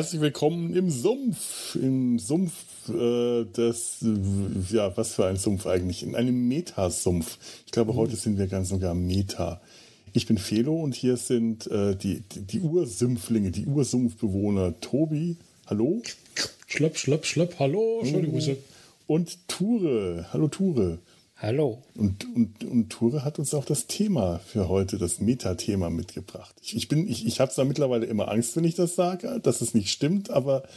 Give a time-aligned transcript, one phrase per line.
[0.00, 1.74] Herzlich willkommen im Sumpf.
[1.74, 2.54] Im Sumpf
[2.88, 6.02] äh, des, äh, ja, was für ein Sumpf eigentlich?
[6.02, 7.36] In einem Metasumpf.
[7.66, 9.60] Ich glaube, heute sind wir ganz sogar Meta.
[10.14, 14.80] Ich bin Felo und hier sind äh, die, die, die Ursümpflinge, die Ursumpfbewohner.
[14.80, 16.00] Tobi, hallo?
[16.66, 18.56] Schlopp, schlopp, schlopp, hallo, schöne Grüße.
[19.06, 20.96] Und Ture, hallo Ture.
[21.42, 21.82] Hallo.
[21.94, 26.54] Und, und, und Ture hat uns auch das Thema für heute, das Metathema mitgebracht.
[26.60, 29.62] Ich, ich, bin, ich, ich habe zwar mittlerweile immer Angst, wenn ich das sage, dass
[29.62, 30.68] es nicht stimmt, aber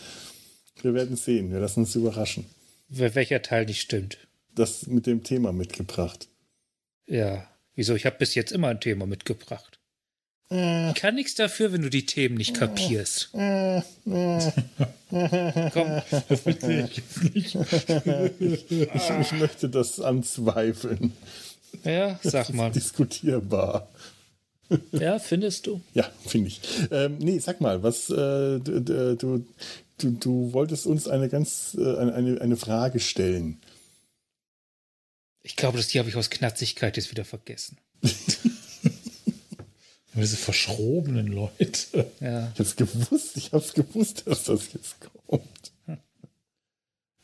[0.81, 1.52] wir werden sehen.
[1.52, 2.45] Wir lassen uns überraschen.
[2.88, 4.17] Welcher Teil nicht stimmt?
[4.55, 6.30] Das mit dem Thema mitgebracht.
[7.08, 7.45] Ja.
[7.75, 7.95] Wieso?
[7.95, 9.80] Ich habe bis jetzt immer ein Thema mitgebracht.
[10.53, 13.29] Ich kann nichts dafür, wenn du die Themen nicht kapierst.
[13.31, 13.83] Komm,
[16.29, 17.55] Das verstehe ich jetzt nicht.
[18.39, 21.13] Ich, ich möchte das anzweifeln.
[21.83, 22.71] ja, sag mal.
[22.71, 23.89] Diskutierbar.
[24.91, 25.81] Ja, findest du?
[25.93, 26.61] Ja, finde ich.
[26.91, 29.45] Ähm, nee, sag mal, was äh, du, du,
[29.97, 33.59] du, du wolltest uns eine ganz äh, eine, eine Frage stellen.
[35.43, 37.77] Ich glaube, das die habe ich aus Knatzigkeit jetzt wieder vergessen.
[40.16, 42.06] Diese verschrobenen Leute.
[42.19, 42.52] Ja.
[42.53, 44.95] Ich hab's gewusst, ich hab's gewusst, dass das jetzt
[45.28, 45.44] kommt.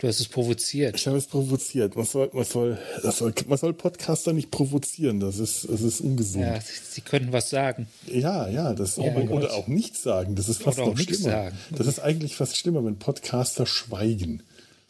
[0.01, 0.95] Du hast es provoziert.
[0.95, 1.97] Ich habe es provoziert.
[1.97, 5.19] Man soll, man soll, das soll, man soll Podcaster nicht provozieren.
[5.19, 6.45] Das ist, das ist ungesund.
[6.45, 7.87] Ja, sie können was sagen.
[8.07, 9.43] Ja, ja, das Ja, oder, Gott.
[9.43, 10.35] oder auch nichts sagen.
[10.35, 11.19] Das ist fast Oder auch noch schlimmer.
[11.23, 11.57] sagen.
[11.71, 14.41] Das ist eigentlich fast schlimmer, wenn Podcaster schweigen.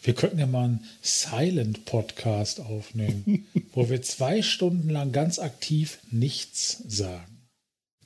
[0.03, 6.84] Wir könnten ja mal einen Silent-Podcast aufnehmen, wo wir zwei Stunden lang ganz aktiv nichts
[6.88, 7.38] sagen.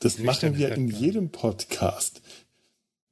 [0.03, 2.21] Das machen wir in jedem Podcast.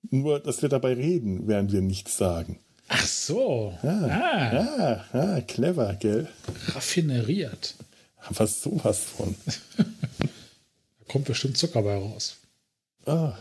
[0.09, 2.59] Nur, dass wir dabei reden, während wir nichts sagen.
[2.89, 3.73] Ach so.
[3.81, 6.27] Ja, Ah, ja, ja clever, gell?
[6.67, 7.75] raffineriert.
[8.29, 9.35] Was sowas von.
[10.99, 12.37] Da kommt bestimmt Zucker bei raus.
[13.05, 13.33] Ah.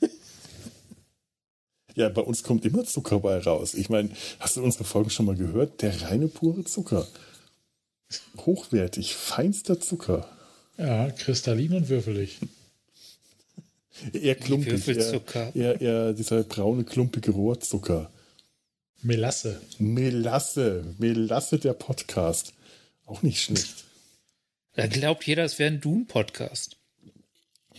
[1.94, 3.74] ja, bei uns kommt immer Zucker bei raus.
[3.74, 5.80] Ich meine, hast du unsere Folgen schon mal gehört?
[5.82, 7.06] Der reine pure Zucker.
[8.44, 10.28] Hochwertig, feinster Zucker.
[10.76, 12.38] Ja, kristallin und würfelig.
[14.12, 14.72] Eher klumpig.
[14.72, 15.54] Würfelzucker.
[15.54, 18.10] eher, eher dieser braune, klumpige Rohrzucker.
[19.02, 19.60] Melasse.
[19.78, 20.94] Melasse.
[20.98, 22.52] Melasse der Podcast.
[23.06, 23.84] Auch nicht schlecht.
[24.74, 26.76] Da glaubt jeder, es wäre ein Dune-Podcast.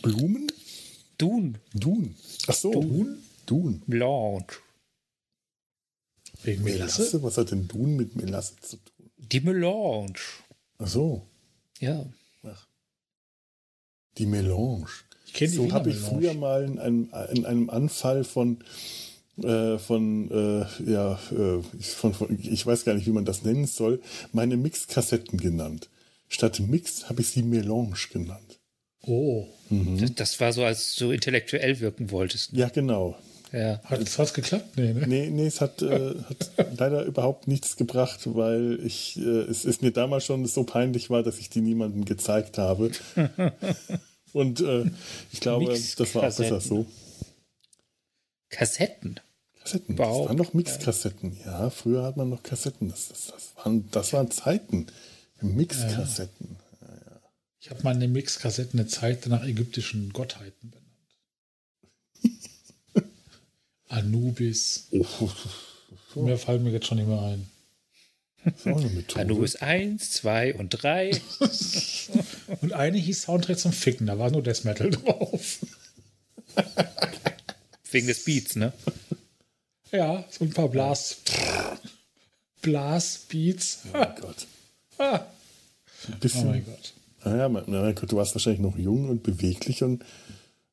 [0.01, 0.51] Blumen?
[1.17, 1.59] Dune.
[1.73, 2.15] Dun.
[2.47, 2.71] Ach so.
[2.71, 3.21] Dun?
[3.45, 3.83] Dun.
[3.87, 4.59] Lounge.
[6.43, 7.01] Wegen Melasse?
[7.01, 7.23] Melasse?
[7.23, 9.11] Was hat denn Dun mit Melasse zu tun?
[9.17, 10.19] Die Melange.
[10.77, 11.27] Ach so.
[11.79, 12.05] Ja.
[14.17, 14.87] Die Melange.
[15.33, 18.57] Ich So habe ich früher mal in einem, in einem Anfall von,
[19.43, 23.67] äh, von, äh, ja, äh, von, von, ich weiß gar nicht, wie man das nennen
[23.67, 24.01] soll,
[24.33, 25.89] meine Mixkassetten genannt.
[26.27, 28.59] Statt Mix habe ich sie Melange genannt.
[29.01, 32.53] Oh, Das, das war so, als du so intellektuell wirken wolltest.
[32.53, 33.17] Ja, genau.
[33.51, 33.81] Ja.
[33.85, 34.77] hat es was geklappt?
[34.77, 35.07] Nee, ne?
[35.07, 39.81] Nee, nee, es hat, äh, hat leider überhaupt nichts gebracht, weil ich, äh, es ist
[39.81, 42.91] mir damals schon so peinlich war, dass ich die niemandem gezeigt habe.
[44.33, 44.85] Und äh,
[45.31, 46.85] ich glaube, das war auch besser so.
[48.49, 49.19] Kassetten.
[49.59, 49.95] Kassetten.
[49.95, 51.37] Das waren noch Mixkassetten.
[51.45, 52.89] Ja, früher hat man noch Kassetten.
[52.89, 54.87] Das, das, das, waren, das waren Zeiten.
[55.41, 56.57] Mixkassetten.
[57.61, 60.85] Ich habe meine Mixkassetten eine Zeit nach ägyptischen Gottheiten benannt.
[63.87, 64.87] Anubis.
[64.91, 65.29] Oh,
[66.21, 67.49] Mehr fallen mir jetzt schon nicht mehr ein.
[68.45, 69.21] Das ist auch eine Methode.
[69.21, 71.11] Anubis 1, 2 und 3.
[72.61, 75.59] Und eine hieß Soundtrack zum Ficken, da war nur Death Metal drauf.
[77.91, 78.73] Wegen des Beats, ne?
[79.91, 81.17] Ja, so ein paar Blas.
[82.61, 83.79] Blasbeats.
[83.93, 84.47] Oh Gott.
[84.97, 85.15] Ah,
[86.07, 86.47] Ein oh bisschen.
[86.49, 86.93] mein Gott.
[87.23, 90.03] naja, mein, na du warst wahrscheinlich noch jung und beweglich und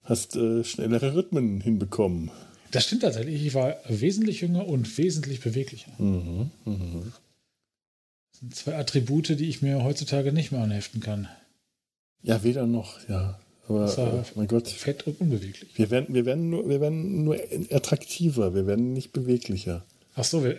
[0.02, 2.30] hast äh, schnellere Rhythmen hinbekommen.
[2.70, 3.44] Das stimmt tatsächlich.
[3.46, 5.90] Ich war wesentlich jünger und wesentlich beweglicher.
[5.98, 7.12] Mhm, mhm.
[8.36, 11.26] Das sind zwei Attribute, die ich mir heutzutage nicht mehr anheften kann.
[12.22, 13.40] Ja, weder noch, ja.
[13.66, 15.70] Aber äh, mein Gott, Fett und unbeweglich.
[15.74, 17.38] wir werden, wir, werden nur, wir werden nur
[17.70, 19.86] attraktiver, wir werden nicht beweglicher.
[20.16, 20.58] Ach so, wir,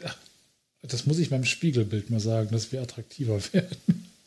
[0.82, 3.78] das muss ich meinem Spiegelbild mal sagen, dass wir attraktiver werden.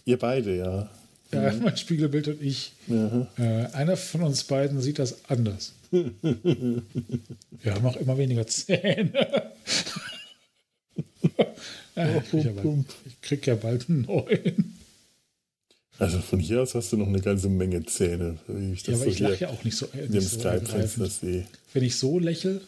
[0.04, 0.88] Ihr beide, ja.
[1.32, 2.72] Ja, mein Spiegelbild und ich.
[2.86, 3.26] Mhm.
[3.36, 5.72] Äh, einer von uns beiden sieht das anders.
[5.90, 6.14] Wir
[7.74, 9.12] haben auch immer weniger Zähne.
[11.96, 14.76] Ja, ich, krieg ja bald, ich krieg ja bald einen neuen.
[15.98, 18.38] Also von hier aus hast du noch eine ganze Menge Zähne.
[18.48, 20.38] Wie ich das Ja, aber so ich lache ja auch nicht so, äh, nicht so
[20.38, 21.12] Skype-Fenster ergreifend.
[21.12, 21.46] sehe.
[21.74, 22.62] Wenn ich so lächle,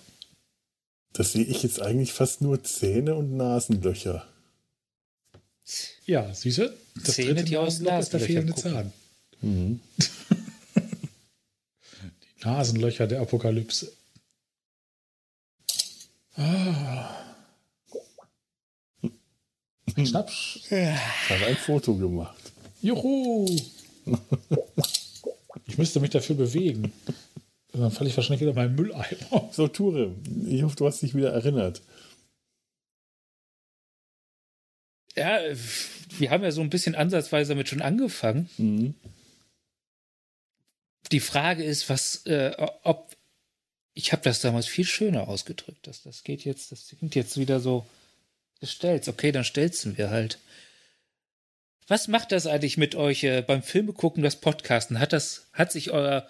[1.14, 4.26] Das sehe ich jetzt eigentlich fast nur Zähne und Nasenlöcher.
[6.04, 6.74] ja, siehst du?
[6.96, 8.72] Das Zähne, dritte die aus Nasenloch ist der fehlende gucken.
[8.72, 8.92] Zahn.
[9.40, 9.80] Mhm.
[12.02, 13.92] Die Nasenlöcher der Apokalypse.
[20.04, 20.60] Schnaps.
[20.64, 22.52] Ich habe ein Foto gemacht.
[22.80, 23.46] Juhu!
[25.66, 26.92] Ich müsste mich dafür bewegen.
[27.72, 29.48] Dann falle ich wahrscheinlich wieder meinen Mülleimer.
[29.52, 30.14] So, Ture,
[30.46, 31.82] ich hoffe, du hast dich wieder erinnert.
[35.14, 35.40] Ja,
[36.18, 38.48] wir haben ja so ein bisschen ansatzweise damit schon angefangen.
[38.58, 38.94] Mhm.
[41.10, 43.14] Die Frage ist, was, äh, ob
[43.94, 45.86] ich habe das damals viel schöner ausgedrückt.
[45.86, 47.86] Das, das geht jetzt, das klingt jetzt wieder so
[48.62, 49.06] gestellt.
[49.08, 50.38] Okay, dann stellst wir halt.
[51.88, 55.00] Was macht das eigentlich mit euch äh, beim Filme gucken, das Podcasten?
[55.00, 56.26] Hat das, hat sich euer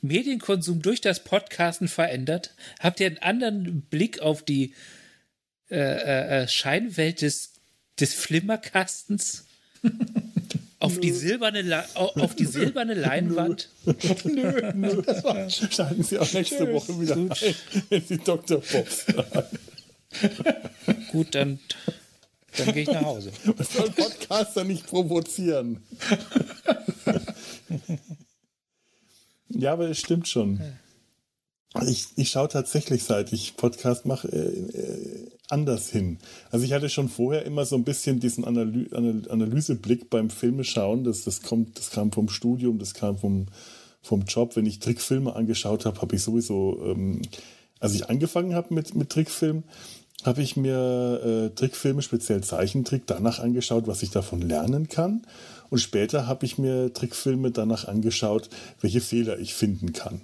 [0.00, 2.54] Medienkonsum durch das Podcasten verändert?
[2.80, 4.74] Habt ihr einen anderen Blick auf die
[5.70, 7.52] äh, äh, äh Scheinwelt des,
[8.00, 9.44] des Flimmerkastens?
[10.78, 13.68] auf die silberne, Le auf die silberne Leinwand?
[14.24, 16.72] nö, nö, das war Schalten Sie auch nächste Tschüss.
[16.72, 17.30] Woche wieder ein,
[17.90, 18.62] wenn Sie Dr.
[18.62, 19.58] Pops sagen.
[21.12, 21.58] Gut, dann,
[22.56, 23.32] dann gehe ich nach Hause.
[23.44, 25.82] Man soll Podcaster nicht provozieren.
[29.48, 30.60] ja, aber es stimmt schon.
[31.84, 36.18] Ich, ich schaue tatsächlich, seit ich Podcast mache, äh, äh, anders hin.
[36.50, 41.04] Also ich hatte schon vorher immer so ein bisschen diesen Analy Analyseblick beim Filmeschauen.
[41.04, 43.46] Das, das, kommt, das kam vom Studium, das kam vom,
[44.02, 44.56] vom Job.
[44.56, 47.22] Wenn ich Trickfilme angeschaut habe, habe ich sowieso, ähm,
[47.80, 49.64] als ich angefangen habe mit, mit Trickfilm,
[50.24, 55.26] habe ich mir äh, Trickfilme, speziell Zeichentrick, danach angeschaut, was ich davon lernen kann.
[55.70, 58.48] Und später habe ich mir Trickfilme danach angeschaut,
[58.80, 60.22] welche Fehler ich finden kann.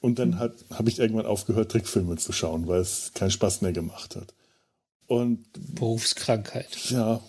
[0.00, 0.38] Und dann mhm.
[0.38, 4.34] habe ich irgendwann aufgehört, Trickfilme zu schauen, weil es keinen Spaß mehr gemacht hat.
[5.06, 5.44] Und
[5.74, 6.68] Berufskrankheit.
[6.90, 7.20] Ja.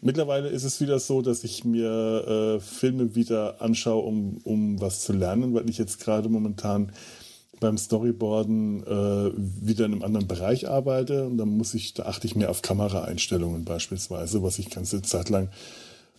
[0.00, 5.00] Mittlerweile ist es wieder so, dass ich mir äh, Filme wieder anschaue, um, um was
[5.00, 6.92] zu lernen, weil ich jetzt gerade momentan
[7.62, 12.26] beim Storyboarden äh, wieder in einem anderen Bereich arbeite und dann muss ich, da achte
[12.26, 15.48] ich mehr auf Kameraeinstellungen beispielsweise, was ich ganze Zeit lang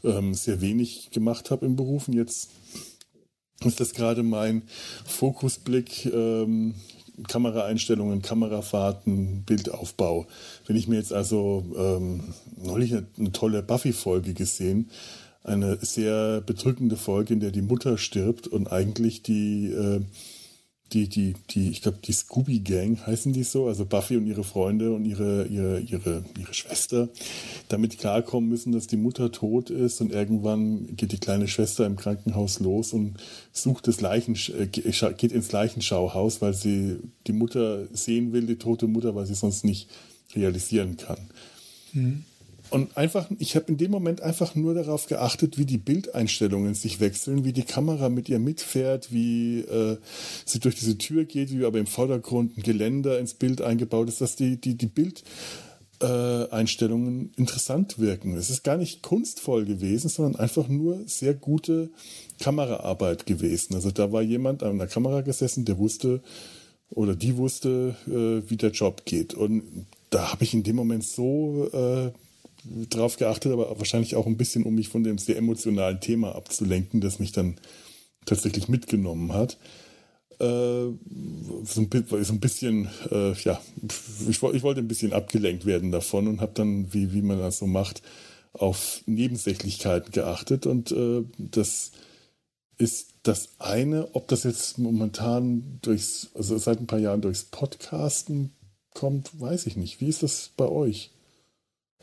[0.05, 2.07] ähm, sehr wenig gemacht habe im Beruf.
[2.07, 2.49] Und jetzt
[3.65, 4.63] ist das gerade mein
[5.05, 6.75] Fokusblick, ähm,
[7.27, 10.25] Kameraeinstellungen, Kamerafahrten, Bildaufbau.
[10.65, 14.89] Wenn ich mir jetzt also ähm, neulich eine, eine tolle Buffy-Folge gesehen,
[15.43, 20.01] eine sehr bedrückende Folge, in der die Mutter stirbt und eigentlich die äh,
[20.93, 24.43] die, die, die, ich glaube, die Scooby Gang heißen die so, also Buffy und ihre
[24.43, 27.09] Freunde und ihre, ihre, ihre, ihre Schwester,
[27.69, 31.95] damit klarkommen müssen, dass die Mutter tot ist und irgendwann geht die kleine Schwester im
[31.95, 33.15] Krankenhaus los und
[33.51, 36.97] sucht das Leichen, äh, geht ins Leichenschauhaus, weil sie
[37.27, 39.89] die Mutter sehen will, die tote Mutter, weil sie sonst nicht
[40.35, 41.17] realisieren kann.
[41.93, 42.23] Mhm.
[42.73, 46.99] Und einfach, ich habe in dem Moment einfach nur darauf geachtet, wie die Bildeinstellungen sich
[46.99, 49.97] wechseln, wie die Kamera mit ihr mitfährt, wie äh,
[50.43, 54.21] sie durch diese Tür geht, wie aber im Vordergrund ein Geländer ins Bild eingebaut ist,
[54.21, 54.89] dass die, die, die
[55.99, 58.35] Bildeinstellungen äh, interessant wirken.
[58.35, 61.91] Es ist gar nicht kunstvoll gewesen, sondern einfach nur sehr gute
[62.39, 63.75] Kameraarbeit gewesen.
[63.75, 66.23] Also da war jemand an der Kamera gesessen, der wusste
[66.89, 69.35] oder die wusste, äh, wie der Job geht.
[69.35, 72.11] Und da habe ich in dem Moment so äh,
[72.89, 77.01] drauf geachtet, aber wahrscheinlich auch ein bisschen, um mich von dem sehr emotionalen Thema abzulenken,
[77.01, 77.55] das mich dann
[78.25, 79.57] tatsächlich mitgenommen hat.
[80.39, 80.45] Äh,
[81.63, 81.89] so, ein,
[82.23, 83.61] so ein bisschen, äh, ja,
[84.27, 87.59] ich, ich, wollte ein bisschen abgelenkt werden davon und habe dann, wie, wie man das
[87.59, 88.01] so macht,
[88.53, 91.91] auf Nebensächlichkeiten geachtet und äh, das
[92.77, 98.51] ist das eine, ob das jetzt momentan durchs, also seit ein paar Jahren durchs Podcasten
[98.93, 100.01] kommt, weiß ich nicht.
[100.01, 101.11] Wie ist das bei euch?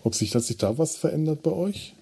[0.03, 1.95] Ob sich, hat sich da was verändert bei euch?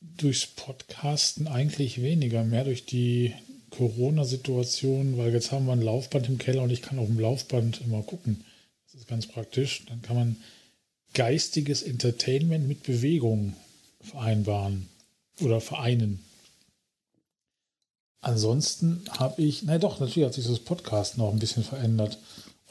[0.00, 3.34] Durchs Podcasten eigentlich weniger, mehr durch die
[3.70, 7.80] Corona-Situation, weil jetzt haben wir ein Laufband im Keller und ich kann auf dem Laufband
[7.80, 8.44] immer gucken.
[8.86, 9.84] Das ist ganz praktisch.
[9.86, 10.36] Dann kann man
[11.14, 13.54] geistiges Entertainment mit Bewegung
[14.00, 14.88] vereinbaren
[15.40, 16.20] oder vereinen.
[18.20, 22.18] Ansonsten habe ich, na doch, natürlich hat sich das Podcast noch ein bisschen verändert.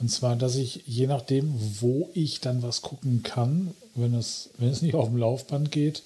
[0.03, 4.67] Und zwar, dass ich je nachdem, wo ich dann was gucken kann, wenn es, wenn
[4.67, 6.03] es nicht auf dem Laufband geht,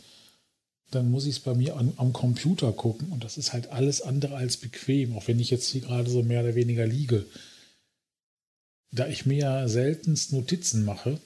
[0.91, 3.11] dann muss ich es bei mir an, am Computer gucken.
[3.11, 6.21] Und das ist halt alles andere als bequem, auch wenn ich jetzt hier gerade so
[6.21, 7.25] mehr oder weniger liege.
[8.91, 11.19] Da ich mir ja seltenst Notizen mache,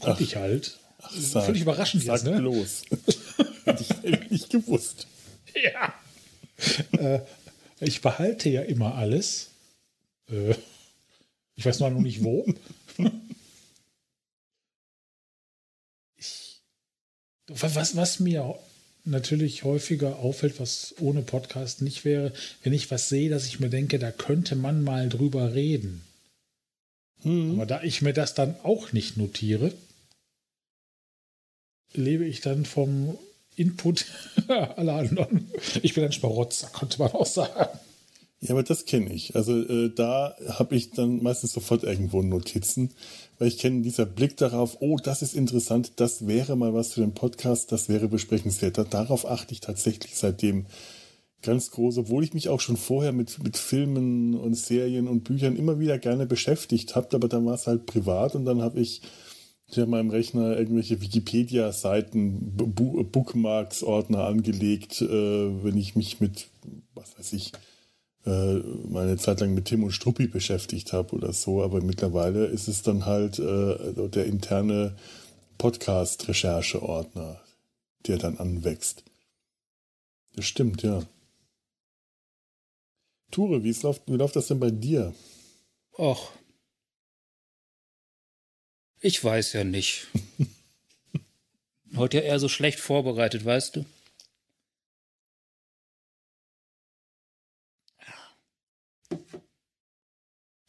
[0.00, 0.78] gucke ich halt.
[1.02, 2.38] Ach, sag, Völlig überraschend sag jetzt, ne?
[2.38, 2.84] bloß.
[3.64, 5.08] Hätte ich nicht gewusst.
[5.62, 5.92] Ja.
[6.98, 7.20] äh,
[7.80, 9.50] ich behalte ja immer alles.
[10.30, 10.54] Äh,
[11.62, 12.44] ich weiß noch nicht wo.
[16.16, 16.60] ich,
[17.46, 18.58] was, was mir
[19.04, 22.32] natürlich häufiger auffällt, was ohne Podcast nicht wäre,
[22.64, 26.02] wenn ich was sehe, dass ich mir denke, da könnte man mal drüber reden.
[27.20, 27.52] Hm.
[27.52, 29.72] Aber da ich mir das dann auch nicht notiere,
[31.92, 33.16] lebe ich dann vom
[33.54, 34.06] Input
[34.48, 35.48] aller anderen.
[35.82, 37.78] Ich bin ein Schmarotzer, konnte man auch sagen.
[38.42, 39.36] Ja, aber das kenne ich.
[39.36, 42.90] Also äh, da habe ich dann meistens sofort irgendwo Notizen,
[43.38, 47.02] weil ich kenne dieser Blick darauf, oh, das ist interessant, das wäre mal was für
[47.02, 48.92] den Podcast, das wäre besprechenswert.
[48.92, 50.66] Darauf achte ich tatsächlich seitdem
[51.42, 55.54] ganz groß, obwohl ich mich auch schon vorher mit, mit Filmen und Serien und Büchern
[55.54, 59.02] immer wieder gerne beschäftigt habe, aber dann war es halt privat und dann habe ich
[59.70, 66.48] auf meinem Rechner irgendwelche Wikipedia-Seiten, Bookmarks, Ordner angelegt, äh, wenn ich mich mit,
[66.94, 67.52] was weiß ich,
[68.24, 68.54] äh,
[68.88, 72.82] meine Zeit lang mit Tim und Struppi beschäftigt habe oder so, aber mittlerweile ist es
[72.82, 74.96] dann halt äh, der interne
[75.58, 77.40] Podcast-Recherche-Ordner,
[78.06, 79.04] der dann anwächst.
[80.34, 81.02] Das stimmt, ja.
[83.30, 85.14] Ture, wie läuft, wie läuft das denn bei dir?
[85.98, 86.32] Och.
[89.00, 90.06] Ich weiß ja nicht.
[91.96, 93.84] Heute ja eher so schlecht vorbereitet, weißt du?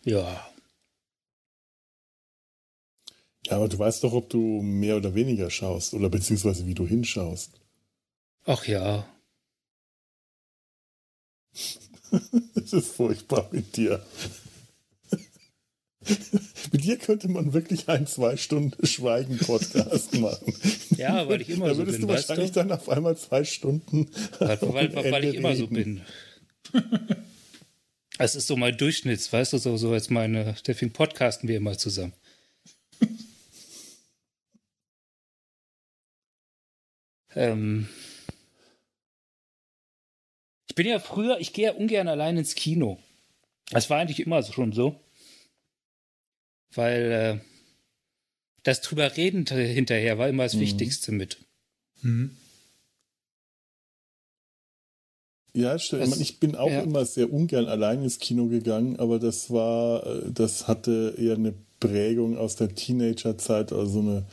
[0.06, 0.50] Ja.
[3.46, 6.88] Ja, aber du weißt doch, ob du mehr oder weniger schaust oder beziehungsweise wie du
[6.88, 7.52] hinschaust.
[8.46, 9.06] Ach ja.
[12.56, 14.06] das ist furchtbar mit dir.
[16.72, 20.54] Mit dir könnte man wirklich ein zwei Stunden Schweigen-Podcast machen.
[20.98, 21.86] Ja, weil ich immer so bin.
[21.86, 22.60] Da würdest du wahrscheinlich du?
[22.60, 24.10] dann auf einmal zwei Stunden.
[24.40, 25.60] Weil, weil, weil ich immer reden.
[25.60, 26.02] so bin.
[28.20, 31.77] Es ist so mein Durchschnitts, weißt du, so, so als meine, deswegen podcasten wir immer
[31.77, 32.13] zusammen.
[37.36, 37.89] ähm,
[40.67, 43.01] ich bin ja früher, ich gehe ja ungern allein ins Kino.
[43.72, 45.00] Das war eigentlich immer schon so.
[46.75, 47.39] Weil äh,
[48.63, 50.62] das drüber reden hinterher war immer das mhm.
[50.62, 51.38] Wichtigste mit.
[52.01, 52.38] Mhm.
[55.54, 56.20] Ja, stimmt.
[56.20, 56.82] ich bin auch ja.
[56.82, 61.54] immer sehr ungern allein ins Kino gegangen, aber das war, äh, das hatte eher eine
[61.80, 64.26] Prägung aus der Teenagerzeit, also eine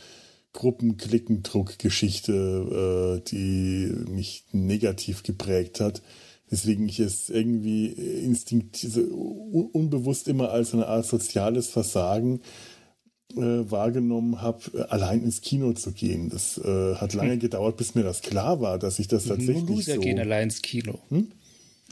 [0.55, 6.01] Gruppenklickendruck-Geschichte, äh, die mich negativ geprägt hat.
[6.51, 12.41] Deswegen ich es irgendwie instinktiv, unbewusst immer als eine Art soziales Versagen
[13.37, 16.31] äh, wahrgenommen habe, äh, allein ins Kino zu gehen.
[16.31, 17.41] Das äh, hat lange hm.
[17.41, 20.01] gedauert, bis mir das klar war, dass ich das tatsächlich Nur Loser so...
[20.01, 20.99] gehen allein ins Kino.
[21.09, 21.33] Hm?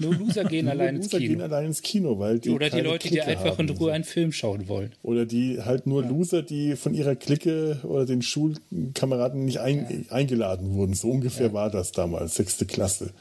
[0.00, 1.21] Nur Loser gehen allein ins Kino.
[1.21, 4.04] gehen allein ins Kino, weil die Oder die Leute, Clique die einfach in Ruhe einen
[4.04, 4.92] Film schauen wollen.
[5.02, 6.09] Oder die halt nur ja.
[6.09, 10.14] Loser, die von ihrer Clique oder den Schulkameraden nicht ein, ja.
[10.14, 10.95] eingeladen wurden.
[10.95, 11.52] So ungefähr ja.
[11.52, 13.12] war das damals, sechste Klasse.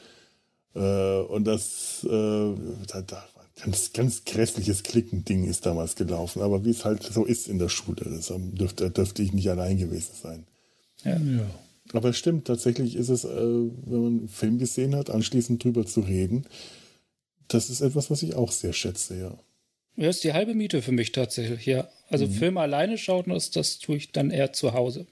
[0.74, 3.24] Äh, und das, äh, da, da
[3.62, 6.42] ganz, ganz grässliches Klickending ist damals gelaufen.
[6.42, 9.78] Aber wie es halt so ist in der Schule, das dürfte, dürfte ich nicht allein
[9.78, 10.46] gewesen sein.
[11.04, 11.16] Ja.
[11.16, 11.50] ja.
[11.92, 15.86] Aber es stimmt, tatsächlich ist es, äh, wenn man einen Film gesehen hat, anschließend drüber
[15.86, 16.44] zu reden,
[17.48, 19.38] das ist etwas, was ich auch sehr schätze, ja.
[19.96, 21.88] Ja, ist die halbe Miete für mich tatsächlich, ja.
[22.08, 22.32] Also mhm.
[22.32, 25.06] Filme alleine schauen, das, das tue ich dann eher zu Hause.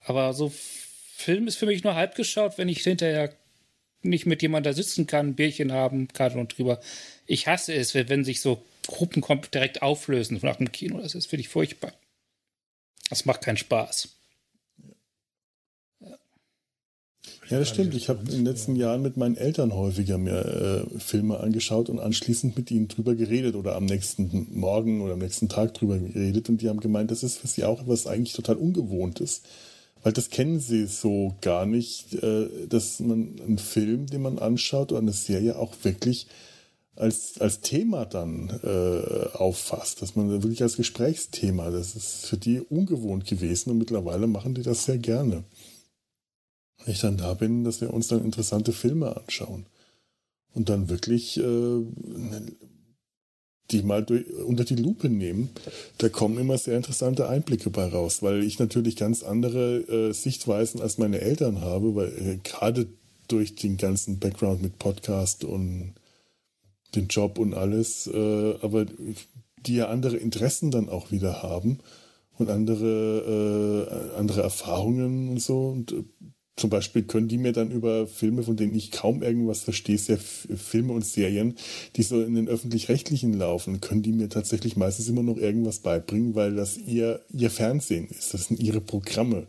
[0.00, 0.52] Aber so
[1.16, 3.32] Film ist für mich nur halb geschaut, wenn ich hinterher
[4.02, 6.80] nicht mit jemandem da sitzen kann, ein Bierchen haben kann und drüber.
[7.26, 11.00] Ich hasse es, wenn sich so Gruppen direkt auflösen nach dem Kino.
[11.00, 11.92] Das ist für dich furchtbar.
[13.10, 14.08] Das macht keinen Spaß.
[17.50, 17.94] Ja, das stimmt.
[17.94, 21.98] Ich habe in den letzten Jahren mit meinen Eltern häufiger mir äh, Filme angeschaut und
[21.98, 26.50] anschließend mit ihnen drüber geredet oder am nächsten Morgen oder am nächsten Tag drüber geredet.
[26.50, 29.42] Und die haben gemeint, das ist für sie auch etwas eigentlich total Ungewohntes.
[30.02, 34.92] Weil das kennen sie so gar nicht, äh, dass man einen Film, den man anschaut
[34.92, 36.28] oder eine Serie auch wirklich
[36.98, 42.60] als, als Thema dann äh, auffasst, dass man wirklich als Gesprächsthema, das ist für die
[42.60, 45.44] ungewohnt gewesen und mittlerweile machen die das sehr gerne.
[46.84, 49.66] Wenn ich dann da bin, dass wir uns dann interessante Filme anschauen
[50.54, 51.42] und dann wirklich äh,
[53.70, 55.50] die mal durch, unter die Lupe nehmen,
[55.98, 60.80] da kommen immer sehr interessante Einblicke bei raus, weil ich natürlich ganz andere äh, Sichtweisen
[60.80, 62.86] als meine Eltern habe, weil äh, gerade
[63.28, 65.94] durch den ganzen Background mit Podcast und
[66.94, 68.86] den Job und alles, äh, aber
[69.66, 71.80] die ja andere Interessen dann auch wieder haben
[72.38, 75.68] und andere, äh, andere Erfahrungen und so.
[75.68, 76.04] Und äh,
[76.58, 80.18] zum Beispiel können die mir dann über Filme, von denen ich kaum irgendwas verstehe, sehr
[80.18, 81.54] Filme und Serien,
[81.96, 86.34] die so in den öffentlich-rechtlichen laufen, können die mir tatsächlich meistens immer noch irgendwas beibringen,
[86.34, 88.34] weil das ihr, ihr Fernsehen ist.
[88.34, 89.46] Das sind ihre Programme,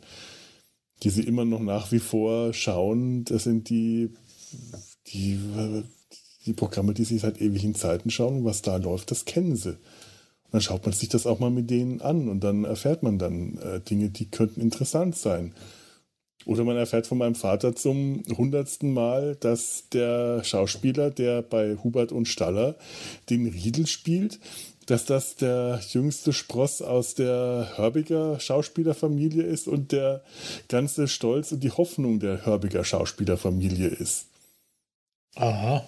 [1.03, 3.25] die sie immer noch nach wie vor schauen.
[3.25, 4.13] Das sind die,
[5.07, 5.39] die,
[6.45, 8.37] die Programme, die sie seit ewigen Zeiten schauen.
[8.37, 9.77] Und was da läuft, das kennen sie.
[10.51, 13.57] Dann schaut man sich das auch mal mit denen an und dann erfährt man dann
[13.57, 15.53] äh, Dinge, die könnten interessant sein.
[16.45, 22.11] Oder man erfährt von meinem Vater zum hundertsten Mal, dass der Schauspieler, der bei Hubert
[22.11, 22.75] und Staller
[23.29, 24.39] den Riedel spielt,
[24.85, 30.23] dass das der jüngste Spross aus der Hörbiger Schauspielerfamilie ist und der
[30.67, 34.27] ganze Stolz und die Hoffnung der Hörbiger Schauspielerfamilie ist.
[35.35, 35.87] Aha.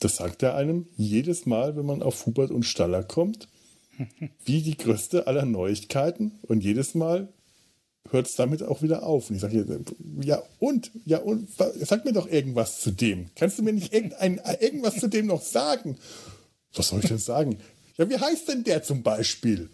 [0.00, 3.48] Das sagt er einem jedes Mal, wenn man auf Hubert und Staller kommt,
[4.44, 6.32] wie die größte aller Neuigkeiten.
[6.42, 7.28] Und jedes Mal
[8.10, 9.30] hört es damit auch wieder auf.
[9.30, 9.84] Und ich sage,
[10.20, 13.30] ja und, ja und, sag mir doch irgendwas zu dem.
[13.36, 15.98] Kannst du mir nicht irgendein, irgendwas zu dem noch sagen?
[16.74, 17.58] Was soll ich denn sagen?
[17.96, 19.70] Ja, wie heißt denn der zum Beispiel?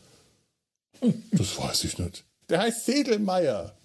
[1.33, 2.25] Das weiß ich nicht.
[2.49, 3.78] Der heißt Sedelmeier.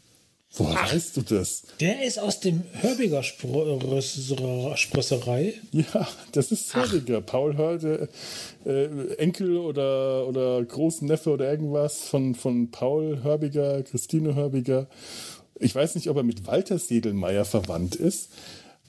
[0.55, 1.63] Woher Ach, weißt du das?
[1.79, 5.55] Der ist aus dem Hörbiger Sprosserei.
[5.71, 7.21] Ja, das ist Hörbiger.
[7.21, 8.07] Paul Hör,
[8.65, 14.87] äh, Enkel oder, oder Großneffe oder irgendwas von, von Paul Hörbiger, Christine Hörbiger.
[15.59, 18.29] Ich weiß nicht, ob er mit Walter Sedelmeier verwandt ist.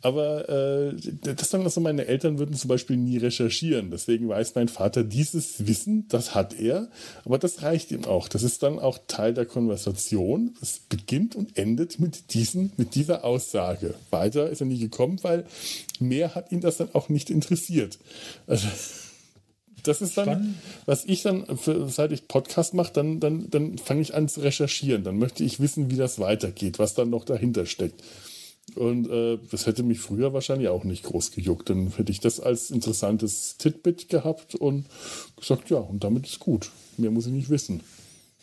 [0.05, 0.95] Aber äh,
[1.35, 3.91] das sagen also meine Eltern würden zum Beispiel nie recherchieren.
[3.91, 6.89] Deswegen weiß mein Vater dieses Wissen, das hat er,
[7.25, 8.29] aber das reicht ihm auch.
[8.29, 10.57] Das ist dann auch Teil der Konversation.
[10.61, 13.95] Es beginnt und endet mit, diesen, mit dieser Aussage.
[14.11, 15.47] Weiter ist er nie gekommen, weil
[15.99, 17.99] mehr hat ihn das dann auch nicht interessiert.
[18.47, 18.69] Also,
[19.85, 20.55] das ist dann, Spannend.
[20.85, 24.43] was ich dann, für, seit ich Podcast mache, dann, dann, dann fange ich an zu
[24.43, 25.03] recherchieren.
[25.03, 28.03] Dann möchte ich wissen, wie das weitergeht, was dann noch dahinter steckt.
[28.75, 31.71] Und äh, das hätte mich früher wahrscheinlich auch nicht groß gejuckt.
[31.71, 34.87] Dann hätte ich das als interessantes Titbit gehabt und
[35.37, 36.71] gesagt, ja, und damit ist gut.
[36.97, 37.81] Mehr muss ich nicht wissen.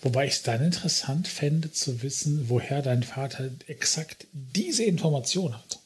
[0.02, 5.80] Wobei ich es dann interessant fände zu wissen, woher dein Vater exakt diese Information hat.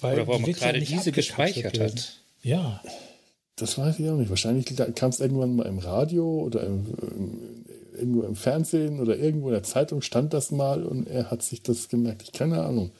[0.00, 2.20] Weil Oder warum die gerade ja diese gespeichert hat.
[2.42, 2.82] Ja.
[3.56, 4.28] Das weiß ich auch nicht.
[4.28, 7.38] Wahrscheinlich kam es irgendwann mal im Radio oder im, im,
[7.96, 11.62] irgendwo im Fernsehen oder irgendwo in der Zeitung stand das mal und er hat sich
[11.62, 12.22] das gemerkt.
[12.24, 12.90] Ich keine Ahnung.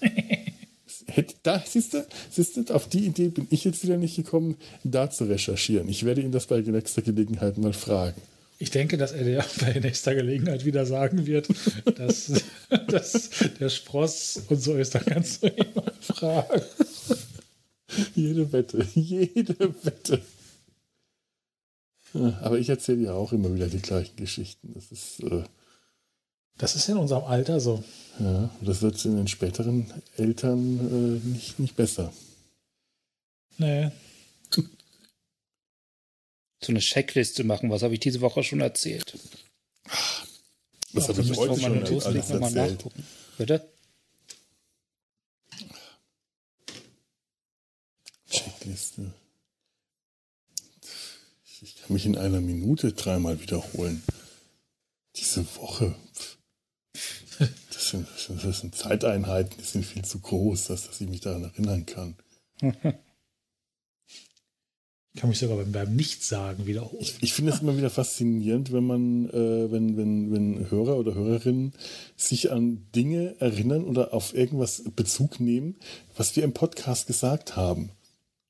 [1.42, 5.10] da, siehst du, siehst du, auf die Idee bin ich jetzt wieder nicht gekommen, da
[5.10, 5.88] zu recherchieren.
[5.88, 8.20] Ich werde ihn das bei nächster Gelegenheit mal fragen.
[8.58, 11.48] Ich denke, dass er dir bei nächster Gelegenheit wieder sagen wird,
[11.96, 12.32] dass,
[12.88, 13.30] dass
[13.60, 14.94] der Spross und so ist.
[14.94, 16.62] Da kannst du ihn mal fragen.
[18.14, 20.20] Jede Wette, jede Wette.
[22.40, 24.72] Aber ich erzähle ja auch immer wieder die gleichen Geschichten.
[24.74, 25.20] Das ist.
[25.20, 25.44] Äh
[26.58, 27.82] das ist in unserem Alter so.
[28.18, 32.12] Ja, das wird in den späteren Eltern äh, nicht, nicht besser.
[33.58, 33.90] Nee.
[36.62, 39.16] So eine Checkliste machen, was habe ich diese Woche schon erzählt?
[40.94, 42.54] Was habe ich heute schon alles erzählt?
[42.54, 43.06] Nachgucken.
[43.36, 43.68] Bitte?
[48.30, 49.12] Checkliste.
[51.62, 54.02] Ich kann mich in einer Minute dreimal wiederholen.
[55.16, 55.94] Diese Woche.
[56.14, 56.35] Das
[57.90, 61.86] sind, das sind Zeiteinheiten, die sind viel zu groß, dass, dass ich mich daran erinnern
[61.86, 62.16] kann.
[65.16, 67.00] Ich kann mich sogar beim, beim Nichtsagen wiederholen.
[67.00, 71.14] Ich, ich finde es immer wieder faszinierend, wenn man, äh, wenn, wenn, wenn Hörer oder
[71.14, 71.72] Hörerinnen
[72.16, 75.76] sich an Dinge erinnern oder auf irgendwas Bezug nehmen,
[76.18, 77.92] was wir im Podcast gesagt haben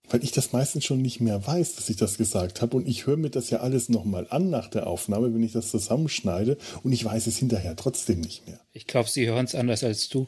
[0.08, 2.76] weil ich das meistens schon nicht mehr weiß, dass ich das gesagt habe.
[2.76, 5.70] Und ich höre mir das ja alles nochmal an nach der Aufnahme, wenn ich das
[5.70, 6.56] zusammenschneide.
[6.82, 8.60] Und ich weiß es hinterher trotzdem nicht mehr.
[8.72, 10.26] Ich glaube, sie hören es anders als du.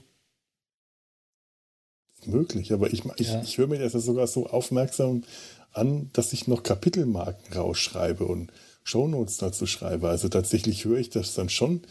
[2.26, 3.42] möglich, aber ich, ich, ja.
[3.42, 5.24] ich höre mir das ja sogar so aufmerksam
[5.72, 10.08] an, dass ich noch Kapitelmarken rausschreibe und Shownotes dazu schreibe.
[10.08, 11.82] Also tatsächlich höre ich das dann schon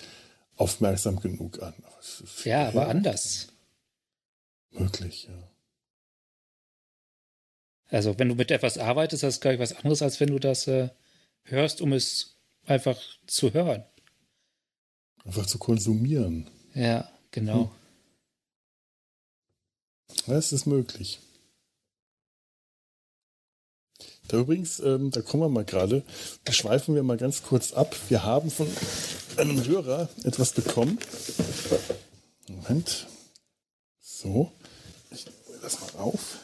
[0.57, 1.73] aufmerksam genug an.
[2.43, 3.47] ja, aber anders.
[4.71, 5.56] Möglich, ja.
[7.89, 10.39] Also wenn du mit etwas arbeitest, das ist glaube ich was anderes, als wenn du
[10.39, 10.89] das äh,
[11.43, 13.83] hörst, um es einfach zu hören.
[15.23, 16.49] Einfach zu konsumieren.
[16.73, 17.63] Ja, genau.
[17.63, 17.69] Hm.
[20.27, 21.19] Das ist möglich.
[24.27, 26.03] Da übrigens, ähm, da kommen wir mal gerade,
[26.43, 27.95] da schweifen wir mal ganz kurz ab.
[28.09, 28.67] Wir haben von
[29.37, 30.99] einem Hörer etwas bekommen.
[32.49, 33.07] Moment.
[34.01, 34.51] So,
[35.11, 36.39] ich nehme das mal auf.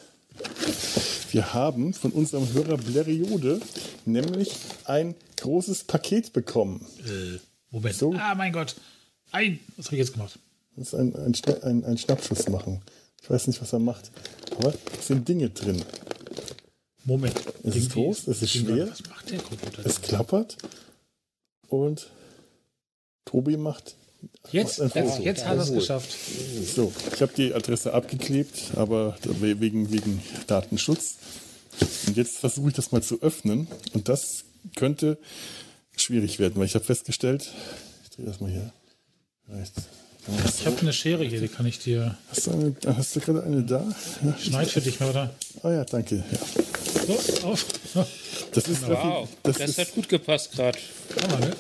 [1.34, 3.60] Wir haben von unserem Hörer Bleriode
[4.06, 4.52] nämlich
[4.86, 6.86] ein großes Paket bekommen.
[7.08, 7.40] Äh,
[7.72, 7.96] Moment.
[7.96, 8.14] So.
[8.14, 8.76] Ah, mein Gott.
[9.32, 10.38] Ein, was habe ich jetzt gemacht?
[10.76, 12.82] Das ist ein, ein, ein, ein Schnappschuss machen.
[13.20, 14.12] Ich weiß nicht, was er macht.
[14.58, 15.84] Aber es sind Dinge drin.
[17.04, 17.34] Moment.
[17.64, 18.92] Es ist groß, es ist schwer.
[18.92, 19.84] Was macht der Computer?
[19.88, 20.58] Es klappert.
[21.68, 22.12] Und
[23.26, 23.96] Tobi macht
[24.52, 26.16] Jetzt, jetzt, jetzt hat er es geschafft.
[26.76, 31.16] So, ich habe die Adresse abgeklebt, aber wegen, wegen Datenschutz.
[32.08, 33.68] Und jetzt versuche ich das mal zu öffnen.
[33.94, 35.18] Und das könnte
[35.96, 37.52] schwierig werden, weil ich habe festgestellt,
[38.04, 38.72] ich drehe das mal hier.
[39.50, 39.84] Rechts.
[40.28, 42.18] Ich habe eine Schere hier, die kann ich dir.
[42.30, 43.84] Hast du, eine, hast du gerade eine da?
[44.24, 45.30] Ja, Schneid für dich mal, oder?
[45.64, 46.24] Ah ja, danke.
[46.32, 46.40] Ja.
[47.06, 47.66] So, auf.
[48.54, 50.78] Das ist wow, das, das ist, hat gut gepasst gerade.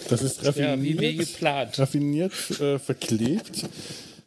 [0.10, 1.78] Das ist raffiniert, ja, wie, wie geplant.
[1.78, 3.65] raffiniert äh, verklebt.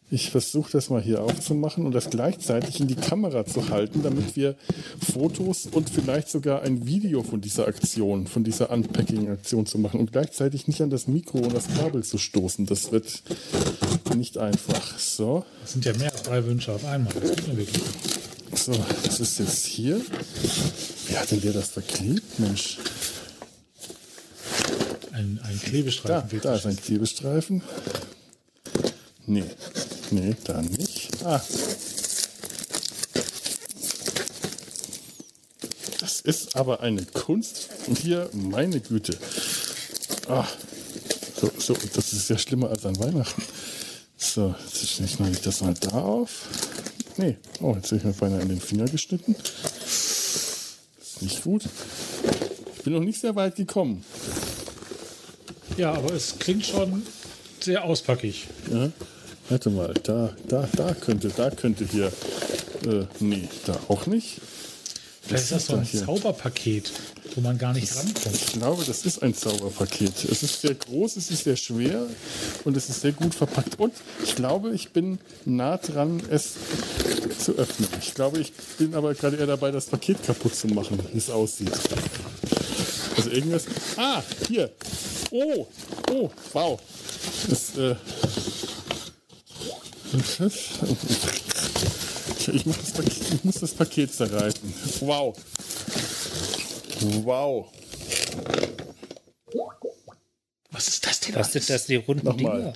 [0.09, 4.37] Ich versuche das mal hier aufzumachen und das gleichzeitig in die Kamera zu halten, damit
[4.37, 4.55] wir
[5.01, 10.13] Fotos und vielleicht sogar ein Video von dieser Aktion, von dieser Unpacking-Aktion zu machen und
[10.13, 12.67] gleichzeitig nicht an das Mikro und das Kabel zu stoßen.
[12.67, 13.23] Das wird
[14.15, 14.97] nicht einfach.
[14.97, 15.45] So.
[15.63, 17.13] Das sind ja mehr als drei Wünsche auf einmal.
[18.55, 18.73] So,
[19.05, 20.01] das ist jetzt hier.
[21.09, 22.79] Wie hat denn der das verklebt, Mensch?
[25.11, 26.41] Ein, ein Klebestreifen.
[26.43, 27.63] Da, da ist ein Klebestreifen.
[29.27, 29.45] Nee,
[30.11, 31.11] nee, da nicht.
[31.25, 31.43] Ah.
[35.99, 37.69] Das ist aber eine Kunst.
[37.89, 39.19] Und hier, meine Güte.
[40.29, 40.47] Ah.
[41.41, 43.43] So, so, das ist ja schlimmer als an Weihnachten.
[44.17, 46.47] So, jetzt schneide ich das mal da auf.
[47.17, 49.35] Nee, oh, jetzt habe ich mir beinahe in den Finger geschnitten.
[49.35, 51.65] Das ist nicht gut.
[52.77, 54.05] Ich bin noch nicht sehr weit gekommen.
[55.77, 57.03] Ja, aber es klingt schon
[57.61, 58.47] sehr auspackig.
[58.71, 58.91] Ja.
[59.49, 62.07] Warte mal, da, da, da könnte, da könnte hier.
[62.87, 64.41] Äh, nee, da auch nicht.
[65.23, 66.05] Vielleicht ist das so ein hier?
[66.05, 66.93] Zauberpaket,
[67.35, 68.35] wo man gar nicht rankommt.
[68.35, 70.25] Ich glaube, das ist ein Zauberpaket.
[70.31, 72.07] Es ist sehr groß, es ist sehr schwer
[72.65, 73.79] und es ist sehr gut verpackt.
[73.79, 76.55] Und ich glaube, ich bin nah dran, es
[77.39, 77.89] zu öffnen.
[78.01, 81.31] Ich glaube, ich bin aber gerade eher dabei, das Paket kaputt zu machen, wie es
[81.31, 81.73] aussieht.
[83.17, 83.65] Also irgendwas.
[83.97, 84.71] Ah, hier.
[85.31, 85.67] Oh,
[86.13, 86.81] oh, wow.
[87.49, 87.97] Das, äh,
[92.53, 94.75] ich, muss das Paket, ich muss das Paket zerreißen.
[95.01, 95.37] Wow.
[97.23, 97.73] Wow.
[100.71, 101.35] Was ist das denn?
[101.35, 102.59] Was sind das, die runden Nochmal.
[102.59, 102.73] Dinger?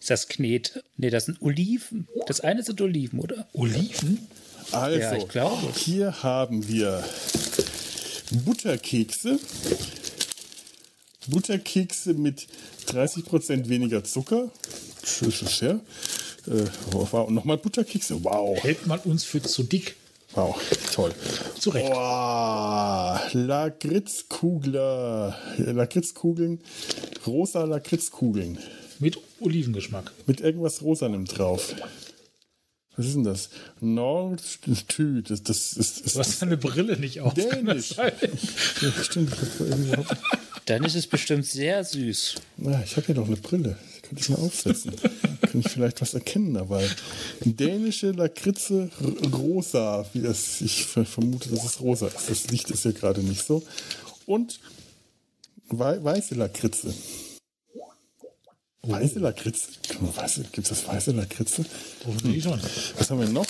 [0.00, 0.84] Ist das Knet?
[0.96, 2.08] Ne, das sind Oliven.
[2.26, 3.48] Das eine sind Oliven, oder?
[3.52, 4.26] Oliven?
[4.72, 5.72] Also, ja, ich glaube.
[5.74, 7.02] hier haben wir
[8.44, 9.38] Butterkekse.
[11.26, 12.46] Butterkekse mit
[12.86, 14.50] 30% weniger Zucker.
[15.00, 15.80] Das ist ja.
[16.48, 17.28] Äh, wow.
[17.28, 18.24] Und nochmal Butterkekse.
[18.24, 18.58] Wow.
[18.62, 19.96] Hält man uns für zu dick.
[20.34, 20.60] Wow,
[20.92, 21.14] toll.
[21.58, 21.90] Zu Recht.
[21.90, 25.34] Oh, Lakritzkugler.
[25.56, 26.60] Lakritzkugeln.
[27.26, 28.58] Rosa Lakritzkugeln.
[28.98, 30.12] Mit Olivengeschmack.
[30.26, 31.74] Mit irgendwas Rosanem drauf.
[32.96, 33.48] Was ist denn das?
[33.80, 34.42] Nord
[34.88, 35.22] Tü.
[35.22, 37.34] Das, das ist, ist, du hast deine Brille nicht auf.
[37.34, 37.94] Dänisch.
[37.96, 38.10] Ja,
[39.02, 39.32] stimmt.
[40.66, 42.34] Dann ist es bestimmt sehr süß.
[42.58, 43.78] Ja, ich habe hier doch eine Brille.
[44.08, 44.92] Könnte ich mal aufsetzen.
[45.42, 46.88] Kann ich vielleicht was erkennen dabei.
[47.44, 48.90] Dänische Lakritze
[49.32, 52.30] rosa, wie das, ich vermute, dass es rosa ist.
[52.30, 53.62] Das Licht ist ja gerade nicht so.
[54.26, 54.60] Und
[55.68, 56.94] weiße Lakritze.
[58.82, 59.68] Weiße Lakritze?
[60.52, 61.64] Gibt es das weiße Lakritze?
[62.04, 62.60] Hm.
[62.96, 63.46] Was haben wir noch?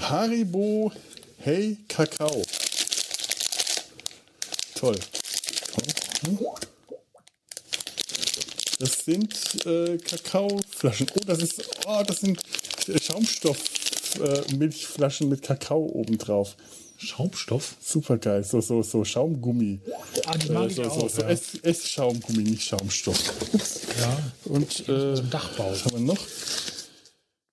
[0.00, 0.90] Haribo
[1.42, 2.42] Hey Kakao.
[4.74, 4.96] Toll.
[6.26, 6.38] Hm.
[8.80, 11.06] Das sind äh, Kakaoflaschen.
[11.14, 12.40] Oh, das ist, oh, das sind
[12.86, 16.56] Schaumstoff-Milchflaschen äh, mit Kakao obendrauf.
[16.96, 17.76] Schaumstoff?
[17.78, 18.42] Super geil.
[18.42, 19.80] So, so, so Schaumgummi.
[20.24, 21.28] Ah, die mag äh, so, ich auch, so, ja.
[21.28, 23.18] Ess, Essschaumgummi, nicht Schaumstoff.
[23.52, 23.82] Ups.
[24.00, 24.18] Ja.
[24.46, 25.72] Und äh, Dachbau.
[25.72, 26.26] was haben wir noch?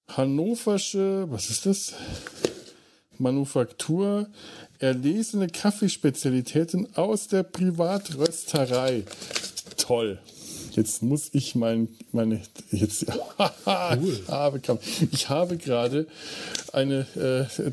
[0.07, 1.91] Hannoversche, was ist das?
[3.17, 4.29] Manufaktur,
[4.79, 9.03] erlesene Kaffeespezialitäten aus der Privatrösterei.
[9.75, 10.21] Toll.
[10.77, 12.39] Jetzt muss ich mein, meine,
[12.71, 13.07] jetzt,
[13.39, 14.19] cool.
[14.21, 14.79] ich habe,
[15.11, 16.05] ich habe gerade
[16.71, 17.63] eine, äh,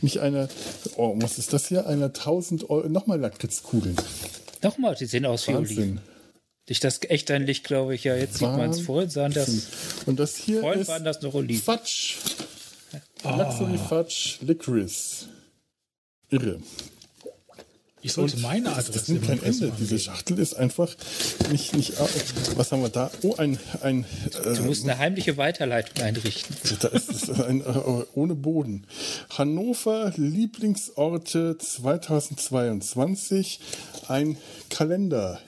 [0.00, 0.48] nicht eine,
[0.96, 1.86] oh, was ist das hier?
[1.86, 3.94] Eine 1000 Euro, nochmal Lakritzkugeln.
[4.62, 6.00] Nochmal, die sehen aus wie Oliven.
[6.64, 8.16] Durch das echt ein Licht, glaube ich, ja.
[8.16, 9.50] Jetzt sieht man es vorhin, sahen das.
[10.06, 11.62] Und das hier vorhin ist waren das noch Oliven.
[11.62, 12.16] Fatsch.
[13.24, 13.36] Oh.
[13.36, 15.26] Luxury Fudge Licorice.
[16.30, 16.58] Irre.
[18.04, 18.92] Ich sollte und meine Adresse.
[18.92, 19.72] Das nimmt kein Ende.
[19.78, 20.96] Diese Schachtel ist einfach
[21.52, 21.92] nicht, nicht.
[22.56, 23.12] Was haben wir da?
[23.22, 23.60] Oh, ein.
[23.80, 24.04] ein
[24.44, 26.56] äh, du musst eine heimliche Weiterleitung einrichten.
[26.80, 28.88] Da ist es ein, äh, ohne Boden.
[29.30, 33.60] Hannover Lieblingsorte 2022.
[34.08, 34.36] Ein
[34.68, 35.40] Kalender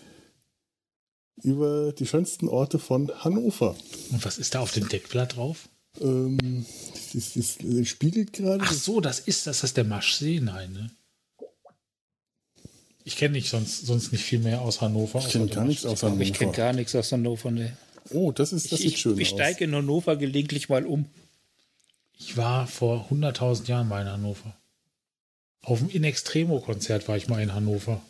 [1.43, 3.75] über die schönsten Orte von Hannover.
[4.12, 5.69] Und was ist da auf dem Deckblatt drauf?
[6.01, 6.64] Ähm,
[7.12, 8.62] das, das, das spiegelt gerade.
[8.62, 10.90] Ach so, das ist das, das ist der Maschsee, nein, ne?
[13.05, 15.19] Ich kenne nicht sonst, sonst nicht viel mehr aus Hannover.
[15.19, 16.23] Ich kenne gar nichts aus Hannover.
[16.23, 17.51] Ich kenne gar nichts aus Hannover.
[17.51, 17.77] Ne.
[18.11, 21.07] Oh, das ist das ich, sieht schön Ich steige in Hannover gelegentlich mal um.
[22.19, 24.57] Ich war vor 100.000 Jahren mal in Hannover.
[25.61, 28.01] Auf dem In Extremo Konzert war ich mal in Hannover.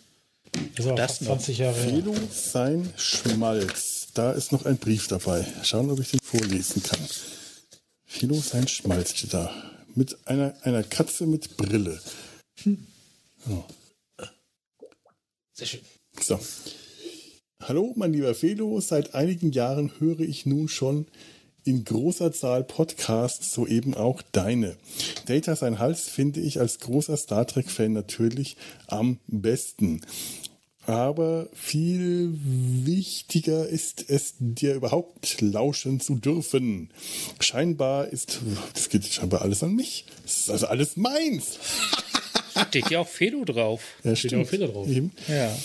[0.77, 1.29] Das war Das fast noch.
[1.39, 1.91] 20 Jahre her.
[1.91, 4.09] Felo sein Schmalz.
[4.15, 5.45] Da ist noch ein Brief dabei.
[5.65, 7.01] Schauen, ob ich den vorlesen kann.
[8.07, 9.53] Felo sein Schmalz steht da.
[9.97, 12.01] Mit einer, einer Katze mit Brille.
[15.57, 15.81] Sehr schön.
[16.21, 16.41] So.
[17.63, 18.81] Hallo, mein lieber Felo.
[18.81, 21.07] Seit einigen Jahren höre ich nun schon
[21.63, 24.77] in großer Zahl Podcasts, so eben auch deine.
[25.27, 28.57] Data sein Hals finde ich als großer Star Trek-Fan natürlich
[28.89, 30.01] am besten.
[30.87, 36.91] Aber viel wichtiger ist es, dir überhaupt lauschen zu dürfen.
[37.39, 38.41] Scheinbar ist,
[38.75, 40.05] das geht scheinbar alles an mich.
[40.25, 41.61] Das ist also alles meins.
[42.69, 43.83] Steht ja auch Felo drauf.
[44.03, 44.89] Ja, Steht auch Fehler drauf.
[44.89, 45.13] Eben.
[45.29, 45.57] Ja.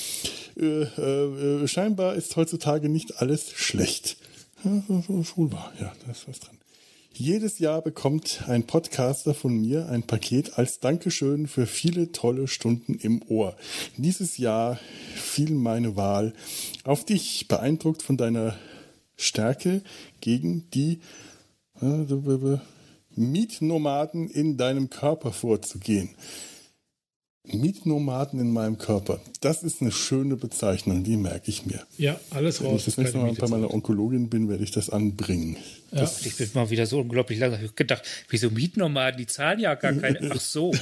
[0.60, 4.18] Äh, äh, scheinbar ist heutzutage nicht alles schlecht.
[4.64, 5.74] Ja, wahr.
[5.80, 6.58] Ja, da ist was dran.
[7.14, 12.94] Jedes Jahr bekommt ein Podcaster von mir ein Paket als Dankeschön für viele tolle Stunden
[12.96, 13.58] im Ohr.
[13.98, 14.80] Dieses Jahr
[15.16, 16.34] fiel meine Wahl
[16.86, 18.58] auf dich, beeindruckt von deiner
[19.18, 19.82] Stärke
[20.22, 21.00] gegen die
[21.82, 22.06] äh,
[23.16, 26.12] Mietnomaden in deinem Körper vorzugehen.
[27.54, 29.20] Mietnomaden in meinem Körper.
[29.42, 31.82] Das ist eine schöne Bezeichnung, die merke ich mir.
[31.98, 32.86] Ja, alles Wenn ich raus.
[32.86, 33.74] das nächste Mal bei meiner.
[33.74, 35.58] Onkologin bin, werde ich das anbringen.
[35.92, 36.04] Ja.
[36.24, 40.32] Ich bin mal wieder so unglaublich lange gedacht, wieso Mietnomaden, die zahlen ja gar keine.
[40.34, 40.72] Ach so.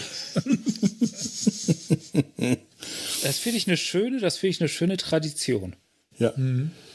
[3.23, 5.75] Das finde ich eine schöne, das finde ich eine schöne Tradition.
[6.19, 6.34] Ja,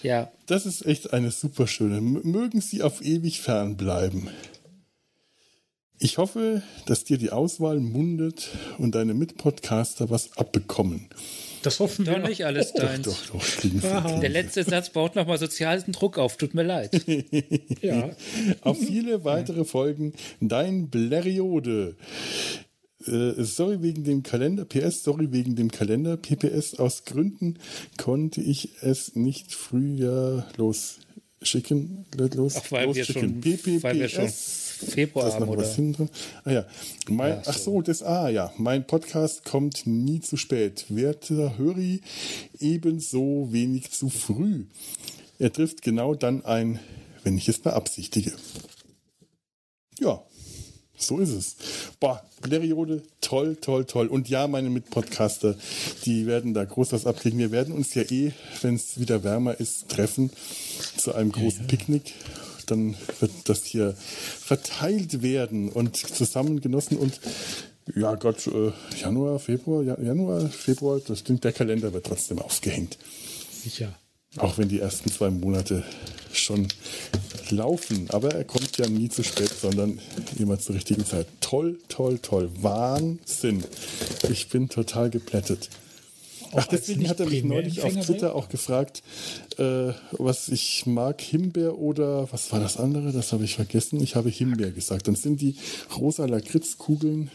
[0.02, 2.00] Ja, das ist echt eine super schöne.
[2.00, 4.28] Mögen Sie auf ewig fernbleiben.
[6.05, 11.07] Ich hoffe, dass dir die Auswahl mundet und deine Mitpodcaster was abbekommen.
[11.62, 13.07] Das hoffen wir doch nicht alles deins.
[13.07, 13.79] Doch, doch, Sie.
[13.85, 14.19] Aha.
[14.19, 17.01] Der letzte Satz baut nochmal sozialen Druck auf, tut mir leid.
[17.83, 18.11] Ja,
[18.62, 21.97] Auf viele weitere Folgen dein Bleriode.
[23.07, 24.65] Äh, sorry wegen dem Kalender.
[24.65, 26.17] PS, sorry wegen dem Kalender.
[26.17, 27.59] PPS, aus Gründen
[27.97, 32.07] konnte ich es nicht früher losschicken.
[32.35, 33.83] Los, Ach, weil wir schon, PPPS.
[33.85, 34.33] weil wir schon
[34.85, 36.09] Februar ist haben, oder?
[36.45, 36.66] Ah ja.
[37.09, 38.53] Mein, Ja, Ach so, das Ah ja.
[38.57, 40.87] Mein Podcast kommt nie zu spät.
[40.88, 42.01] Werter Höri,
[42.59, 44.64] ebenso wenig zu früh.
[45.38, 46.79] Er trifft genau dann ein,
[47.25, 48.33] wenn ich es beabsichtige.
[49.99, 50.23] Ja,
[50.97, 51.57] so ist es.
[52.01, 54.07] Boah, Periode, toll, toll, toll.
[54.07, 55.57] Und ja, meine Mitpodcaster,
[56.05, 57.38] die werden da groß was abkriegen.
[57.38, 60.31] Wir werden uns ja eh, wenn es wieder wärmer ist, treffen
[60.97, 62.14] zu einem großen Picknick.
[62.66, 67.20] Dann wird das hier verteilt werden und zusammen genossen und
[67.96, 72.96] ja Gott, äh, Januar, Februar, Ja- Januar, Februar, das stimmt, der Kalender wird trotzdem aufgehängt.
[73.62, 73.94] sicher.
[74.38, 75.85] Auch wenn die ersten zwei Monate
[76.33, 76.66] schon
[77.51, 78.09] laufen.
[78.11, 79.98] Aber er kommt ja nie zu spät, sondern
[80.38, 81.27] immer zur richtigen Zeit.
[81.40, 82.51] Toll, toll, toll.
[82.62, 83.62] Wahnsinn.
[84.31, 85.68] Ich bin total geplättet.
[86.55, 89.03] Ach, deswegen hat er mich neulich auf Twitter auch gefragt,
[89.59, 93.12] äh, was ich mag, Himbeer oder was war das andere?
[93.12, 94.03] Das habe ich vergessen.
[94.03, 95.09] Ich habe Himbeer gesagt.
[95.09, 95.57] Dann sind die
[95.97, 97.31] rosa Lakritzkugeln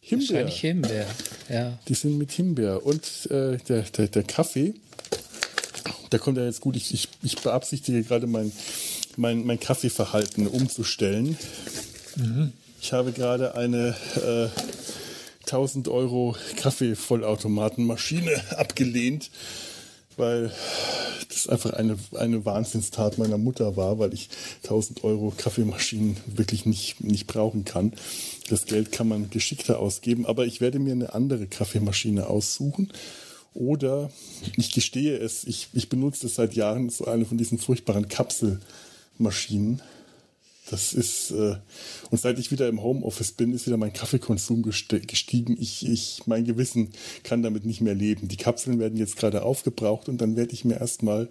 [0.00, 0.28] Himbeer.
[0.28, 1.06] Wahrscheinlich Himbeer.
[1.48, 1.78] Ja.
[1.88, 2.84] Die sind mit Himbeer.
[2.84, 4.74] Und äh, der, der, der Kaffee,
[6.10, 8.52] da kommt ja jetzt gut, ich, ich, ich beabsichtige gerade mein,
[9.16, 11.36] mein, mein Kaffeeverhalten umzustellen.
[12.80, 14.48] Ich habe gerade eine äh,
[15.48, 19.30] 1000 Euro Kaffeevollautomatenmaschine abgelehnt,
[20.16, 20.52] weil
[21.28, 24.28] das einfach eine, eine Wahnsinnstat meiner Mutter war, weil ich
[24.64, 27.92] 1000 Euro Kaffeemaschinen wirklich nicht, nicht brauchen kann.
[28.50, 32.92] Das Geld kann man geschickter ausgeben, aber ich werde mir eine andere Kaffeemaschine aussuchen.
[33.54, 34.10] Oder
[34.56, 39.82] ich gestehe es, ich, ich benutze das seit Jahren, so eine von diesen furchtbaren Kapselmaschinen.
[40.70, 41.56] Das ist, äh,
[42.10, 45.56] und seit ich wieder im Homeoffice bin, ist wieder mein Kaffeekonsum gestiegen.
[45.58, 46.90] Ich, ich, mein Gewissen
[47.22, 48.28] kann damit nicht mehr leben.
[48.28, 51.28] Die Kapseln werden jetzt gerade aufgebraucht und dann werde ich mir erstmal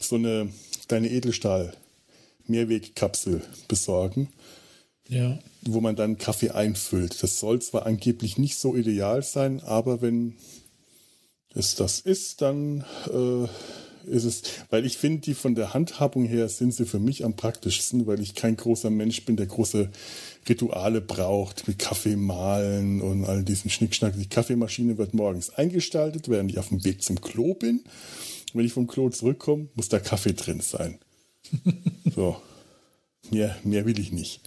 [0.00, 0.48] so eine
[0.88, 4.28] kleine Edelstahl-Mehrwegkapsel besorgen
[5.08, 5.38] Ja.
[5.62, 7.22] wo man dann Kaffee einfüllt.
[7.22, 10.36] Das soll zwar angeblich nicht so ideal sein, aber wenn
[11.54, 13.46] es das ist, dann äh,
[14.10, 17.34] ist es, weil ich finde, die von der Handhabung her sind sie für mich am
[17.36, 19.90] praktischsten, weil ich kein großer Mensch bin, der große
[20.48, 24.14] Rituale braucht, mit Kaffee mahlen und all diesen Schnickschnack.
[24.16, 27.80] Die Kaffeemaschine wird morgens eingestaltet, während ich auf dem Weg zum Klo bin.
[28.52, 30.98] Wenn ich vom Klo zurückkomme, muss da Kaffee drin sein.
[32.14, 32.36] so.
[33.30, 34.40] Mehr, mehr will ich nicht.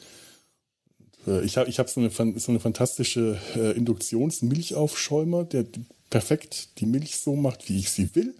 [1.27, 5.65] Äh, Ich habe ich hab so, eine, so eine fantastische äh, Induktionsmilchaufschäumer, der
[6.09, 8.35] perfekt die Milch so macht, wie ich sie will.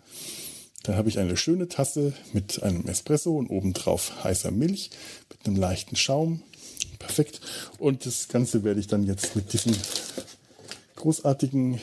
[0.84, 4.91] Dann habe ich eine schöne Tasse mit einem Espresso und obendrauf heißer Milch
[5.30, 6.43] mit einem leichten Schaum.
[7.00, 7.39] Perfekt.
[7.80, 9.74] Und das Ganze werde ich dann jetzt mit diesem
[10.98, 11.80] großartigen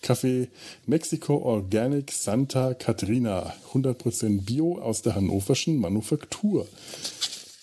[0.00, 0.48] Kaffee
[0.86, 3.52] Mexico Organic Santa Catrina.
[3.72, 6.68] 100% Bio aus der hannoverschen Manufaktur.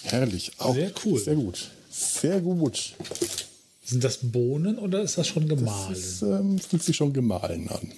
[0.03, 0.51] Herrlich.
[0.57, 1.19] Auch Sehr cool.
[1.19, 1.71] Sehr gut.
[1.89, 2.95] Sehr gut.
[3.85, 5.93] Sind das Bohnen oder ist das schon gemahlen?
[5.93, 7.91] Das ähm, fühlt sich schon gemahlen an.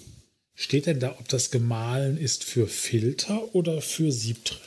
[0.56, 4.62] Steht denn da, ob das gemahlen ist für Filter oder für Siebträger?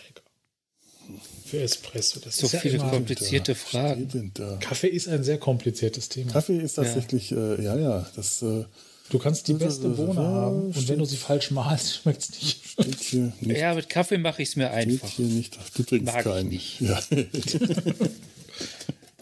[1.46, 2.20] Für Espresso.
[2.20, 4.08] Das So ist ja viele immer, komplizierte Steht Fragen.
[4.08, 4.58] denn da?
[4.60, 6.32] Kaffee ist ein sehr kompliziertes Thema.
[6.32, 8.64] Kaffee ist tatsächlich, äh, ja, ja, das äh,
[9.10, 13.12] Du kannst die beste Bohne haben und Steht- wenn du sie falsch mahlst, schmeckt es
[13.14, 13.40] nicht.
[13.40, 13.58] nicht.
[13.58, 15.08] Ja, mit Kaffee mache ich es mir Steht einfach.
[15.08, 15.58] hier nicht.
[15.74, 16.48] Du trinkst Mag ich keinen.
[16.50, 16.80] nicht.
[16.82, 17.00] Ja.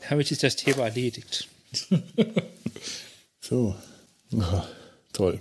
[0.09, 1.47] Damit ist das Thema erledigt.
[3.41, 3.77] so.
[4.39, 4.67] Ah,
[5.13, 5.39] toll.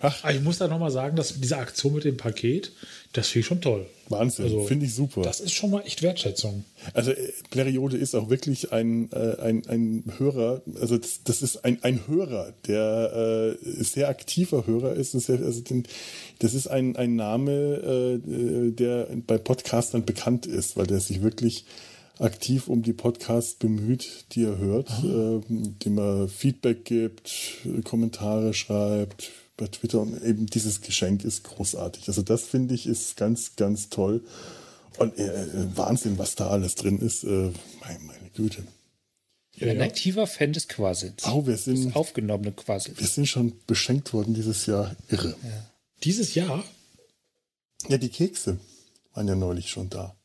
[0.00, 2.72] Aber ich muss da nochmal sagen, dass diese Aktion mit dem Paket,
[3.12, 3.86] das finde ich schon toll.
[4.08, 4.46] Wahnsinn.
[4.46, 5.22] Also, Finde ich super.
[5.22, 6.64] Das ist schon mal echt Wertschätzung.
[6.94, 11.64] Also äh, Periode ist auch wirklich ein, äh, ein, ein Hörer, also das, das ist
[11.64, 15.14] ein, ein Hörer, der äh, sehr aktiver Hörer ist.
[15.14, 15.84] Das ist, ja- also den,
[16.40, 21.22] das ist ein, ein Name, äh, äh, der bei Podcastern bekannt ist, weil der sich
[21.22, 21.64] wirklich
[22.18, 27.32] aktiv um die Podcasts bemüht, die er hört, äh, dem er Feedback gibt,
[27.84, 32.08] Kommentare schreibt bei Twitter und eben dieses Geschenk ist großartig.
[32.08, 34.24] Also das finde ich ist ganz, ganz toll.
[34.98, 37.22] Und äh, äh, Wahnsinn, was da alles drin ist.
[37.24, 38.64] Äh, meine, meine Güte.
[39.56, 39.84] Ja, Ein ja.
[39.84, 41.24] aktiver Fan des Quassels.
[41.26, 42.98] Oh, wir Des sind, aufgenommenen Quassels.
[42.98, 44.96] wir sind schon beschenkt worden dieses Jahr.
[45.08, 45.36] Irre.
[46.02, 46.64] Dieses Jahr
[47.88, 48.58] Ja, die Kekse
[49.12, 50.16] waren ja neulich schon da.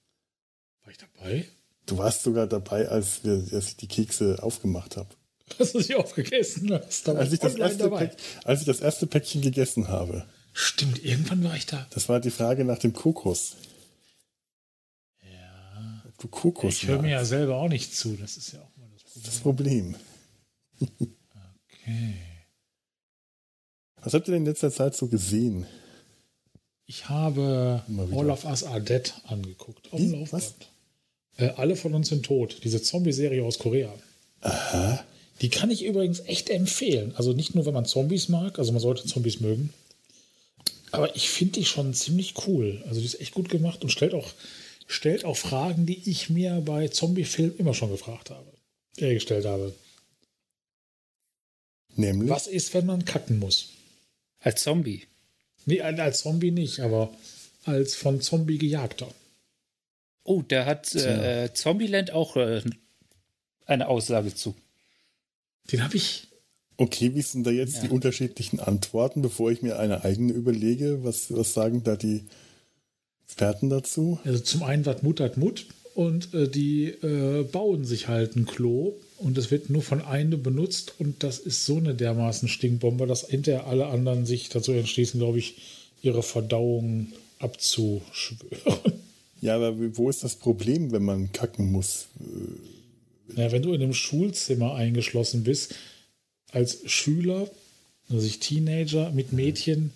[0.83, 1.45] war ich dabei.
[1.85, 5.09] Du warst sogar dabei, als, wir, als ich die Kekse aufgemacht habe.
[5.59, 7.07] Hast du sie aufgegessen hast.
[7.07, 7.89] Als ich, das erste.
[7.89, 10.25] Päck, als ich das erste Päckchen gegessen habe.
[10.53, 11.85] Stimmt, irgendwann war ich da.
[11.91, 13.55] Das war die Frage nach dem Kokos.
[15.23, 16.03] Ja.
[16.07, 18.15] Ob du Kokos Ich höre mir ja selber auch nicht zu.
[18.15, 19.23] Das ist ja auch mal das Problem.
[19.23, 19.95] Das Problem.
[20.79, 22.15] Okay.
[24.01, 25.65] Was habt ihr denn in letzter Zeit so gesehen?
[26.85, 27.83] Ich habe.
[28.11, 29.91] All of Us Are Dead angeguckt.
[29.91, 30.69] Auf dem Laufband.
[31.37, 32.61] Äh, alle von uns sind tot.
[32.63, 33.93] Diese Zombie-Serie aus Korea.
[34.41, 35.03] Aha.
[35.41, 37.13] Die kann ich übrigens echt empfehlen.
[37.15, 39.73] Also nicht nur, wenn man Zombies mag, also man sollte Zombies mögen.
[40.91, 42.81] Aber ich finde die schon ziemlich cool.
[42.87, 44.31] Also die ist echt gut gemacht und stellt auch,
[44.87, 48.45] stellt auch Fragen, die ich mir bei Zombie-Filmen immer schon gefragt habe.
[48.97, 49.73] Äh, gestellt habe.
[51.97, 52.29] Nämlich?
[52.29, 53.69] Was ist, wenn man kacken muss?
[54.39, 55.03] Als Zombie.
[55.65, 57.13] Nee, als Zombie nicht, aber
[57.63, 59.07] als von Zombie gejagter.
[60.23, 62.61] Oh, da hat äh, Zombieland auch äh,
[63.65, 64.55] eine Aussage zu.
[65.71, 66.27] Den habe ich.
[66.77, 67.81] Okay, wie sind da jetzt Ja.
[67.83, 71.03] die unterschiedlichen Antworten, bevor ich mir eine eigene überlege?
[71.03, 72.23] Was, was sagen da die
[73.25, 74.19] Experten dazu?
[74.25, 78.45] Also zum einen wat Mut hat Mut und äh, die äh, bauen sich halt ein
[78.45, 83.07] Klo und es wird nur von einem benutzt und das ist so eine dermaßen Stinkbombe,
[83.07, 85.57] dass hinterher alle anderen sich dazu entschließen, glaube ich,
[86.01, 87.07] ihre Verdauung
[87.39, 88.79] abzuschwören.
[89.41, 92.07] Ja, aber wo ist das Problem, wenn man kacken muss?
[93.35, 95.75] Ja, wenn du in einem Schulzimmer eingeschlossen bist,
[96.51, 97.49] als Schüler,
[98.09, 99.91] also ich Teenager mit Mädchen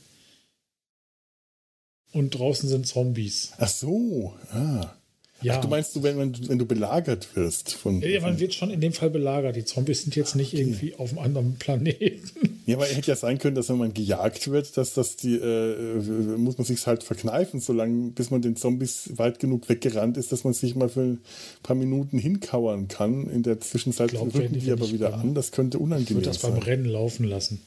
[2.12, 3.54] und draußen sind Zombies.
[3.58, 4.94] Ach so, ah.
[5.42, 8.02] Ja, Ach, du meinst, du, wenn, wenn du belagert wirst von.
[8.02, 9.56] ja, man wird schon in dem Fall belagert.
[9.56, 12.49] Die Zombies sind jetzt nicht irgendwie auf einem anderen Planeten.
[12.70, 16.38] Ja, aber hätte ja sein können, dass wenn man gejagt wird, dass das die, äh,
[16.38, 20.44] muss man sich halt verkneifen, solange bis man den Zombies weit genug weggerannt ist, dass
[20.44, 21.20] man sich mal für ein
[21.64, 23.28] paar Minuten hinkauern kann.
[23.30, 25.34] In der Zwischenzeit glaub, rücken die die aber wieder an.
[25.34, 26.64] Das könnte Ich unangenehm würde das beim sein.
[26.64, 27.62] Rennen laufen lassen.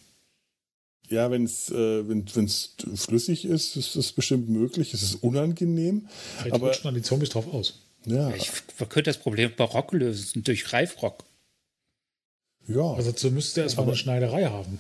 [1.08, 4.94] Ja, wenn es äh, wenn, wenn's flüssig ist, ist das bestimmt möglich.
[4.94, 6.06] Es ist unangenehm.
[6.38, 7.80] Vielleicht Aber rutschen dann die Zombies drauf aus.
[8.06, 11.24] ja, Ich man könnte das Problem barock lösen, durch Reifrock.
[12.68, 12.92] ja.
[12.94, 14.78] Also dazu müsste er erstmal Aber- eine Schneiderei haben.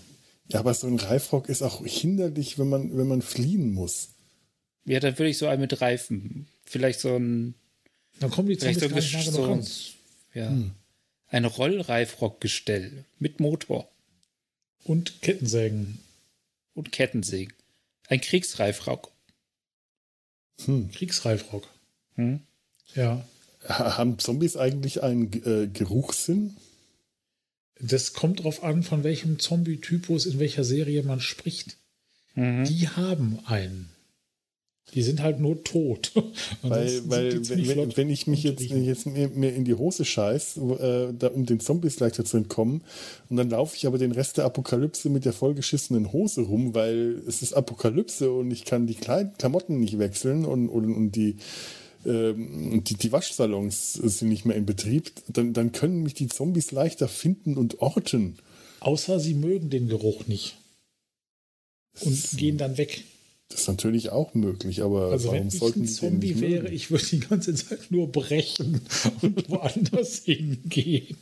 [0.52, 4.10] Ja, aber so ein Reifrock ist auch hinderlich, wenn man, wenn man fliehen muss.
[4.84, 6.48] Ja, dann würde ich so einen mit Reifen.
[6.64, 7.54] Vielleicht so ein,
[8.20, 9.66] Dann kommen die vielleicht so, gar nicht so ein,
[10.34, 10.52] ja,
[11.28, 13.88] ein Rollreifrockgestell mit Motor
[14.84, 15.98] Und Kettensägen.
[16.74, 17.54] und Kettensägen.
[18.08, 19.10] Ein Kriegsreifrock.
[20.64, 20.90] Hm.
[20.92, 21.66] Kriegsreifrock.
[22.16, 22.40] Hm?
[22.94, 23.24] Ja.
[23.68, 26.56] Ha- Haben Zombies eigentlich einen äh, Geruchssinn?
[27.80, 31.78] Das kommt drauf an, von welchem Zombie-Typus in welcher Serie man spricht.
[32.34, 32.64] Mhm.
[32.64, 33.88] Die haben einen.
[34.94, 36.12] Die sind halt nur tot.
[36.62, 41.12] Weil, weil wenn, wenn, ich mich jetzt, jetzt mir, mir in die Hose scheiß, äh,
[41.18, 42.82] da, um den Zombies leichter zu entkommen,
[43.28, 47.22] und dann laufe ich aber den Rest der Apokalypse mit der vollgeschissenen Hose rum, weil
[47.26, 51.36] es ist Apokalypse und ich kann die Kleid Klamotten nicht wechseln und, und, und die,
[52.06, 56.72] ähm, die, die Waschsalons sind nicht mehr in Betrieb, dann, dann können mich die Zombies
[56.72, 58.38] leichter finden und orten.
[58.80, 60.56] Außer sie mögen den Geruch nicht.
[62.00, 63.04] und gehen dann weg.
[63.48, 66.90] Das ist natürlich auch möglich, aber Also warum wenn ich sollten ein Zombie wäre, ich
[66.90, 68.80] würde die ganze Zeit nur brechen
[69.20, 71.16] und woanders hingehen.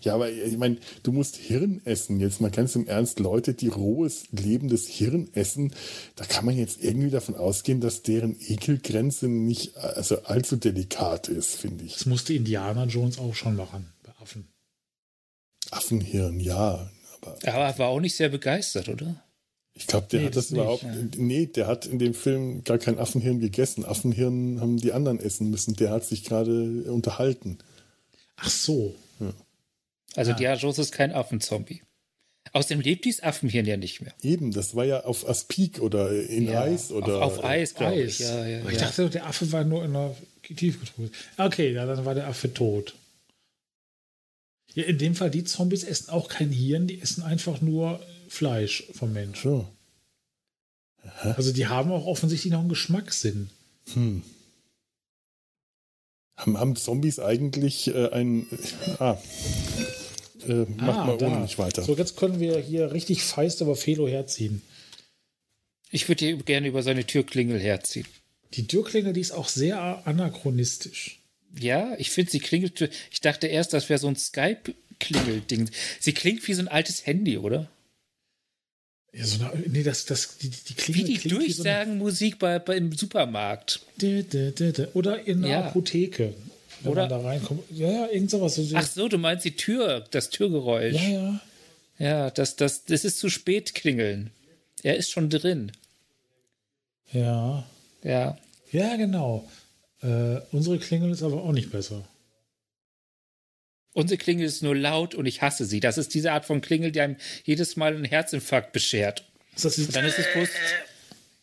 [0.00, 2.20] Ja, aber ich meine, du musst Hirn essen.
[2.20, 5.72] Jetzt mal ganz im Ernst, Leute, die rohes, lebendes Hirn essen,
[6.16, 11.56] da kann man jetzt irgendwie davon ausgehen, dass deren Ekelgrenze nicht also allzu delikat ist,
[11.56, 11.94] finde ich.
[11.94, 14.46] Das musste Indiana Jones auch schon machen, bei Affen.
[15.70, 16.90] Affenhirn, ja.
[17.20, 19.22] Aber Aber er war auch nicht sehr begeistert, oder?
[19.74, 20.84] ich glaube, der Nee, hat das, das nicht, überhaupt.
[21.18, 23.84] Nee, der hat in dem Film gar kein Affenhirn gegessen.
[23.84, 25.76] Affenhirn haben die anderen essen müssen.
[25.76, 27.58] Der hat sich gerade unterhalten.
[28.36, 28.94] Ach so.
[30.16, 30.34] Also Ah.
[30.34, 31.82] Diana Jones ist kein Affenzombie.
[32.52, 34.14] Außerdem lebt dieses Affenhirn ja nicht mehr.
[34.22, 37.22] Eben, das war ja auf Aspik oder in Ja, Eis oder.
[37.22, 38.14] auf, auf Eis, glaube ich.
[38.14, 38.18] Eis.
[38.20, 38.80] Ja, ja, ich ja.
[38.80, 40.16] dachte, der Affe war nur in der
[40.56, 41.10] Tiefgetruhe.
[41.36, 42.94] Okay, ja, dann war der Affe tot.
[44.74, 48.84] Ja, in dem Fall, die Zombies essen auch kein Hirn, die essen einfach nur Fleisch
[48.94, 49.42] vom Mensch.
[49.42, 49.68] So.
[51.22, 53.50] Also die haben auch offensichtlich noch einen Geschmackssinn.
[53.92, 54.22] Hm.
[56.38, 58.46] Haben, haben Zombies eigentlich äh, ein.
[58.98, 59.18] Ah.
[60.46, 61.26] Äh, mach Ah, mal da.
[61.26, 61.82] ohne mich weiter.
[61.82, 64.62] So, jetzt können wir hier richtig feist über Felo herziehen.
[65.90, 68.06] Ich würde hier gerne über seine Türklingel herziehen.
[68.54, 71.20] Die Türklingel, die ist auch sehr anachronistisch.
[71.58, 72.88] Ja, ich finde, sie klingelt.
[73.10, 75.70] Ich dachte erst, das wäre so ein Skype-Klingel-Ding.
[76.00, 77.68] Sie klingt wie so ein altes Handy, oder?
[79.18, 82.58] Ja, so eine, nee, das, das, die, die Wie Klingel die wie so Durchsagenmusik bei,
[82.60, 83.80] bei, im Supermarkt.
[84.94, 85.64] Oder in einer Ja.
[85.66, 86.34] Apotheke.
[86.82, 87.62] Wenn Oder- man da reinkommt.
[87.72, 88.54] Ja, ja, irgend sowas.
[88.54, 90.94] So, Ach so, du meinst die Tür, das Türgeräusch.
[90.94, 91.40] ja, ja.
[91.98, 94.30] Ja, das, das, das ist zu spät klingeln.
[94.84, 95.72] Er ist schon drin.
[97.12, 97.66] Ja.
[98.04, 98.38] Ja.
[98.70, 99.48] Ja, genau.
[100.02, 102.04] Äh, unsere Klingel ist aber auch nicht besser.
[103.92, 105.80] Unsere Klingel ist nur laut und ich hasse sie.
[105.80, 109.24] Das ist diese Art von Klingel, die einem jedes Mal einen Herzinfarkt beschert.
[109.56, 110.48] Ist das Und dann ist es bloß.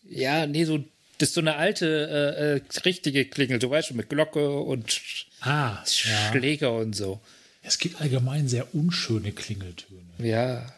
[0.09, 0.83] Ja, nee, so.
[1.17, 5.01] Das ist so eine alte, äh, äh, richtige Klingel, du weißt schon, mit Glocke und
[5.39, 6.31] ah, ja.
[6.31, 7.21] Schläger und so.
[7.63, 10.01] Es gibt allgemein sehr unschöne Klingeltöne.
[10.19, 10.73] Ja.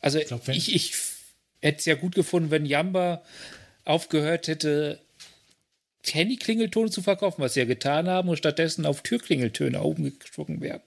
[0.00, 0.94] Also ich, glaub, ich, ich
[1.60, 3.22] hätte es ja gut gefunden, wenn Jamba
[3.84, 5.00] aufgehört hätte,
[6.04, 10.80] Handy-Klingeltöne zu verkaufen, was sie ja getan haben, und stattdessen auf Türklingeltöne oben gesprungen wären.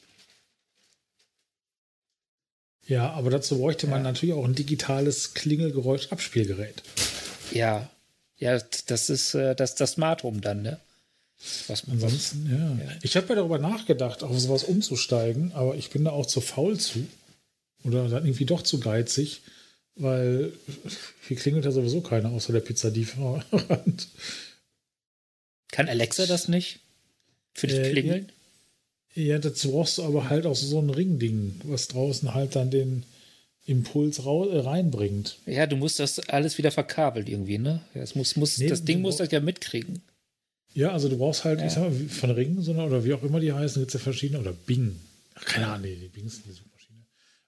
[2.88, 6.84] Ja, aber dazu bräuchte man natürlich auch ein digitales Klingelgeräusch-Abspielgerät.
[7.51, 7.89] Ja.
[8.38, 10.80] Ja, das ist äh, das, das Smart Home dann, ne?
[11.68, 12.95] Was man Ansonsten, ja.
[13.01, 16.78] Ich habe ja darüber nachgedacht, auf sowas umzusteigen, aber ich bin da auch zu faul
[16.78, 17.07] zu.
[17.84, 19.41] Oder dann irgendwie doch zu geizig,
[19.95, 20.51] weil
[21.28, 24.07] hier klingelt ja sowieso keiner außer der Pizzalieferant.
[25.76, 26.80] Kann Alexa das nicht?
[27.53, 28.32] Für das Äh, Klingeln?
[29.13, 33.03] Ja, dazu brauchst du aber halt auch so ein Ringding, was draußen halt dann den
[33.65, 34.21] Impuls äh,
[34.59, 35.38] reinbringt.
[35.45, 37.82] Ja, du musst das alles wieder verkabelt irgendwie, ne?
[37.93, 40.01] Ja, Es muss, muss, Nee, das Ding muss das ja mitkriegen.
[40.73, 43.23] Ja, also du brauchst halt, ich sag mal, von Ringen so eine, oder wie auch
[43.23, 44.99] immer die heißen, gibt es ja verschiedene, oder Bing.
[45.34, 46.99] Ach, keine Ahnung, nee, die Bing ist eine Suchmaschine.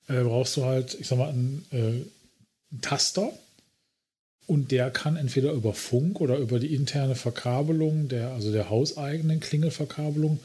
[0.07, 3.31] Äh, brauchst du halt, ich sag mal, einen, äh, einen Taster
[4.47, 9.41] und der kann entweder über Funk oder über die interne Verkabelung, der, also der hauseigenen
[9.41, 10.39] Klingelverkabelung,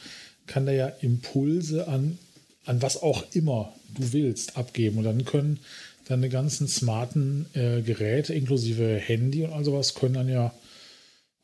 [0.47, 2.19] kann der ja Impulse an,
[2.65, 4.99] an was auch immer du willst abgeben.
[4.99, 5.61] Und dann können
[6.09, 10.53] deine ganzen smarten äh, Geräte, inklusive Handy und all sowas, können dann ja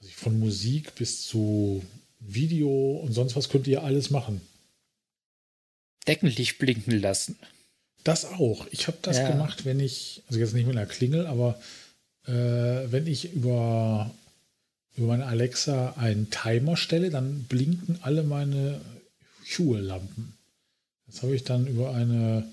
[0.01, 1.83] also von Musik bis zu
[2.19, 4.41] Video und sonst was könnt ihr alles machen.
[6.09, 7.37] Deckenlicht blinken lassen.
[8.03, 8.67] Das auch.
[8.73, 9.31] Ich habe das Ja.
[9.31, 11.61] gemacht, wenn ich, also jetzt nicht mit einer Klingel, aber
[12.31, 14.11] wenn ich über,
[14.97, 18.81] über meine Alexa einen Timer stelle, dann blinken alle meine
[19.47, 20.35] Hue-Lampen.
[21.07, 22.47] Das habe ich dann über eine,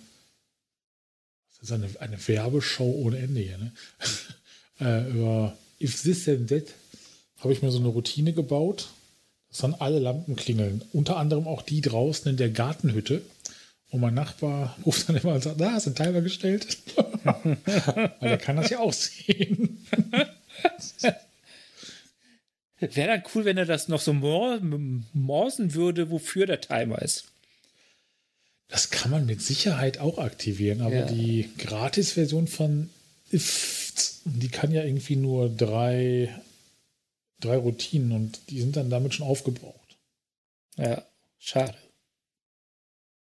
[1.52, 3.72] das ist eine, eine Werbeshow ohne Ende hier, ne?
[4.80, 6.66] äh, über If This and That
[7.40, 8.88] habe ich mir so eine Routine gebaut,
[9.50, 10.82] dass dann alle Lampen klingeln.
[10.94, 13.22] Unter anderem auch die draußen in der Gartenhütte.
[13.96, 16.80] Und mein Nachbar ruft dann immer und sagt, da hast du einen Timer gestellt.
[17.24, 17.58] Weil
[18.20, 19.86] er kann das ja auch sehen.
[22.80, 24.60] Wäre dann cool, wenn er das noch so mor
[25.14, 27.24] morsen würde, wofür der Timer ist.
[28.68, 31.06] Das kann man mit Sicherheit auch aktivieren, aber Ja.
[31.06, 32.90] die Gratis-Version von
[33.32, 36.36] If, die kann ja irgendwie nur drei,
[37.40, 39.96] drei Routinen und die sind dann damit schon aufgebraucht.
[40.76, 41.06] Ja,
[41.40, 41.76] schade.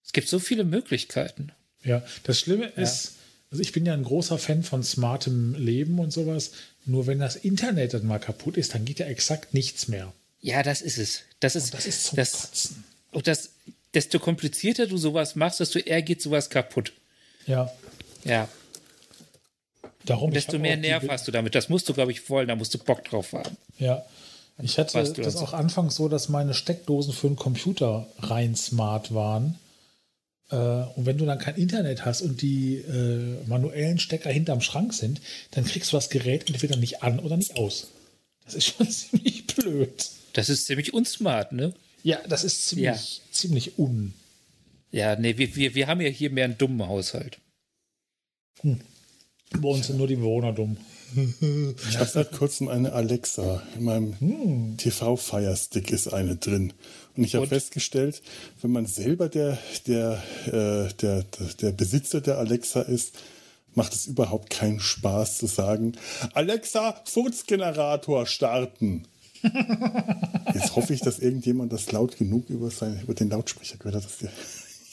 [0.04, 1.52] Es gibt so viele Möglichkeiten.
[1.84, 3.12] Ja, das Schlimme ist,
[3.50, 6.52] also ich bin ja ein großer Fan von smartem Leben und sowas.
[6.84, 10.12] Nur wenn das Internet dann mal kaputt ist, dann geht ja exakt nichts mehr.
[10.40, 11.22] Ja, das ist es.
[11.40, 12.84] Das ist, Und das ist zum das, Kotzen.
[13.12, 13.50] und das,
[13.94, 16.92] desto komplizierter du sowas machst, desto eher geht sowas kaputt.
[17.46, 17.72] Ja,
[18.24, 18.48] Ja.
[20.04, 21.54] Darum, ich Desto mehr Nerv hast du damit.
[21.54, 22.48] Das musst du, glaube ich, wollen.
[22.48, 23.56] Da musst du Bock drauf haben.
[23.78, 24.04] Ja.
[24.60, 25.42] Ich hatte Weißt du das das?
[25.42, 29.58] auch anfangs so, dass meine Steckdosen für den Computer rein smart waren.
[30.52, 30.56] Äh,
[30.96, 35.20] und wenn du dann kein Internet hast und die äh, manuellen Stecker hinterm Schrank sind,
[35.50, 37.88] dann kriegst du das Gerät entweder nicht an oder nicht aus.
[38.44, 40.10] Das ist schon ziemlich blöd.
[40.34, 41.74] Das ist ziemlich unsmart, ne?
[42.04, 43.32] Ja, das ist ziemlich, Ja.
[43.32, 44.14] ziemlich un.
[44.90, 47.38] Ja, nee, wir, wir, wir haben ja hier mehr einen dummen Haushalt.
[48.62, 50.76] Bei uns sind nur die Bewohner dumm.
[51.14, 53.62] Ich habe seit kurzem eine Alexa.
[53.76, 54.76] In meinem Hm.
[54.78, 56.72] TV-Fire-Stick ist eine drin.
[57.16, 58.22] Und ich habe festgestellt,
[58.62, 61.24] wenn man selber der, der, äh, der,
[61.60, 63.18] der Besitzer der Alexa ist,
[63.74, 65.92] macht es überhaupt keinen Spaß zu sagen,
[66.34, 69.04] Alexa, Furzgenerator starten.
[70.54, 74.04] Jetzt hoffe ich, dass irgendjemand das laut genug über, sein, über den Lautsprecher gehört hat.
[74.04, 74.30] Dass der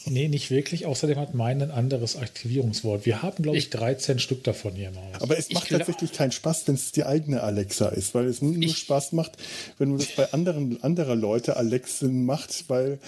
[0.06, 0.86] Nee, nicht wirklich.
[0.86, 3.06] Außerdem hat mein ein anderes Aktivierungswort.
[3.06, 5.22] Wir haben, glaube ich, Ich- 13 Stück davon hier im Haus.
[5.22, 8.41] Aber es macht glaub- tatsächlich keinen Spaß, wenn es die eigene Alexa ist, weil es
[8.41, 9.34] nur, nur Ich- Spaß macht,
[9.78, 13.00] wenn man das bei anderen anderer Leute Alexen macht, weil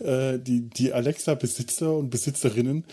[0.00, 2.84] äh, die, die Alexa-Besitzer und Besitzerinnen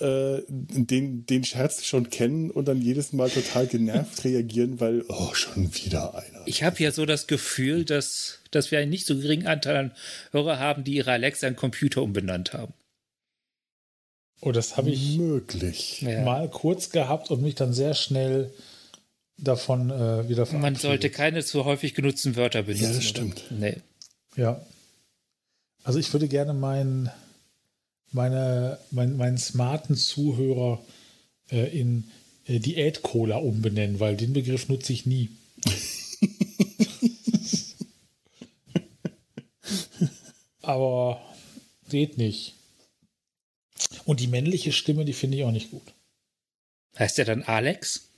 [0.00, 5.34] äh, den, den Scherz schon kennen und dann jedes Mal total genervt reagieren, weil, oh,
[5.34, 6.42] schon wieder einer.
[6.46, 9.92] Ich habe ja so das Gefühl, dass, dass wir einen nicht so geringen Anteil an
[10.32, 12.72] Hörer haben, die ihre Alexa in Computer umbenannt haben.
[14.42, 16.02] Oh, das habe ich Möglich.
[16.02, 18.52] Mal kurz gehabt und mich dann sehr schnell
[19.38, 20.60] davon äh, wieder verabschiedet.
[20.60, 22.84] Man sollte keine zu häufig genutzten Wörter benutzen.
[22.84, 23.06] Ja, das oder?
[23.06, 23.44] stimmt.
[23.50, 23.76] Nee.
[24.36, 24.60] Ja.
[25.84, 27.10] Also ich würde gerne meinen
[28.12, 30.84] meine, mein, meinen smarten Zuhörer
[31.50, 32.04] äh, in
[32.46, 35.30] äh, Diät-Cola umbenennen, weil den Begriff nutze ich nie.
[40.62, 41.20] Aber
[41.88, 42.54] geht nicht.
[44.04, 45.82] Und die männliche Stimme, die finde ich auch nicht gut.
[46.98, 48.08] Heißt der dann Alex?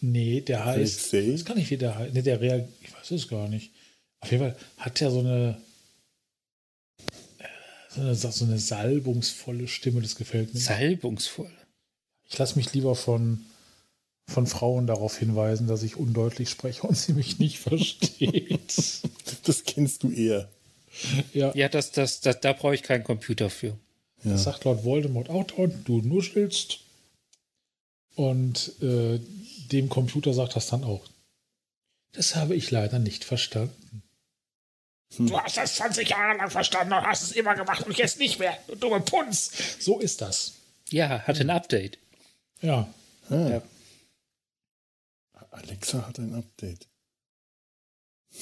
[0.00, 1.12] Nee, der heißt.
[1.14, 2.14] Ich weiß gar nicht, wie der heißt.
[2.14, 2.68] Nee, der Real.
[2.82, 3.72] Ich weiß es gar nicht.
[4.20, 5.60] Auf jeden Fall hat er so eine.
[7.38, 7.44] äh,
[7.90, 10.60] So eine, so eine salbungsvolle Stimme, das gefällt mir.
[10.60, 11.50] Salbungsvoll.
[12.28, 13.44] Ich lasse mich lieber von,
[14.28, 19.00] von Frauen darauf hinweisen, dass ich undeutlich spreche und sie mich nicht versteht.
[19.44, 20.48] Das kennst du eher.
[21.32, 23.76] ja, Ja, das, das, das, da brauche ich keinen Computer für.
[24.24, 24.32] Ja.
[24.32, 26.80] das sagt Lord Voldemort auch dort, du nuschelst.
[28.14, 29.20] Und äh,
[29.70, 31.06] dem Computer sagt das dann auch.
[32.12, 34.02] Das habe ich leider nicht verstanden.
[35.16, 38.38] Du hast das 20 Jahre lang verstanden und hast es immer gemacht und jetzt nicht
[38.38, 38.58] mehr.
[38.66, 39.52] Du dumme Punz.
[39.78, 40.54] So ist das.
[40.90, 41.98] Ja, hat ein Update.
[42.60, 42.92] Ja.
[43.30, 43.48] Ah.
[43.48, 43.62] Ja.
[45.50, 46.86] Alexa hat ein Update.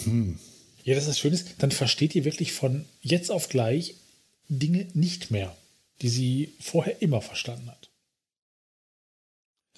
[0.05, 0.39] Hm.
[0.85, 3.97] Ja, das ist schön ist, dann versteht ihr wirklich von jetzt auf gleich
[4.49, 5.57] Dinge nicht mehr,
[6.03, 7.91] die sie vorher immer verstanden hat.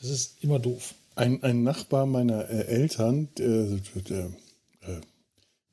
[0.00, 0.94] Das ist immer doof.
[1.16, 4.30] Ein, ein Nachbar meiner äh, Eltern, der, der,
[4.82, 5.00] äh,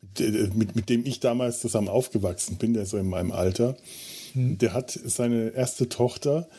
[0.01, 3.77] der, mit, mit dem ich damals zusammen aufgewachsen bin, der so in meinem Alter,
[4.33, 6.49] der hat seine erste Tochter,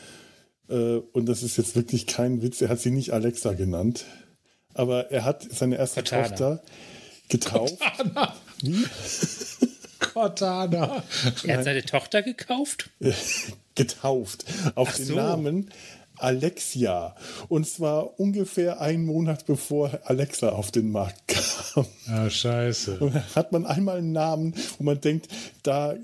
[0.68, 4.04] äh, und das ist jetzt wirklich kein Witz, er hat sie nicht Alexa genannt,
[4.74, 6.28] aber er hat seine erste Cortana.
[6.28, 6.62] Tochter
[7.28, 7.82] getauft.
[8.62, 8.84] Wie?
[9.98, 11.02] Cortana.
[11.44, 12.90] Er hat seine Tochter gekauft?
[13.76, 15.14] getauft auf Ach den so.
[15.14, 15.70] Namen
[16.18, 17.14] Alexia.
[17.48, 21.86] Und zwar ungefähr einen Monat bevor Alexa auf den Markt kam.
[22.06, 22.98] Ja, scheiße.
[23.00, 25.28] Und dann hat man einmal einen Namen, wo man denkt,
[25.62, 25.94] da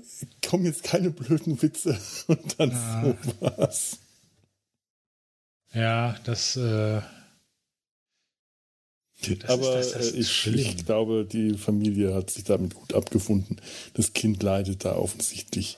[0.47, 1.97] kommen jetzt keine blöden Witze
[2.27, 2.71] und dann
[3.39, 3.97] sowas.
[5.73, 7.01] Ja, das, äh,
[9.39, 12.75] Das Aber ist- das- das äh, ist ich, ich glaube, die Familie hat sich damit
[12.75, 13.57] gut abgefunden.
[13.95, 15.77] Das Kind leidet da offensichtlich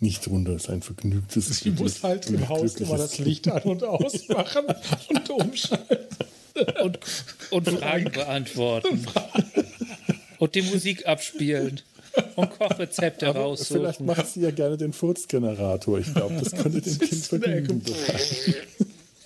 [0.00, 0.52] nicht drunter.
[0.52, 4.64] Es ist ein vergnügtes sie muss halt im Haus immer das Licht an- und ausmachen
[5.08, 6.06] und umschalten.
[6.82, 6.98] Und,
[7.50, 9.06] und Fragen beantworten.
[10.38, 11.80] Und die Musik abspielen.
[12.34, 13.80] Und Kochrezepte Aber raussuchen.
[13.80, 15.98] vielleicht macht sie ja gerne den Furzgenerator.
[15.98, 17.82] Ich glaube, das könnte dem Kind Vergnügen.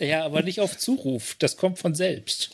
[0.00, 1.36] Ja, aber nicht auf Zuruf.
[1.38, 2.50] Das kommt von selbst.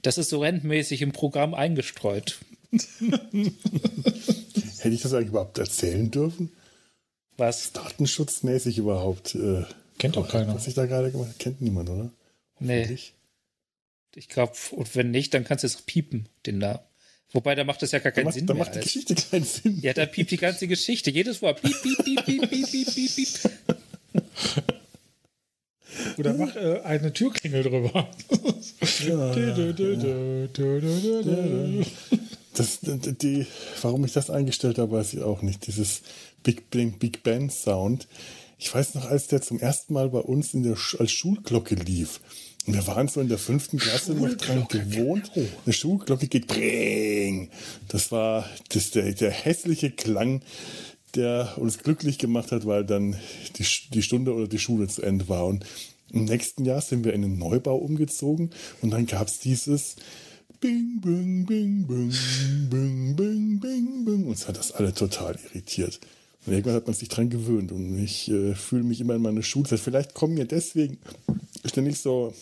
[0.00, 2.38] Das ist so rentmäßig im Programm eingestreut.
[2.70, 6.50] Hätte ich das eigentlich überhaupt erzählen dürfen?
[7.38, 7.72] Was?
[7.72, 9.34] Datenschutzmäßig überhaupt.
[9.34, 9.64] Äh,
[9.98, 10.54] Kennt doch keiner.
[10.54, 12.10] Was ich da gerade gemacht habe, kennt niemand, oder?
[12.60, 12.98] Nee.
[14.14, 16.80] Ich glaube, und wenn nicht, dann kannst du es piepen, den Namen.
[17.32, 18.64] Wobei, da macht das ja gar Da keinen macht, Sinn da mehr.
[18.64, 19.78] macht die als- Geschichte keinen Sinn.
[19.82, 21.10] Ja, da piept die ganze Geschichte.
[21.10, 21.60] Jedes Wort.
[21.62, 23.28] Piep, piep, piep, piep, piep, piep, piep, piep.
[26.16, 28.08] Oder mach äh, eine Türklingel drüber.
[32.54, 33.46] Das, die,
[33.82, 35.66] warum ich das eingestellt habe, weiß ich auch nicht.
[35.66, 36.02] Dieses
[36.48, 38.08] Big Bang, Big Band Sound.
[38.58, 42.20] Ich weiß noch, als der zum ersten Mal bei uns in der, als Schulglocke lief,
[42.64, 45.30] wir waren so in der fünften Klasse noch dran gewohnt.
[45.36, 47.50] Eine Schulglocke geht bring.
[47.88, 50.40] Das war das, der, der hässliche Klang,
[51.14, 53.14] der uns glücklich gemacht hat, weil dann
[53.58, 55.44] die, die Stunde oder die Schule zu Ende war.
[55.44, 55.66] Und
[56.12, 59.96] im nächsten Jahr sind wir in einen Neubau umgezogen und dann gab es dieses
[60.60, 62.10] Bing, bing, bing, bing,
[62.70, 64.26] bing, bing, bing, bing.
[64.26, 66.00] Uns hat das alle total irritiert.
[66.48, 69.42] Und irgendwann hat man sich dran gewöhnt und ich äh, fühle mich immer in meiner
[69.42, 69.80] Schulzeit.
[69.80, 70.96] Vielleicht kommen mir deswegen
[71.66, 72.32] ständig so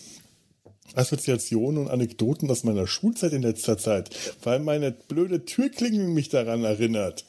[0.93, 4.09] Assoziationen und Anekdoten aus meiner Schulzeit in letzter Zeit,
[4.43, 7.25] weil meine blöde Türklingel mich daran erinnert.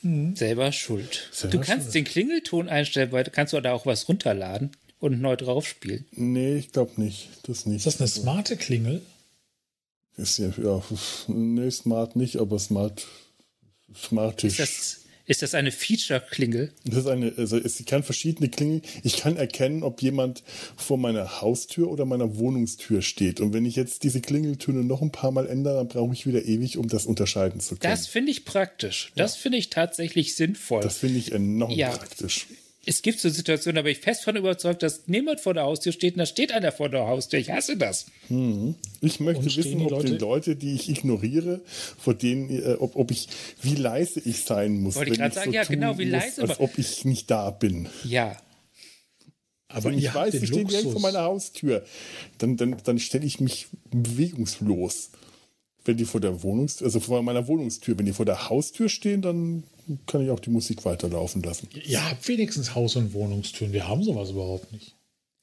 [0.00, 0.34] Hm.
[0.34, 1.28] Selber schuld.
[1.30, 1.94] Selber du kannst schuld.
[1.94, 6.04] den Klingelton einstellen, weil kannst du da auch was runterladen und neu draufspielen.
[6.10, 7.28] Nee, ich glaube nicht.
[7.44, 7.86] Das nicht.
[7.86, 9.02] Ist das eine smarte Klingel?
[10.16, 10.82] Ist ja, ja,
[11.28, 13.06] nee, smart nicht, aber smart,
[13.94, 14.58] smartisch.
[14.58, 16.72] Ist das, ist das eine Feature-Klingel?
[16.86, 18.80] Das ist eine, also ich kann verschiedene Klingeln.
[19.04, 20.42] Ich kann erkennen, ob jemand
[20.76, 23.40] vor meiner Haustür oder meiner Wohnungstür steht.
[23.40, 26.46] Und wenn ich jetzt diese Klingeltöne noch ein paar Mal ändere, dann brauche ich wieder
[26.46, 27.92] ewig, um das unterscheiden zu können.
[27.92, 29.12] Das finde ich praktisch.
[29.16, 29.42] Das ja.
[29.42, 30.80] finde ich tatsächlich sinnvoll.
[30.80, 31.90] Das finde ich enorm ja.
[31.90, 32.46] praktisch
[32.88, 35.92] es gibt so Situationen, da bin ich fest von überzeugt, dass niemand vor der Haustür
[35.92, 37.38] steht und da steht einer vor der Haustür.
[37.38, 38.06] Ich hasse das.
[38.28, 38.76] Hm.
[39.02, 40.06] Ich möchte wissen, ob Leute?
[40.06, 41.60] die Leute, die ich ignoriere,
[41.98, 43.28] vor denen, äh, ob, ob ich,
[43.60, 44.96] wie leise ich sein muss.
[44.96, 46.40] Wollte ich gerade sagen, so ja, genau, wie leise.
[46.40, 47.88] Muss, als ob ich nicht da bin.
[48.04, 48.38] Ja.
[49.68, 51.84] Aber ich weiß, sie stehen direkt vor meiner Haustür.
[52.38, 55.10] Dann, dann, dann stelle ich mich bewegungslos
[55.88, 59.22] wenn die vor der Wohnungstür, also vor meiner Wohnungstür, wenn die vor der Haustür stehen,
[59.22, 59.64] dann
[60.06, 61.68] kann ich auch die Musik weiterlaufen lassen.
[61.86, 63.72] Ihr habt wenigstens Haus- und Wohnungstüren.
[63.72, 64.94] Wir haben sowas überhaupt nicht.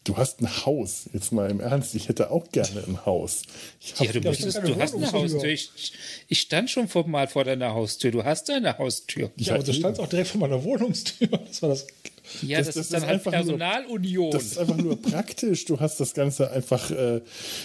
[0.04, 1.10] Du hast ein Haus.
[1.14, 3.42] Jetzt mal im Ernst, ich hätte auch gerne ein Haus.
[3.98, 5.46] ja, du, müsstest, du hast eine Haustür.
[5.46, 5.72] Ich,
[6.28, 8.12] ich, stand schon vor, mal vor deiner Haustür.
[8.12, 9.32] Du hast eine Haustür.
[9.38, 11.28] Ja, aber du standst auch direkt vor meiner Wohnungstür.
[11.48, 11.88] Das war das
[12.42, 14.24] ja, das, das, das ist dann ist halt Personalunion.
[14.24, 15.66] Nur, das ist einfach nur praktisch.
[15.66, 17.22] Du hast das Ganze einfach äh,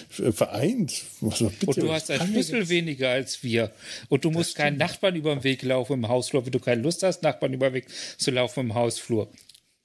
[0.09, 1.03] vereint.
[1.21, 3.71] Also, und du hast einen Schlüssel weniger als wir.
[4.09, 7.03] Und du musst keinen Nachbarn über den Weg laufen im Hausflur, wenn du keine Lust
[7.03, 7.87] hast, Nachbarn über den Weg
[8.17, 9.31] zu laufen im Hausflur.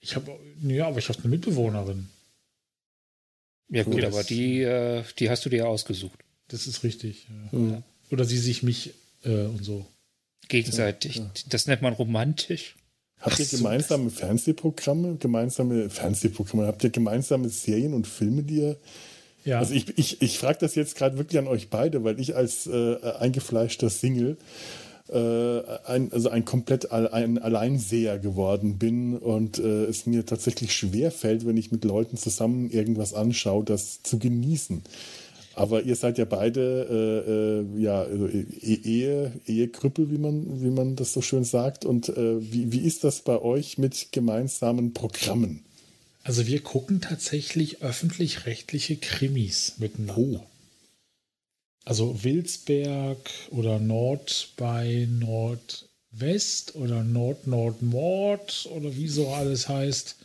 [0.00, 2.08] Ich habe, ja, aber ich habe eine Mitbewohnerin.
[3.68, 6.20] Ja gut, aber die, äh, die hast du dir ausgesucht.
[6.48, 7.26] Das ist richtig.
[7.50, 7.82] Ja.
[8.10, 9.86] Oder sie sich mich äh, und so.
[10.48, 11.16] Gegenseitig.
[11.16, 11.30] Ja.
[11.48, 12.76] Das nennt man romantisch.
[13.20, 18.76] Habt ihr gemeinsame Fernsehprogramme, gemeinsame Fernsehprogramme, habt ihr gemeinsame Serien und Filme, die ihr.
[19.44, 19.58] Ja.
[19.58, 22.66] Also ich, ich, ich frage das jetzt gerade wirklich an euch beide, weil ich als
[22.66, 24.36] äh, eingefleischter Single
[25.08, 31.12] äh, ein, also ein komplett ein Alleinseher geworden bin und äh, es mir tatsächlich schwer
[31.12, 34.82] fällt, wenn ich mit Leuten zusammen irgendwas anschaue, das zu genießen.
[35.56, 40.70] Aber ihr seid ja beide äh, äh, ja, also e-, Ehe, Ehekrüppel, wie man, wie
[40.70, 41.86] man das so schön sagt.
[41.86, 45.64] Und äh, wie, wie ist das bei euch mit gemeinsamen Programmen?
[46.22, 50.18] Also wir gucken tatsächlich öffentlich-rechtliche Krimis miteinander.
[50.18, 50.40] Oh.
[51.86, 60.16] Also Wilsberg oder Nord bei Nordwest oder Nord-Nord-Mord oder wie so alles heißt.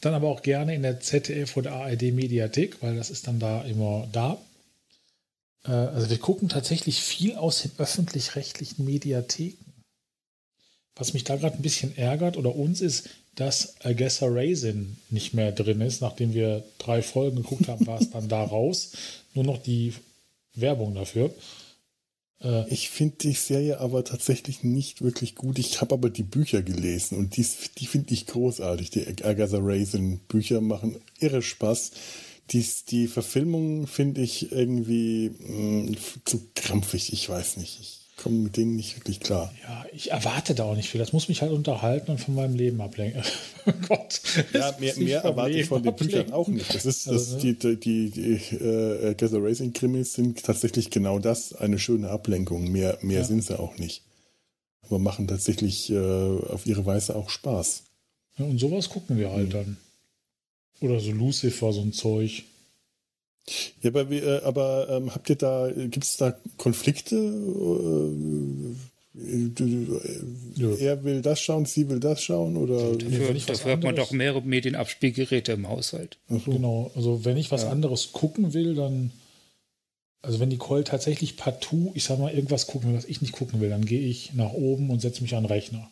[0.00, 3.62] Dann aber auch gerne in der ZDF oder ARD Mediathek, weil das ist dann da
[3.62, 4.38] immer da.
[5.64, 9.64] Äh, also wir gucken tatsächlich viel aus den öffentlich-rechtlichen Mediatheken.
[10.96, 15.52] Was mich da gerade ein bisschen ärgert oder uns ist, dass Agessa Raisin nicht mehr
[15.52, 16.02] drin ist.
[16.02, 18.92] Nachdem wir drei Folgen geguckt haben, war es dann da raus.
[19.34, 19.94] Nur noch die
[20.54, 21.32] Werbung dafür.
[22.42, 25.58] Äh, ich finde die Serie aber tatsächlich nicht wirklich gut.
[25.58, 27.46] Ich habe aber die Bücher gelesen und die,
[27.78, 28.90] die finde ich großartig.
[28.90, 31.92] Die Agatha Raisin Bücher machen irre Spaß.
[32.52, 37.12] Die, die Verfilmung finde ich irgendwie mh, mm, zu krampfig.
[37.12, 37.78] Ich weiß nicht.
[37.80, 39.52] Ich komme mit denen nicht wirklich klar.
[39.62, 40.98] Ja, ich erwarte da auch nicht viel.
[40.98, 43.22] Das muss mich halt unterhalten und von meinem Leben ablenken.
[43.66, 44.20] oh Gott.
[44.52, 46.74] Ja, mehr, mehr erwarte ich von den Büchern auch nicht.
[46.74, 47.54] Das ist, das, also, ne?
[47.54, 52.70] die, die, die äh, Gather Racing Krimis sind tatsächlich genau das, eine schöne Ablenkung.
[52.70, 53.24] Mehr, mehr ja.
[53.24, 54.02] sind sie auch nicht.
[54.82, 57.84] Aber machen tatsächlich äh, auf ihre Weise auch Spaß.
[58.38, 59.52] Ja, und sowas gucken wir halt mhm.
[59.52, 59.76] dann.
[60.80, 62.44] Oder so Lucifer, so ein Zeug.
[63.82, 67.16] Ja, aber, äh, aber ähm, habt ihr da, gibt es da Konflikte?
[67.16, 68.74] Äh,
[70.56, 70.74] ja.
[70.76, 72.56] Er will das schauen, sie will das schauen?
[72.56, 72.96] Oder?
[72.96, 76.16] Dafür, dafür hat man doch mehrere Medienabspielgeräte im Haushalt.
[76.28, 76.52] So.
[76.52, 77.70] Genau, also wenn ich was ja.
[77.70, 79.10] anderes gucken will, dann,
[80.22, 83.60] also wenn Nicole tatsächlich partout, ich sag mal, irgendwas gucken will, was ich nicht gucken
[83.60, 85.90] will, dann gehe ich nach oben und setze mich an den Rechner.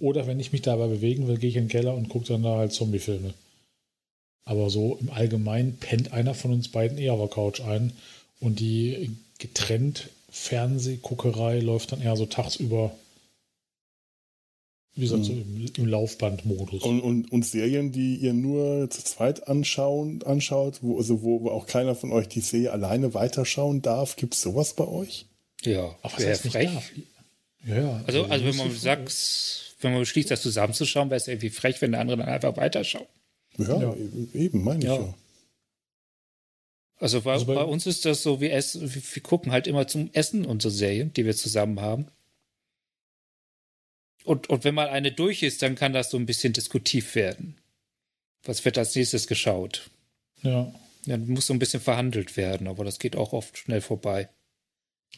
[0.00, 2.42] Oder wenn ich mich dabei bewegen will, gehe ich in den Keller und gucke dann
[2.42, 3.34] da halt Zombiefilme.
[4.44, 7.92] Aber so im Allgemeinen pennt einer von uns beiden eher auf der Couch ein
[8.40, 12.94] und die getrennt Fernsehguckerei läuft dann eher so tagsüber
[14.96, 16.82] Wie gesagt, so im, im Laufbandmodus.
[16.82, 21.50] Und, und, und Serien, die ihr nur zu zweit anschauen, anschaut, wo, also wo, wo
[21.50, 25.26] auch keiner von euch die Serie alleine weiterschauen darf, gibt es sowas bei euch?
[25.62, 26.72] Ja, was wäre heißt nicht frech.
[26.72, 26.90] darf?
[27.66, 31.80] Ja, Also, also wenn man sagt, wenn man beschließt, das zusammenzuschauen, wäre es irgendwie frech,
[31.80, 33.08] wenn der andere dann einfach weiterschaut.
[33.58, 33.94] Ja, Ja.
[34.34, 34.96] eben, meine ich Ja.
[34.96, 35.14] ja.
[36.96, 39.66] Also bei, Also bei- bei, uns ist das so, wir, essen, wir wir gucken halt
[39.66, 42.06] immer zum Essen unsere Serien, die wir zusammen haben.
[44.24, 47.58] Und, und wenn mal eine durch ist, dann kann das so ein bisschen diskutiv werden.
[48.44, 49.90] Was wird als nächstes geschaut?
[50.42, 50.72] Ja.
[51.06, 54.30] Dann muss so ein bisschen verhandelt werden, aber das geht auch oft schnell vorbei.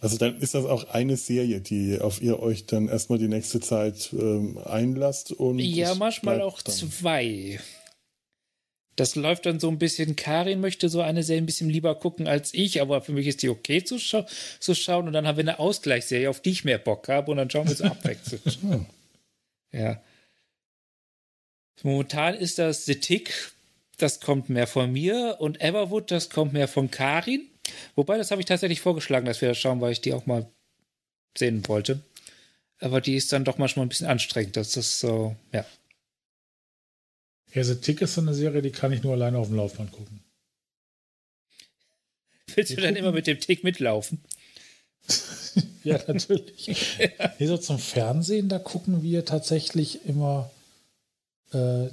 [0.01, 3.61] Also dann ist das auch eine Serie, die auf ihr euch dann erstmal die nächste
[3.61, 6.75] Zeit ähm, einlasst und Ja, manchmal auch dann.
[6.75, 7.61] zwei.
[8.97, 10.17] Das läuft dann so ein bisschen.
[10.17, 13.43] Karin möchte so eine Serie ein bisschen lieber gucken als ich, aber für mich ist
[13.43, 14.27] die okay zu, schau
[14.59, 15.07] zu schauen.
[15.07, 17.31] Und dann haben wir eine Ausgleichsserie, auf die ich mehr Bock habe.
[17.31, 18.43] Und dann schauen wir so abwechselnd.
[18.63, 18.87] Hm.
[19.73, 20.03] ja.
[21.83, 23.53] Momentan ist das The Tick,
[23.99, 25.37] das kommt mehr von mir.
[25.41, 27.47] Und Everwood, das kommt mehr von Karin.
[27.95, 30.51] Wobei, das habe ich tatsächlich vorgeschlagen, dass wir das schauen, weil ich die auch mal
[31.37, 32.01] sehen wollte.
[32.81, 34.57] Aber die ist dann doch manchmal ein bisschen anstrengend.
[34.57, 35.65] Das ist so, ja.
[37.53, 39.93] Ja, The Tick ist so eine Serie, die kann ich nur alleine auf dem Laufband
[39.93, 40.21] gucken.
[42.55, 44.21] Willst du dann immer mit dem Tick mitlaufen?
[45.85, 46.99] Ja, natürlich.
[47.39, 50.51] Hier so zum Fernsehen, da gucken wir tatsächlich immer
[51.53, 51.87] äh,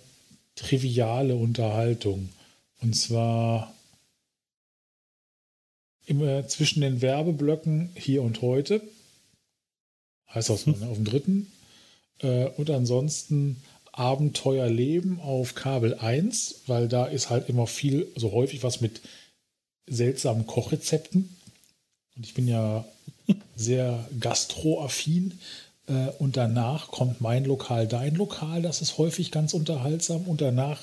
[0.55, 2.29] triviale Unterhaltung.
[2.81, 3.73] Und zwar
[6.05, 8.81] immer zwischen den Werbeblöcken hier und heute.
[10.33, 10.75] Heißt das ne?
[10.87, 11.51] auf dem dritten.
[12.19, 13.61] Äh, und ansonsten
[13.93, 19.01] Abenteuerleben auf Kabel 1, weil da ist halt immer viel, so häufig was mit
[19.87, 21.35] seltsamen Kochrezepten.
[22.15, 22.85] Und ich bin ja
[23.55, 25.39] sehr gastroaffin.
[25.87, 28.63] Äh, und danach kommt mein Lokal, dein Lokal.
[28.63, 30.23] Das ist häufig ganz unterhaltsam.
[30.23, 30.81] Und danach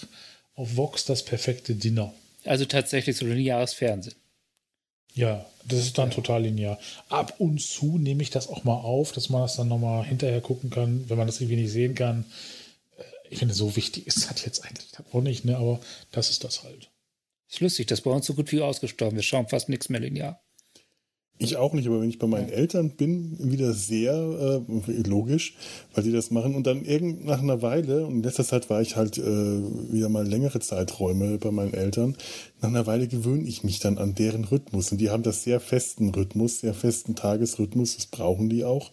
[0.54, 2.12] auf Vox das perfekte Dinner.
[2.44, 4.14] Also tatsächlich so lineares Fernsehen.
[5.14, 6.78] Ja, das ist dann total linear.
[7.08, 10.40] Ab und zu nehme ich das auch mal auf, dass man das dann nochmal hinterher
[10.40, 12.24] gucken kann, wenn man das irgendwie nicht sehen kann.
[13.30, 15.56] Ich finde, so wichtig ist das jetzt eigentlich auch nicht, ne?
[15.56, 16.90] aber das ist das halt.
[17.48, 19.16] Ist lustig, das ist bei uns so gut wie ausgestorben.
[19.16, 20.40] Wir schauen fast nichts mehr linear.
[21.42, 25.54] Ich auch nicht, aber wenn ich bei meinen Eltern bin, wieder sehr äh, logisch,
[25.94, 26.54] weil die das machen.
[26.54, 30.10] Und dann irgend nach einer Weile, und in letzter Zeit war ich halt äh, wieder
[30.10, 32.14] mal längere Zeiträume bei meinen Eltern,
[32.60, 34.92] nach einer Weile gewöhne ich mich dann an deren Rhythmus.
[34.92, 38.90] Und die haben das sehr festen Rhythmus, sehr festen Tagesrhythmus, das brauchen die auch.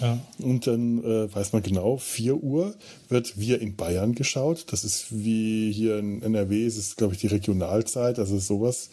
[0.00, 0.18] Ja.
[0.38, 2.74] Und dann äh, weiß man genau, 4 Uhr
[3.08, 4.66] wird Wir in Bayern geschaut.
[4.70, 8.90] Das ist wie hier in NRW, es ist, glaube ich, die Regionalzeit, also sowas.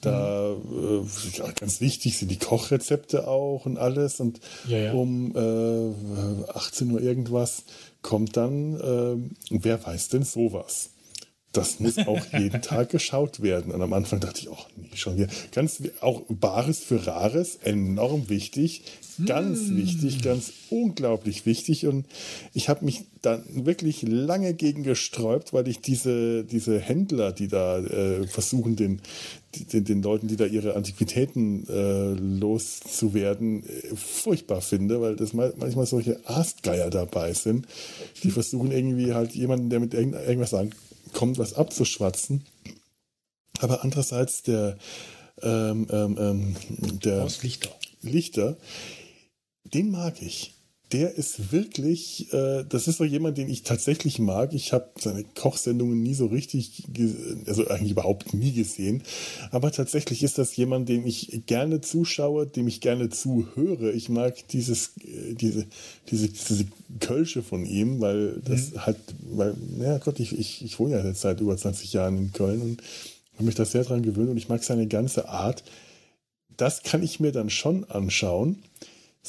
[0.00, 4.20] Da äh, ja, ganz wichtig sind die Kochrezepte auch und alles.
[4.20, 4.92] Und Ja, ja.
[4.92, 7.64] um äh, 18 Uhr irgendwas
[8.02, 9.16] kommt dann, äh,
[9.50, 10.90] wer weiß denn sowas?
[11.52, 13.72] Das muss auch jeden Tag geschaut werden.
[13.72, 15.28] Und am Anfang dachte ich, ach nee, schon wieder.
[15.50, 18.84] Ganz auch Bares für Rares, enorm wichtig,
[19.26, 21.86] ganz wichtig, ganz unglaublich wichtig.
[21.86, 22.06] Und
[22.54, 27.78] ich habe mich dann wirklich lange gegen gesträubt, weil ich diese, diese Händler, die da
[27.78, 29.00] äh, versuchen, den,
[29.72, 35.54] den, den Leuten, die da ihre Antiquitäten äh, loszuwerden, äh, furchtbar finde, weil das mal-
[35.56, 37.66] manchmal solche Astgeier dabei sind,
[38.22, 40.70] die versuchen irgendwie halt jemanden, der mit irgend, irgendwas sagen
[41.12, 42.44] kommt, was abzuschwatzen.
[43.60, 44.78] Aber andererseits der,
[45.42, 46.56] ähm, ähm, ähm,
[47.00, 47.70] der Aus Lichter.
[48.02, 48.56] Lichter,
[49.74, 50.54] den mag ich.
[50.92, 54.54] Der ist wirklich, äh, das ist so jemand, den ich tatsächlich mag.
[54.54, 56.84] Ich habe seine Kochsendungen nie so richtig,
[57.46, 59.02] also eigentlich überhaupt nie gesehen.
[59.50, 63.92] Aber tatsächlich ist das jemand, dem ich gerne zuschaue, dem ich gerne zuhöre.
[63.92, 65.66] Ich mag dieses, äh, diese,
[66.10, 66.64] diese, diese
[67.00, 68.96] Kölsche von ihm, weil das halt,
[69.30, 72.62] weil, ja Gott, ich, ich, ich wohne ja jetzt seit über 20 Jahren in Köln
[72.62, 72.82] und
[73.34, 75.62] habe mich da sehr dran gewöhnt und ich mag seine ganze Art
[76.58, 78.62] das kann ich mir dann schon anschauen.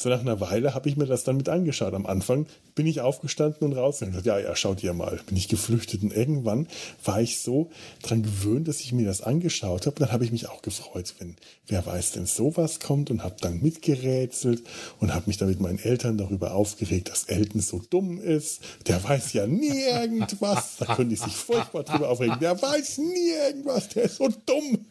[0.00, 1.92] So nach einer Weile habe ich mir das dann mit angeschaut.
[1.92, 5.20] Am Anfang bin ich aufgestanden und raus und gesagt, ja, ja, schaut ihr mal.
[5.26, 6.68] Bin ich geflüchtet und irgendwann
[7.04, 7.68] war ich so
[8.02, 9.96] dran gewöhnt, dass ich mir das angeschaut habe.
[9.96, 11.36] Und dann habe ich mich auch gefreut, wenn
[11.66, 14.62] wer weiß denn sowas kommt und habe dann mitgerätselt
[15.00, 18.62] und habe mich dann mit meinen Eltern darüber aufgeregt, dass Elton so dumm ist.
[18.86, 20.78] Der weiß ja nie irgendwas.
[20.78, 22.40] Da können die sich furchtbar drüber aufregen.
[22.40, 23.90] Der weiß nie irgendwas.
[23.90, 24.86] Der ist so dumm.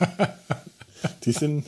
[1.24, 1.66] Die sind,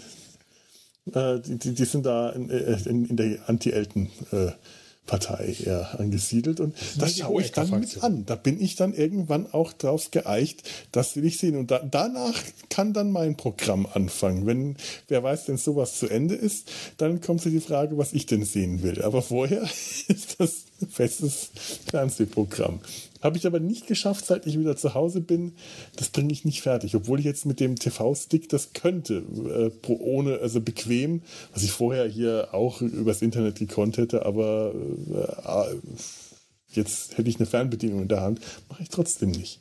[1.13, 6.61] äh, die, die, die sind da in, äh, in, in der Anti-Elten-Partei eher angesiedelt.
[6.61, 8.27] Und das schaue ich dann mit an.
[8.27, 11.57] Da bin ich dann irgendwann auch drauf geeicht, das will ich sehen.
[11.57, 12.35] Und da, danach
[12.71, 14.47] kann dann mein Programm anfangen.
[14.47, 14.77] Wenn,
[15.09, 18.45] wer weiß, denn sowas zu Ende ist, dann kommt so die Frage, was ich denn
[18.45, 19.03] sehen will.
[19.03, 19.63] Aber vorher
[20.09, 21.51] ist das festes
[21.89, 22.81] Fernsehprogramm.
[23.23, 25.53] Habe ich aber nicht geschafft, seit ich wieder zu Hause bin.
[25.97, 26.95] Das bringe ich nicht fertig.
[26.95, 29.25] Obwohl ich jetzt mit dem TV-Stick das könnte.
[29.85, 35.77] Äh, ohne, also bequem, was ich vorher hier auch übers Internet gekonnt hätte, aber äh,
[36.73, 38.41] jetzt hätte ich eine Fernbedienung in der Hand.
[38.69, 39.61] Mache ich trotzdem nicht.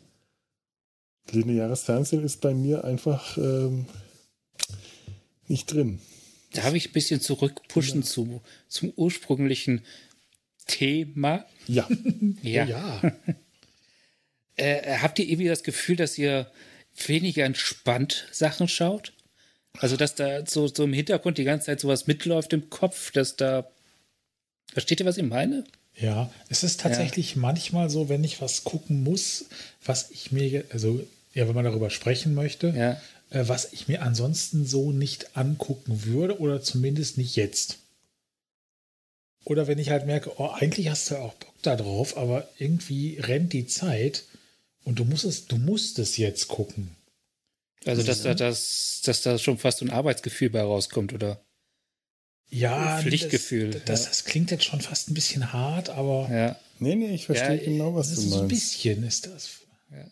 [1.32, 3.86] Lineares Fernsehen ist bei mir einfach ähm,
[5.48, 6.00] nicht drin.
[6.54, 8.08] Darf ich ein bisschen zurückpushen ja.
[8.08, 9.82] zu, zum ursprünglichen
[10.68, 11.46] Thema?
[11.68, 11.88] Ja.
[12.42, 12.66] ja.
[12.66, 13.02] ja.
[14.56, 16.50] äh, habt ihr irgendwie das Gefühl, dass ihr
[17.08, 19.14] weniger entspannt Sachen schaut?
[19.78, 23.36] Also, dass da so, so im Hintergrund die ganze Zeit sowas mitläuft im Kopf, dass
[23.36, 23.70] da.
[24.72, 25.66] Versteht ihr, was ich meine?
[25.98, 27.42] Ja, es ist tatsächlich ja.
[27.42, 29.46] manchmal so, wenn ich was gucken muss,
[29.86, 32.92] was ich mir, also ja, wenn man darüber sprechen möchte, ja.
[33.30, 37.80] äh, was ich mir ansonsten so nicht angucken würde oder zumindest nicht jetzt.
[39.46, 42.50] Oder wenn ich halt merke, oh, eigentlich hast du ja auch Bock da drauf, aber
[42.58, 44.24] irgendwie rennt die Zeit
[44.86, 46.96] und du musst es, du musst es jetzt gucken.
[47.86, 51.44] Also, dass da, dass, dass da schon fast ein Arbeitsgefühl bei rauskommt, oder?
[52.50, 53.72] Ja, Pflichtgefühl.
[53.72, 56.30] Das, das, das, klingt jetzt schon fast ein bisschen hart, aber.
[56.32, 56.56] Ja.
[56.80, 58.30] Nee, nee, ich verstehe ja, genau, was du meinst.
[58.32, 59.50] So ein bisschen ist das.
[59.92, 60.06] Ja.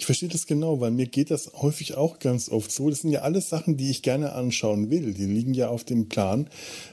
[0.00, 2.88] Ich verstehe das genau, weil mir geht das häufig auch ganz oft so.
[2.88, 5.12] Das sind ja alles Sachen, die ich gerne anschauen will.
[5.12, 6.48] Die liegen ja auf dem Plan,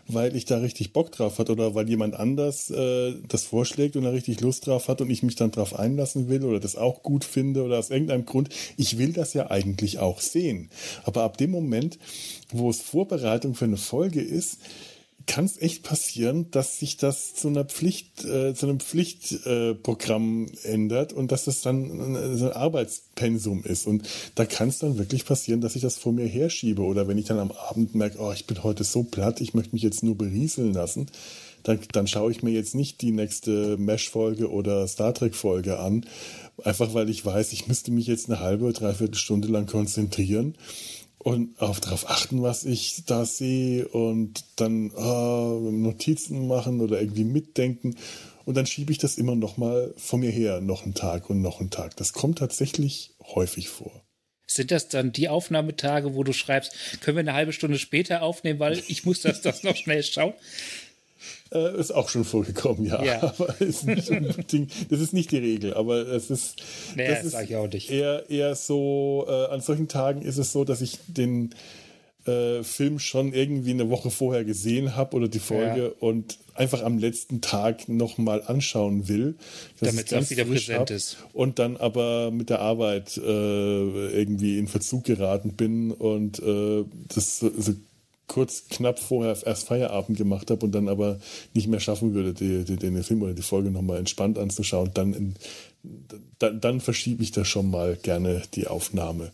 [0.10, 4.04] weil ich da richtig Bock drauf hat oder weil jemand anders äh, das vorschlägt und
[4.04, 7.02] da richtig Lust drauf hat und ich mich dann drauf einlassen will oder das auch
[7.02, 8.50] gut finde oder aus irgendeinem Grund.
[8.76, 10.70] Ich will das ja eigentlich auch sehen.
[11.06, 12.00] Aber ab dem Moment,
[12.52, 14.58] wo es Vorbereitung für eine Folge ist,
[15.28, 20.68] kann es echt passieren, dass sich das zu einer Pflicht, äh, zu einem Pflichtprogramm äh,
[20.68, 23.86] ändert und dass das dann äh, so ein Arbeitspensum ist.
[23.86, 26.82] Und da kann es dann wirklich passieren, dass ich das vor mir herschiebe.
[26.82, 29.74] Oder wenn ich dann am Abend merke, oh, ich bin heute so platt, ich möchte
[29.74, 31.08] mich jetzt nur berieseln lassen,
[31.64, 36.06] dann, dann schaue ich mir jetzt nicht die nächste Mesh-Folge oder Star Trek-Folge an.
[36.64, 40.56] Einfach weil ich weiß, ich müsste mich jetzt eine halbe, dreiviertel Stunde lang konzentrieren
[41.28, 47.26] und auch darauf achten, was ich da sehe und dann äh, Notizen machen oder irgendwie
[47.26, 47.98] mitdenken.
[48.46, 51.42] Und dann schiebe ich das immer noch mal vor mir her, noch einen Tag und
[51.42, 51.98] noch einen Tag.
[51.98, 54.06] Das kommt tatsächlich häufig vor.
[54.46, 58.62] Sind das dann die Aufnahmetage, wo du schreibst, können wir eine halbe Stunde später aufnehmen,
[58.62, 60.34] weil ich muss das, das noch schnell schauen?
[61.52, 63.04] Äh, ist auch schon vorgekommen, ja.
[63.04, 63.22] ja.
[63.38, 66.58] Aber ist nicht unbedingt, das ist nicht die Regel, aber es ist,
[66.96, 67.90] naja, das ist auch nicht.
[67.90, 71.52] Eher, eher so, äh, an solchen Tagen ist es so, dass ich den
[72.28, 75.92] äh, Film schon irgendwie eine Woche vorher gesehen habe oder die Folge ja.
[76.00, 79.36] und einfach am letzten Tag nochmal anschauen will.
[79.80, 81.18] Damit es wieder präsent ist.
[81.34, 87.40] Und dann aber mit der Arbeit äh, irgendwie in Verzug geraten bin und äh, das
[87.40, 87.74] so, so
[88.28, 91.20] kurz knapp vorher erst Feierabend gemacht habe und dann aber
[91.54, 95.14] nicht mehr schaffen würde, die, die, den Film oder die Folge nochmal entspannt anzuschauen, dann,
[95.14, 95.36] in,
[96.40, 99.32] dann, dann verschiebe ich da schon mal gerne die Aufnahme,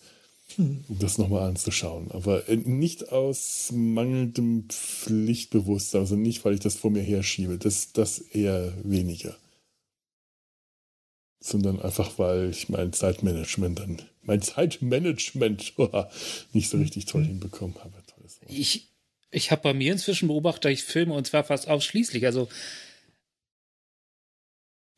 [0.58, 2.12] um das nochmal anzuschauen.
[2.12, 7.94] Aber äh, nicht aus mangelndem Pflichtbewusstsein, also nicht, weil ich das vor mir herschiebe, das,
[7.94, 9.36] das eher weniger.
[11.40, 15.74] Sondern einfach, weil ich mein Zeitmanagement dann, mein Zeitmanagement
[16.54, 18.03] nicht so richtig toll hinbekommen habe
[18.48, 18.88] ich,
[19.32, 22.26] ich habe bei mir inzwischen beobachtet, ich filme und zwar fast ausschließlich.
[22.26, 22.50] Also,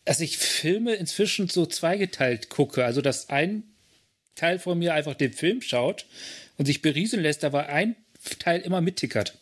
[0.05, 2.85] also ich filme inzwischen so zweigeteilt gucke.
[2.85, 3.63] Also, dass ein
[4.35, 6.05] Teil von mir einfach den Film schaut
[6.57, 7.95] und sich berieseln lässt, aber ein
[8.39, 9.37] Teil immer mittickert.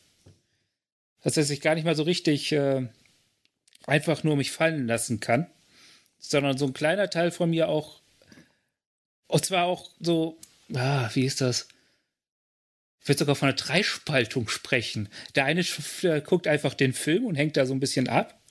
[1.21, 2.87] Das heißt, ich gar nicht mal so richtig äh,
[3.85, 5.47] einfach nur mich fallen lassen kann,
[6.19, 7.99] sondern so ein kleiner Teil von mir auch,
[9.27, 10.37] und zwar auch so,
[10.73, 11.67] ah, wie ist das?
[13.03, 15.09] Ich würde sogar von einer Dreispaltung sprechen.
[15.35, 15.63] Der eine
[16.25, 18.41] guckt einfach den Film und hängt da so ein bisschen ab.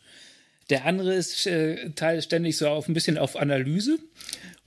[0.71, 3.99] Der andere ist äh, Teil ständig so auf ein bisschen auf Analyse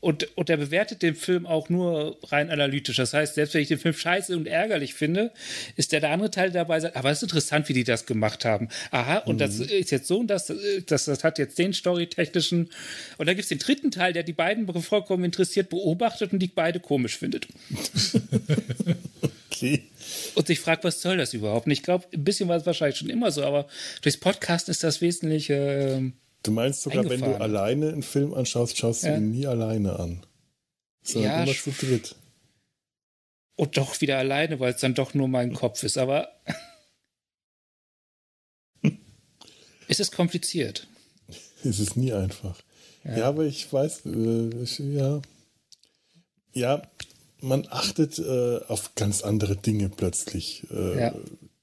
[0.06, 2.98] und, und der bewertet den Film auch nur rein analytisch.
[2.98, 5.32] Das heißt, selbst wenn ich den Film scheiße und ärgerlich finde,
[5.78, 8.46] ist der, der andere Teil dabei, sagt, aber es ist interessant, wie die das gemacht
[8.46, 8.70] haben.
[8.92, 9.40] Aha, und mhm.
[9.40, 10.54] das ist jetzt so und das,
[10.86, 12.70] das, das hat jetzt den storytechnischen.
[13.18, 16.50] Und dann gibt es den dritten Teil, der die beiden vollkommen interessiert beobachtet und die
[16.50, 17.48] beide komisch findet.
[19.50, 19.86] okay.
[20.36, 21.66] Und sich fragt, was soll das überhaupt?
[21.66, 23.68] Und ich glaube, ein bisschen war es wahrscheinlich schon immer so, aber
[24.02, 25.50] durchs Podcast ist das wesentlich.
[25.50, 26.12] Äh,
[26.44, 30.24] Du meinst sogar, wenn du alleine einen Film anschaust, schaust du ihn nie alleine an.
[31.02, 32.16] Sondern ja, immer zu dritt.
[33.56, 35.98] Und doch wieder alleine, weil es dann doch nur mein Kopf ist.
[35.98, 36.30] Aber
[39.88, 40.88] es ist kompliziert.
[41.64, 42.62] Es ist nie einfach.
[43.04, 45.22] Ja, ja aber ich weiß, äh, ich, ja.
[46.54, 46.82] Ja,
[47.46, 50.66] man achtet äh, auf ganz andere Dinge plötzlich.
[50.72, 51.16] Äh, ja.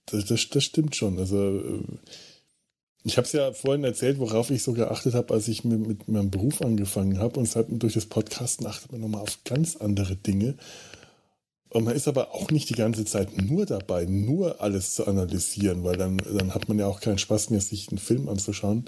[0.07, 1.19] das, das, das, stimmt schon.
[1.19, 1.83] Also äh,
[3.05, 6.09] Ich habe es ja vorhin erzählt, worauf ich so geachtet habe, als ich mit, mit
[6.09, 7.39] meinem Beruf angefangen habe.
[7.39, 10.57] Und deshalb durch das Podcasten achtet man nochmal auf ganz andere Dinge.
[11.69, 15.85] Und man ist aber auch nicht die ganze Zeit nur dabei, nur alles zu analysieren,
[15.85, 18.85] weil dann, dann hat man ja auch keinen Spaß mehr, sich einen Film anzuschauen.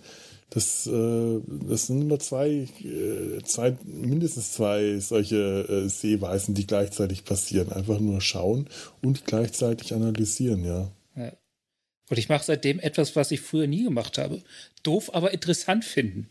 [0.50, 7.24] Das, äh, das sind nur zwei, äh, zwei, mindestens zwei solche äh, Sehweisen, die gleichzeitig
[7.24, 7.72] passieren.
[7.72, 8.68] Einfach nur schauen
[9.02, 10.90] und gleichzeitig analysieren, ja.
[11.16, 11.32] ja.
[12.08, 14.42] Und ich mache seitdem etwas, was ich früher nie gemacht habe.
[14.82, 16.30] Doof, aber interessant finden.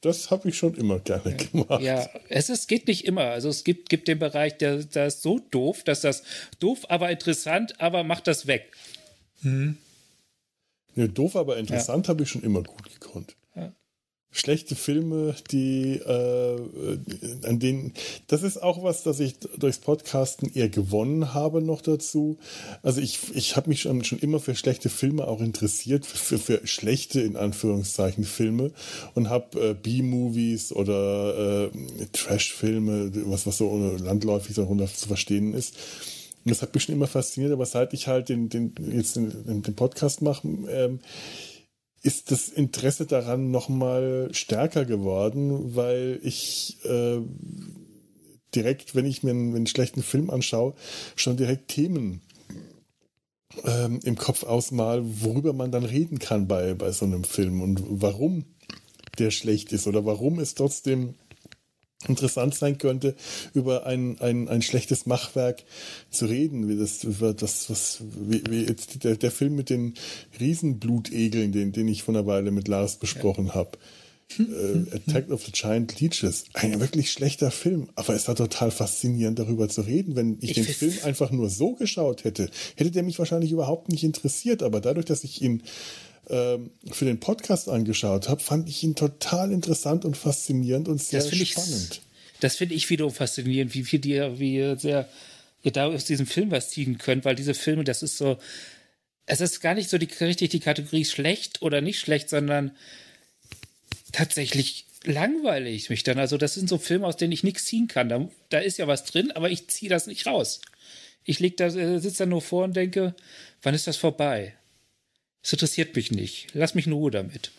[0.00, 1.82] das habe ich schon immer gerne gemacht.
[1.82, 3.24] Ja, es ist, geht nicht immer.
[3.24, 6.24] Also es gibt, gibt den Bereich, der, der ist so doof, dass das
[6.58, 8.72] doof, aber interessant, aber macht das weg.
[9.42, 9.78] Mhm.
[10.94, 12.10] Ja, doof, aber interessant ja.
[12.10, 13.36] habe ich schon immer gut gekonnt
[14.32, 16.56] schlechte Filme, die äh,
[17.46, 17.92] an denen
[18.26, 22.38] das ist auch was, das ich durchs Podcasten eher gewonnen habe noch dazu.
[22.82, 26.66] Also ich, ich habe mich schon, schon immer für schlechte Filme auch interessiert, für, für
[26.66, 28.72] schlechte in Anführungszeichen Filme
[29.14, 35.76] und habe äh, B-Movies oder äh, Trash-Filme, was, was so landläufig darunter zu verstehen ist.
[36.44, 39.74] Das hat mich schon immer fasziniert, aber seit ich halt den, den, jetzt den, den
[39.74, 41.00] Podcast mache, ähm,
[42.02, 47.20] ist das Interesse daran nochmal stärker geworden, weil ich äh,
[48.54, 50.74] direkt, wenn ich mir einen, einen, schlechten Film anschaue,
[51.14, 52.20] schon direkt Themen
[53.64, 57.82] ähm, im Kopf ausmal, worüber man dann reden kann bei, bei so einem Film und
[57.88, 58.46] warum
[59.18, 61.14] der schlecht ist oder warum es trotzdem
[62.08, 63.14] interessant sein könnte,
[63.54, 65.64] über ein, ein, ein schlechtes Machwerk
[66.10, 69.94] zu reden, wie das, über das, was, wie, wie jetzt der, der Film mit den
[70.38, 73.54] Riesenblutegeln, den, den ich vor einer Weile mit Lars besprochen ja.
[73.54, 73.78] habe.
[74.38, 76.44] äh, Attack of the Giant Leeches.
[76.54, 80.16] Ein wirklich schlechter Film, aber es war total faszinierend, darüber zu reden.
[80.16, 83.88] Wenn ich, ich den Film einfach nur so geschaut hätte, hätte der mich wahrscheinlich überhaupt
[83.88, 84.62] nicht interessiert.
[84.62, 85.62] Aber dadurch, dass ich ihn
[86.26, 92.00] für den Podcast angeschaut habe, fand ich ihn total interessant und faszinierend und sehr spannend.
[92.02, 95.08] Ich, das finde ich wiederum faszinierend, wie viel dir, wie ihr sehr
[95.62, 98.38] ihr da aus diesem Film was ziehen könnt, weil diese Filme, das ist so,
[99.26, 102.76] es ist gar nicht so die, richtig die Kategorie schlecht oder nicht schlecht, sondern
[104.12, 106.18] tatsächlich langweile ich mich dann.
[106.18, 108.08] Also, das sind so Filme, aus denen ich nichts ziehen kann.
[108.08, 110.60] Da, da ist ja was drin, aber ich ziehe das nicht raus.
[111.24, 113.14] Ich leg da, äh, sitze da nur vor und denke,
[113.62, 114.54] wann ist das vorbei?
[115.42, 116.48] Es interessiert mich nicht.
[116.54, 117.52] Lass mich in Ruhe damit.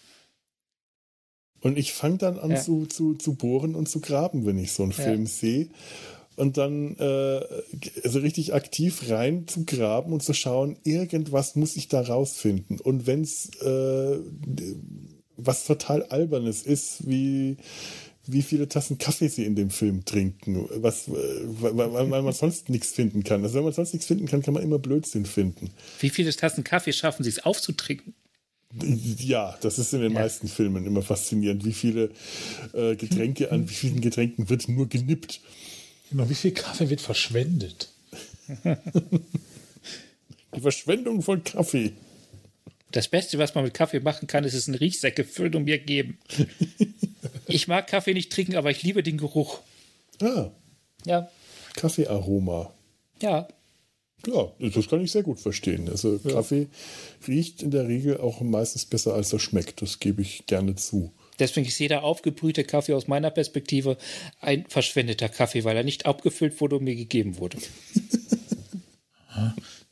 [1.60, 2.62] Und ich fange dann an ja.
[2.62, 5.04] zu, zu, zu bohren und zu graben, wenn ich so einen ja.
[5.04, 5.70] Film sehe.
[6.36, 7.42] Und dann äh,
[8.04, 12.80] also richtig aktiv rein zu graben und zu schauen, irgendwas muss ich da rausfinden.
[12.80, 14.18] Und wenn es äh,
[15.38, 17.58] was total albernes ist, wie
[18.26, 22.92] wie viele Tassen Kaffee sie in dem Film trinken, was, weil, weil man sonst nichts
[22.92, 23.44] finden kann.
[23.44, 25.72] Also wenn man sonst nichts finden kann, kann man immer Blödsinn finden.
[26.00, 28.14] Wie viele Tassen Kaffee schaffen sie es aufzutrinken?
[29.20, 30.20] Ja, das ist in den ja.
[30.20, 32.10] meisten Filmen immer faszinierend, wie viele
[32.74, 35.42] äh, Getränke, an wie vielen Getränken wird nur genippt.
[36.10, 37.90] Genau, wie viel Kaffee wird verschwendet?
[40.56, 41.94] Die Verschwendung von Kaffee.
[42.92, 45.80] Das Beste, was man mit Kaffee machen kann, ist es in Riechsäcke füllen und mir
[45.80, 46.18] geben.
[47.48, 49.60] ich mag Kaffee nicht trinken, aber ich liebe den Geruch.
[50.22, 50.52] Ah.
[51.06, 51.30] Ja.
[51.76, 52.72] Kaffeearoma.
[53.22, 53.48] Ja.
[54.26, 55.90] Ja, das kann ich sehr gut verstehen.
[55.90, 56.32] Also ja.
[56.32, 56.68] Kaffee
[57.28, 59.82] riecht in der Regel auch meistens besser, als er schmeckt.
[59.82, 61.12] Das gebe ich gerne zu.
[61.40, 63.98] Deswegen ist jeder aufgebrühte Kaffee aus meiner Perspektive
[64.40, 67.58] ein verschwendeter Kaffee, weil er nicht abgefüllt wurde und mir gegeben wurde.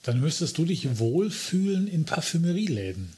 [0.03, 3.13] Dann müsstest du dich wohlfühlen in Parfümerieläden.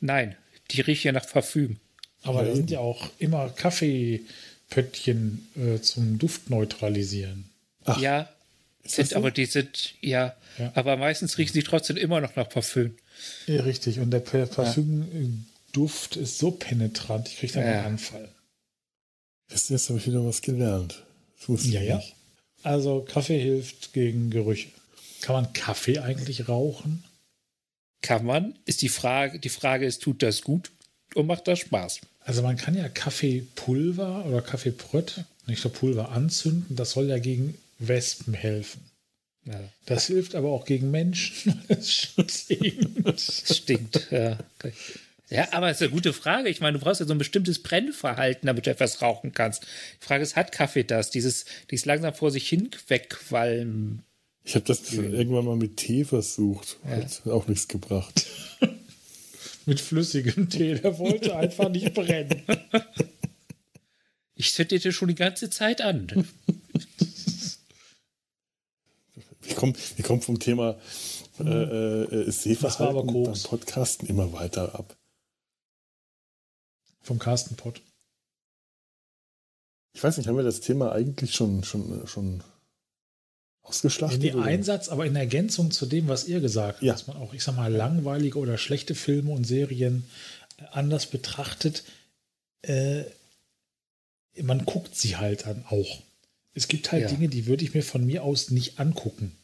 [0.00, 0.36] Nein,
[0.70, 1.78] die riechen ja nach Parfüm.
[2.22, 7.48] Aber da sind ja auch immer Kaffeepöttchen äh, zum Duft neutralisieren.
[7.84, 8.28] Ach, ja,
[8.84, 9.16] sind, so?
[9.16, 12.96] aber die sind, ja, ja, aber meistens riechen sie trotzdem immer noch nach Parfüm.
[13.46, 14.00] Ja, richtig.
[14.00, 16.22] Und der Parfümduft ja.
[16.22, 17.66] ist so penetrant, ich kriege da ja.
[17.78, 18.28] einen Anfall.
[19.50, 21.02] Jetzt, jetzt habe ich wieder was gelernt.
[21.46, 21.88] Ja, nicht.
[21.88, 22.02] Ja.
[22.62, 24.68] Also Kaffee hilft gegen Gerüche.
[25.22, 27.04] Kann man Kaffee eigentlich rauchen?
[28.02, 28.54] Kann man.
[28.66, 30.70] Ist die Frage, die Frage ist, tut das gut
[31.14, 32.00] und macht das Spaß?
[32.20, 37.56] Also man kann ja Kaffeepulver oder Kaffeebröt, nicht so Pulver anzünden, das soll ja gegen
[37.78, 38.82] Wespen helfen.
[39.46, 39.58] Ja.
[39.86, 41.62] Das hilft aber auch gegen Menschen.
[41.68, 43.20] Das stinkt.
[43.20, 44.38] stinkt, ja.
[45.30, 46.48] Ja, aber es ist eine gute Frage.
[46.48, 49.62] Ich meine, du brauchst ja so ein bestimmtes Brennverhalten, damit du etwas rauchen kannst.
[49.62, 51.10] Die Frage ist, hat Kaffee das?
[51.10, 54.02] Dieses, dieses langsam vor sich hin wegqualmen
[54.44, 56.78] ich habe das irgendwann mal mit Tee versucht.
[56.84, 56.96] Ja.
[56.96, 58.26] Hat auch nichts gebracht.
[59.66, 62.42] mit flüssigem Tee, der wollte einfach nicht brennen.
[64.34, 66.26] Ich zündete schon die ganze Zeit an.
[69.42, 70.78] Wir kommen, wir kommen vom Thema
[71.40, 73.42] äh, äh, war Sehverhalten beim.
[73.42, 74.96] Podcasten immer weiter ab.
[77.00, 77.82] Vom Carsten Pott.
[79.92, 82.42] Ich weiß nicht, haben wir das Thema eigentlich schon, schon, schon
[83.62, 84.20] ausgeschlachtet?
[84.22, 84.44] Nee, oder?
[84.44, 86.92] Einsatz, aber in Ergänzung zu dem, was ihr gesagt habt, Ja.
[86.92, 90.04] dass man auch, ich sag mal, langweilige oder schlechte Filme und Serien
[90.58, 91.84] äh, anders betrachtet.
[92.62, 93.02] Äh,
[94.42, 96.02] man guckt sie halt dann auch.
[96.54, 97.08] Es gibt halt Ja.
[97.08, 99.36] Dinge, die würde ich mir von mir aus nicht angucken.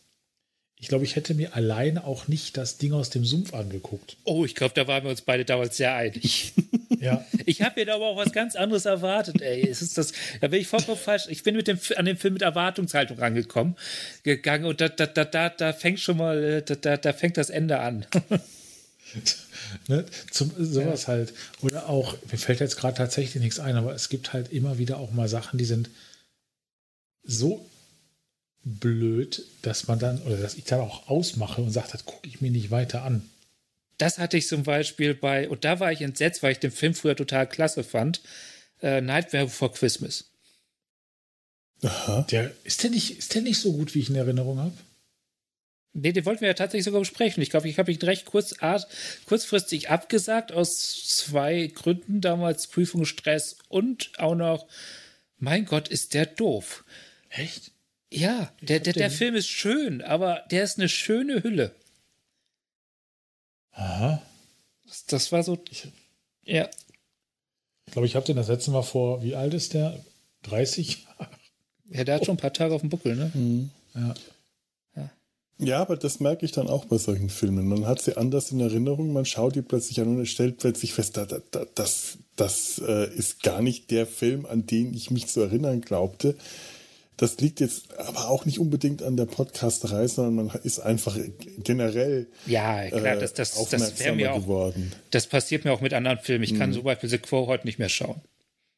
[0.79, 4.17] Ich glaube, ich hätte mir alleine auch nicht das Ding aus dem Sumpf angeguckt.
[4.25, 6.53] Oh, ich glaube, da waren wir uns beide damals sehr einig.
[7.01, 7.25] Ja.
[7.47, 9.69] Ich habe da aber auch was ganz anderes erwartet, ey.
[9.69, 11.27] Es ist das, da bin ich vollkommen falsch.
[11.29, 13.77] Ich bin mit dem, an den Film mit Erwartungshaltung rangekommen,
[14.25, 17.37] gegangen und da, da, da, da, da fängt schon mal, äh, da, da, da fängt
[17.37, 18.05] das Ende an.
[19.89, 21.33] ne, zum, sowas halt.
[21.63, 24.99] Oder auch, mir fällt jetzt gerade tatsächlich nichts ein, aber es gibt halt immer wieder
[24.99, 25.91] auch mal Sachen, die sind
[27.23, 27.65] so
[28.65, 32.41] blöd, dass man dann, oder dass ich dann auch ausmache und sage, das gucke ich
[32.41, 33.23] mir nicht weiter an.
[33.99, 36.95] Das hatte ich zum Beispiel bei, und da war ich entsetzt, weil ich den Film
[36.95, 38.21] früher total klasse fand.
[38.83, 40.31] Äh, Nightmare Before Christmas.
[41.83, 42.27] Aha.
[42.31, 44.77] Der, ist, der nicht, ist der nicht so gut, wie ich in Erinnerung habe?
[45.95, 47.43] Nee, den wollten wir ja tatsächlich sogar besprechen.
[47.43, 48.87] Ich glaube, ich habe ihn recht kurz, art-
[49.25, 52.21] kurzfristig abgesagt, aus zwei Gründen.
[52.21, 54.67] Damals Prüfungsstress und auch noch,
[55.39, 56.85] mein Gott, ist der doof.
[57.31, 57.73] Echt?
[58.11, 61.75] Ja, der, der, der Film ist schön, aber der ist eine schöne Hülle.
[63.77, 64.21] Aha.
[64.87, 65.59] Das, das war so.
[66.45, 66.69] Ja,
[67.87, 69.99] Ich glaube, ich habe den das letzte Mal vor, wie alt ist der?
[70.43, 71.07] 30?
[71.91, 73.31] ja, der hat schon ein paar Tage auf dem Buckel, ne?
[73.35, 73.71] Mhm.
[73.95, 74.15] Ja.
[75.59, 77.67] Ja, aber das merke ich dann auch bei solchen Filmen.
[77.67, 81.17] Man hat sie anders in Erinnerung, man schaut die plötzlich an und stellt plötzlich fest,
[81.17, 85.29] da, da, da, das, das äh, ist gar nicht der Film, an den ich mich
[85.29, 86.37] zu erinnern glaubte.
[87.17, 91.17] Das liegt jetzt aber auch nicht unbedingt an der Podcasterei, sondern man ist einfach
[91.59, 94.41] generell Ja, klar, äh, das, das, das aufmerksamer wäre mir auch.
[94.43, 94.93] geworden.
[95.11, 96.45] Das passiert mir auch mit anderen Filmen.
[96.45, 98.21] Ich kann zum Beispiel The Quo heute nicht mehr schauen.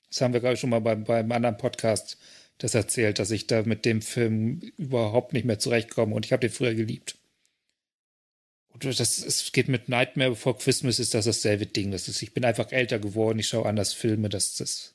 [0.09, 2.17] Das haben wir, glaube ich, schon mal beim, beim anderen Podcast
[2.59, 6.41] das erzählt, dass ich da mit dem Film überhaupt nicht mehr zurechtkomme und ich habe
[6.41, 7.17] den früher geliebt.
[8.69, 11.91] Und das, es geht mit Nightmare Before Christmas ist das dasselbe Ding.
[11.91, 14.95] Das ist, ich bin einfach älter geworden, ich schaue anders Filme, das, das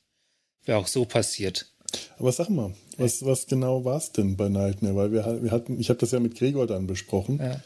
[0.64, 1.73] wäre auch so passiert.
[2.18, 4.94] Aber sag mal, was, was genau war es denn bei Nightmare?
[4.96, 7.60] Weil wir, wir hatten, ich habe das ja mit Gregor dann besprochen, Ja.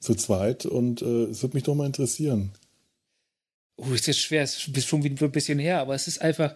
[0.00, 2.52] zu zweit, und äh, es würde mich doch mal interessieren.
[3.76, 6.54] Oh, ist jetzt schwer, es ist schon wieder ein bisschen her, aber es ist einfach,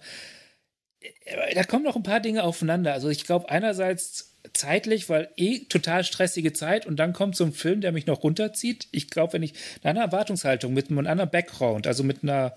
[1.01, 2.93] äh, da kommen noch ein paar Dinge aufeinander.
[2.93, 7.53] Also ich glaube einerseits zeitlich, weil eh total stressige Zeit und dann kommt so ein
[7.53, 8.87] Film, der mich noch runterzieht.
[8.93, 9.53] Ich glaube, wenn ich
[9.83, 12.55] eine andere Erwartungshaltung mit einem anderen Background, also mit einer,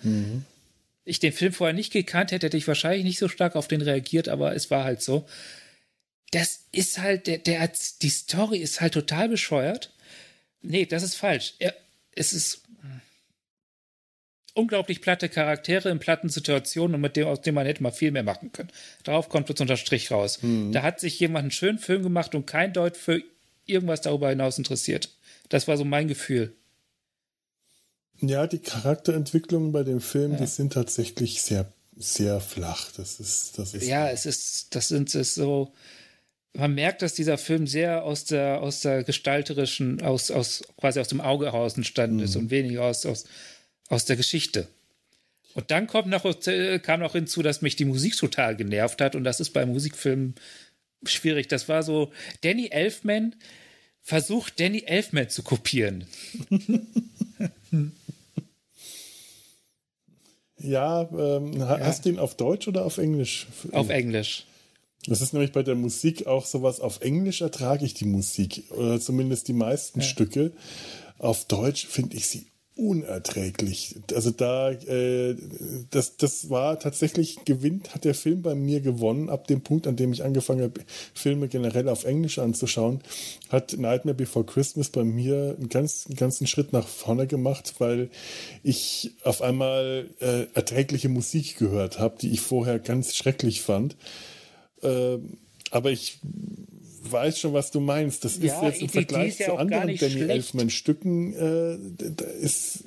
[1.04, 3.82] ich den Film vorher nicht gekannt hätte, hätte ich wahrscheinlich nicht so stark auf den
[3.82, 5.28] reagiert, aber es war halt so.
[6.32, 7.70] Das ist halt, der, der,
[8.02, 9.92] die Story ist halt total bescheuert.
[10.62, 11.56] Nee, das ist falsch.
[11.60, 11.74] Er,
[12.16, 12.62] es ist
[14.54, 18.12] unglaublich platte Charaktere in platten Situationen und mit dem, aus dem man hätte mal viel
[18.12, 18.70] mehr machen können.
[19.04, 20.40] Darauf kommt jetzt unter Strich raus.
[20.72, 23.24] Da hat sich jemand einen schönen Film gemacht und kein Deut für
[23.66, 25.10] irgendwas darüber hinaus interessiert.
[25.50, 26.54] Das war so mein Gefühl.
[28.22, 32.92] Ja, die Charakterentwicklungen bei dem Film, die sind tatsächlich sehr, sehr flach.
[32.96, 33.88] Das ist, das ist.
[33.88, 35.74] Ja, es ist, das sind es so.
[36.54, 41.08] Man merkt, dass dieser Film sehr aus der, aus der gestalterischen, aus, aus, quasi aus
[41.08, 43.26] dem Auge heraus entstanden ist und weniger aus, aus,
[43.88, 44.68] aus der Geschichte.
[45.54, 46.24] Und dann kommt noch,
[46.82, 50.36] kam noch hinzu, dass mich die Musik total genervt hat und das ist bei Musikfilmen
[51.06, 51.48] schwierig.
[51.48, 52.12] Das war so,
[52.42, 53.36] Danny Elfman
[54.02, 56.06] versucht, Danny Elfman zu kopieren.
[60.60, 63.48] Ja, ähm, ha- hast du ihn auf Deutsch oder auf Englisch?
[63.72, 64.46] Auf Englisch.
[65.08, 66.80] Das ist nämlich bei der Musik auch sowas.
[66.80, 70.52] Auf Englisch ertrage ich die Musik oder zumindest die meisten Stücke.
[71.18, 72.46] Auf Deutsch finde ich sie
[72.76, 73.96] unerträglich.
[74.14, 75.36] Also da, äh,
[75.90, 79.30] das, das war tatsächlich gewinnt, hat der Film bei mir gewonnen.
[79.30, 80.82] Ab dem Punkt, an dem ich angefangen habe,
[81.14, 83.02] Filme generell auf Englisch anzuschauen,
[83.50, 88.10] hat Nightmare Before Christmas bei mir einen, ganz, einen ganzen Schritt nach vorne gemacht, weil
[88.64, 93.98] ich auf einmal äh, erträgliche Musik gehört habe, die ich vorher ganz schrecklich fand.
[94.82, 95.38] Ähm,
[95.72, 96.20] aber ich
[97.04, 98.24] weiß schon, was du meinst.
[98.26, 100.20] Das Ja, ist jetzt im die- die Vergleich ist ja zu anderen Danny.
[100.22, 102.84] Elfman-Stücken, äh, da ist,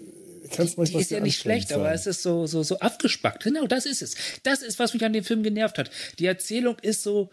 [0.53, 1.95] kann es Die manchmal ist ja nicht schlecht, anstrengend aber sein.
[1.95, 3.43] es ist so, so, so abgespackt.
[3.43, 4.15] Genau, das ist es.
[4.45, 5.91] Das ist, was mich an dem Film genervt hat.
[6.19, 7.31] Die Erzählung ist so,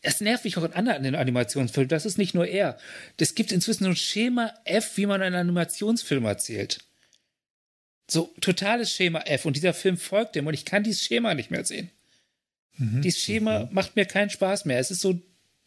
[0.00, 1.88] es nervt mich auch in anderen Animationsfilmen.
[1.88, 2.78] Das ist nicht nur er.
[3.18, 6.80] Es gibt inzwischen so ein Schema F, wie man einen Animationsfilm erzählt.
[8.10, 9.46] So totales Schema F.
[9.46, 11.90] Und dieser Film folgt dem und ich kann dieses Schema nicht mehr sehen.
[12.78, 14.78] Dieses Schema macht mir keinen Spaß mehr.
[14.78, 15.20] Es ist so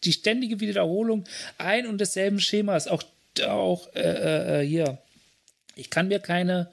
[0.06, 1.26] die ständige Wiederholung
[1.58, 2.88] ein und desselben Schemas.
[2.88, 3.04] Auch
[3.44, 4.98] auch äh, äh, hier.
[5.76, 6.72] Ich kann mir keine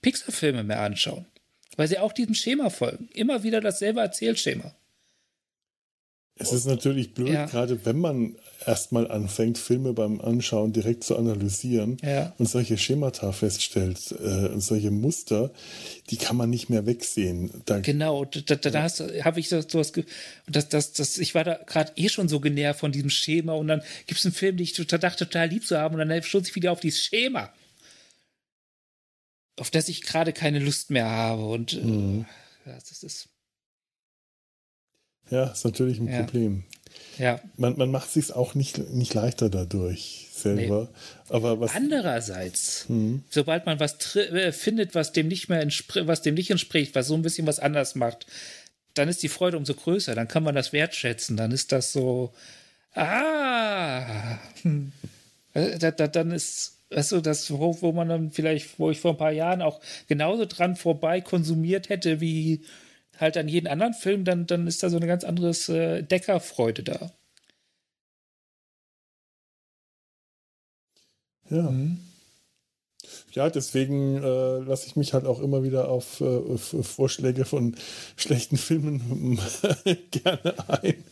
[0.00, 1.26] Pixar-Filme mehr anschauen,
[1.76, 3.08] weil sie auch diesem Schema folgen.
[3.12, 4.74] Immer wieder dasselbe Erzählschema.
[6.36, 7.46] Es ist natürlich blöd, ja.
[7.46, 8.34] gerade wenn man
[8.66, 12.34] erstmal anfängt, Filme beim Anschauen direkt zu analysieren ja.
[12.38, 15.52] und solche Schemata feststellt äh, und solche Muster,
[16.10, 17.62] die kann man nicht mehr wegsehen.
[17.66, 18.88] Da, genau, da, da, da
[19.24, 19.92] habe ich so, sowas,
[20.48, 23.68] das, das, das, ich war da gerade eh schon so genervt von diesem Schema und
[23.68, 26.22] dann gibt es einen Film, den ich total, dachte, total lieb zu haben und dann
[26.22, 27.52] stoße ich wieder auf dieses Schema,
[29.56, 32.26] auf das ich gerade keine Lust mehr habe und äh, mhm.
[32.66, 33.28] äh, das ist
[35.30, 36.22] ja, ist natürlich ein ja.
[36.22, 36.64] Problem.
[37.18, 37.40] Ja.
[37.56, 40.88] Man, man macht sich auch nicht, nicht leichter dadurch selber.
[40.90, 41.34] Nee.
[41.34, 43.22] Aber was Andererseits, mhm.
[43.30, 45.66] sobald man was äh, findet, was dem nicht mehr
[46.04, 48.26] was dem nicht entspricht, was so ein bisschen was anders macht,
[48.94, 50.14] dann ist die Freude umso größer.
[50.14, 51.36] Dann kann man das wertschätzen.
[51.36, 52.32] Dann ist das so,
[52.94, 54.92] ah, hm.
[55.52, 59.12] Da, da, dann ist, weißt du, das, wo, wo man dann vielleicht, wo ich vor
[59.12, 62.62] ein paar Jahren auch genauso dran vorbei konsumiert hätte wie
[63.18, 66.82] halt an jeden anderen Film, dann, dann ist da so eine ganz andere äh, Deckerfreude
[66.82, 67.12] da.
[71.50, 71.70] Ja.
[71.70, 71.98] Mhm.
[73.32, 77.76] Ja, deswegen äh, lasse ich mich halt auch immer wieder auf äh, Vorschläge von
[78.16, 79.38] schlechten Filmen
[80.10, 81.04] gerne ein.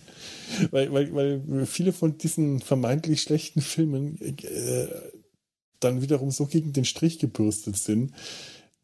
[0.70, 4.86] Weil, weil, weil viele von diesen vermeintlich schlechten Filmen äh,
[5.80, 8.12] dann wiederum so gegen den Strich gebürstet sind,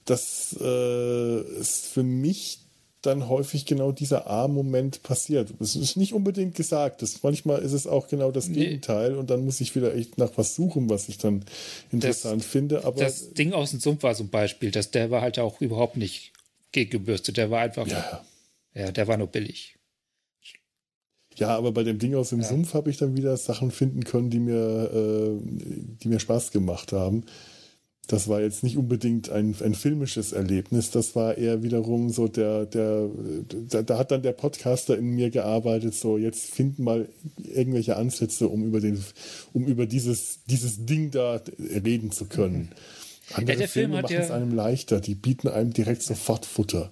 [0.05, 2.68] dass äh, es für mich
[3.03, 5.55] dann häufig genau dieser A-Moment passiert.
[5.61, 7.03] Das ist nicht unbedingt gesagt.
[7.03, 10.33] Das, manchmal ist es auch genau das Gegenteil und dann muss ich wieder echt nach
[10.37, 11.45] was suchen, was ich dann
[11.93, 12.85] interessant das, finde.
[12.85, 15.61] Aber das Ding aus dem Sumpf war so ein Beispiel, dass der war halt auch
[15.61, 16.33] überhaupt nicht
[16.73, 17.37] gegengebürstet.
[17.37, 17.87] Der war einfach.
[17.87, 18.25] Ja,
[18.75, 19.77] ja der war nur billig.
[21.37, 22.49] Ja, aber bei dem Ding aus dem ja.
[22.49, 25.39] Sumpf habe ich dann wieder Sachen finden können, die mir, äh,
[26.03, 27.25] die mir Spaß gemacht haben
[28.09, 32.65] das war jetzt nicht unbedingt ein, ein filmisches Erlebnis, das war eher wiederum so der,
[32.65, 33.11] der,
[33.69, 38.49] da, da, hat dann der Podcaster in mir gearbeitet, so jetzt finden mal irgendwelche Ansätze,
[38.49, 39.05] um über den,
[39.53, 42.71] um über dieses, dieses Ding da reden zu können.
[42.71, 43.35] Mhm.
[43.35, 46.47] Andere ja, der Filme Film machen ja, es einem leichter, die bieten einem direkt sofort
[46.47, 46.91] Futter.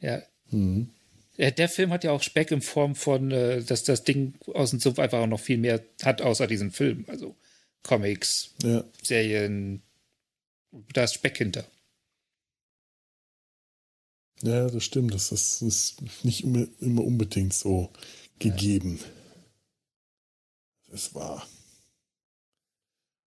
[0.00, 0.22] Ja.
[0.50, 0.88] Mhm.
[1.38, 4.80] Der Film hat ja auch Speck in Form von, äh, dass das Ding aus dem
[4.80, 7.04] Sumpf einfach auch noch viel mehr hat, außer diesem Film.
[7.08, 7.36] Also
[7.82, 8.84] Comics, ja.
[9.02, 9.82] Serien,
[10.92, 11.64] da ist Speck hinter.
[14.42, 15.14] Ja, das stimmt.
[15.14, 17.90] Das ist, ist nicht immer, immer unbedingt so
[18.38, 19.00] gegeben.
[20.90, 21.46] Das wahr.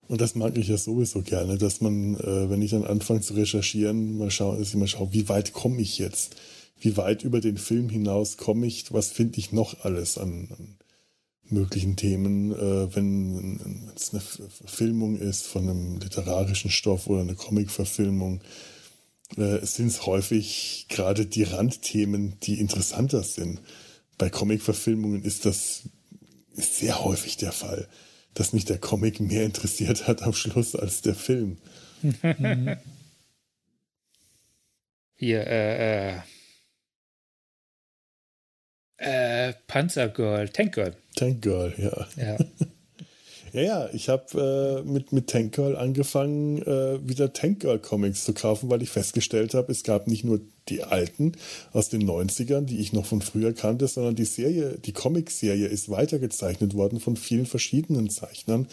[0.08, 3.36] Und das mag ich ja sowieso gerne, dass man, äh, wenn ich dann anfange zu
[3.36, 6.36] recherchieren, mal schaue, dass ich mal schaue, wie weit komme ich jetzt?
[6.80, 8.92] Wie weit über den Film hinaus komme ich?
[8.92, 10.79] Was finde ich noch alles an, an
[11.52, 18.42] möglichen Themen, äh, wenn es eine Verfilmung ist von einem literarischen Stoff oder eine Comic-Verfilmung,
[19.38, 23.62] äh, sind es häufig gerade die Randthemen, die interessanter sind.
[24.18, 25.84] Bei Comic-Verfilmungen ist das
[26.54, 27.88] sehr häufig der Fall,
[28.34, 31.58] dass mich der Comic mehr interessiert hat am Schluss als der Film.
[35.16, 36.20] Hier, äh, äh
[39.00, 40.96] äh, Panzergirl, Tankgirl.
[41.16, 42.08] Tankgirl, ja.
[42.16, 42.38] Ja.
[43.52, 48.24] Ja, ja, ich habe äh, mit, mit Tank Girl angefangen, äh, wieder Tank Girl Comics
[48.24, 51.34] zu kaufen, weil ich festgestellt habe, es gab nicht nur die alten
[51.74, 55.90] aus den 90ern, die ich noch von früher kannte, sondern die Serie, die Comic-Serie ist
[55.90, 58.68] weitergezeichnet worden von vielen verschiedenen Zeichnern.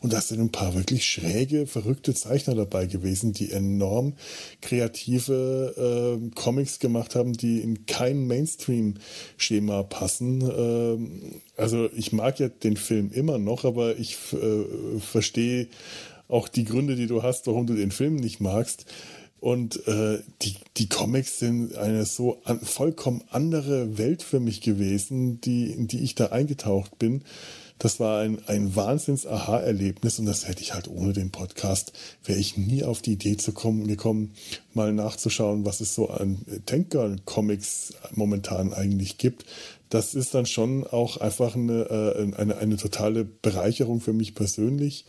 [0.00, 4.14] Und da sind ein paar wirklich schräge, verrückte Zeichner dabei gewesen, die enorm
[4.60, 10.42] kreative äh, Comics gemacht haben, die in kein Mainstream-Schema passen.
[10.42, 15.68] Ähm, also ich mag ja den Film immer noch, aber ich äh, verstehe
[16.28, 18.86] auch die Gründe, die du hast, warum du den Film nicht magst.
[19.42, 25.40] Und äh, die, die Comics sind eine so an, vollkommen andere Welt für mich gewesen,
[25.40, 27.24] die, in die ich da eingetaucht bin.
[27.80, 31.92] Das war ein, ein Wahnsinns-Aha-Erlebnis und das hätte ich halt ohne den Podcast,
[32.22, 34.32] wäre ich nie auf die Idee zu kommen, gekommen,
[34.74, 39.44] mal nachzuschauen, was es so an Tank-Girl-Comics momentan eigentlich gibt.
[39.88, 45.04] Das ist dann schon auch einfach eine, äh, eine, eine totale Bereicherung für mich persönlich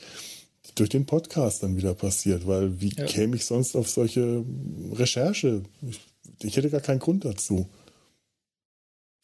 [0.76, 3.06] durch den Podcast dann wieder passiert, weil wie ja.
[3.06, 4.44] käme ich sonst auf solche
[4.92, 5.64] Recherche?
[5.82, 6.02] Ich,
[6.42, 7.70] ich, hätte gar keinen Grund dazu.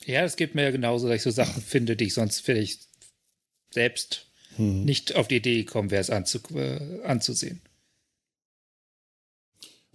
[0.05, 2.87] Ja, es geht mir ja genauso, dass ich so Sachen finde, die ich sonst vielleicht
[3.71, 4.85] selbst hm.
[4.85, 7.61] nicht auf die Idee gekommen wäre, es anzu, äh, anzusehen.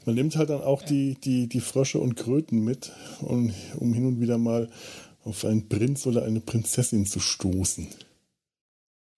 [0.05, 0.89] Man nimmt halt dann auch ja.
[0.89, 4.70] die, die, die Frösche und Kröten mit, um, um hin und wieder mal
[5.24, 7.89] auf einen Prinz oder eine Prinzessin zu stoßen.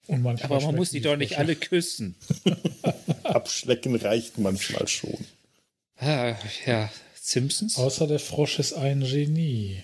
[0.06, 2.14] Und manchmal Aber man muss die doch nicht alle küssen.
[3.24, 5.18] Abschlecken reicht manchmal schon.
[5.98, 7.76] Ah, ja, Simpsons?
[7.76, 9.82] Außer der Frosch ist ein Genie.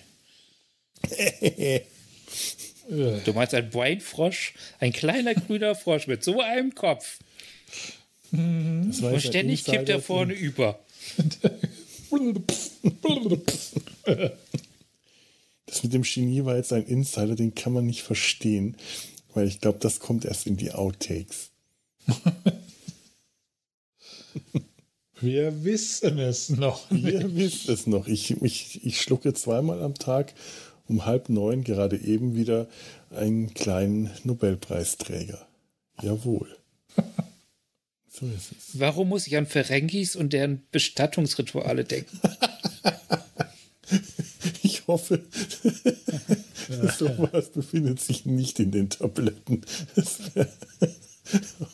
[2.89, 4.53] Du meinst ein Brainfrosch?
[4.79, 7.19] Ein kleiner grüner Frosch mit so einem Kopf.
[8.31, 10.79] Das war Und ständig kippt Insider er vorne über.
[15.65, 18.77] Das mit dem Genie war jetzt ein Insider, den kann man nicht verstehen,
[19.33, 21.51] weil ich glaube, das kommt erst in die Outtakes.
[25.21, 27.05] Wir wissen es noch nicht.
[27.05, 28.07] Ihr wisst es noch.
[28.07, 30.33] Ich, ich, ich schlucke zweimal am Tag
[30.87, 32.67] um halb neun gerade eben wieder
[33.09, 35.47] einen kleinen Nobelpreisträger.
[36.01, 36.57] Jawohl.
[38.15, 38.79] So ist es.
[38.79, 42.19] Warum muss ich an Ferengis und deren Bestattungsrituale denken?
[44.61, 45.23] Ich hoffe,
[46.97, 49.61] sowas befindet sich nicht in den Tabletten.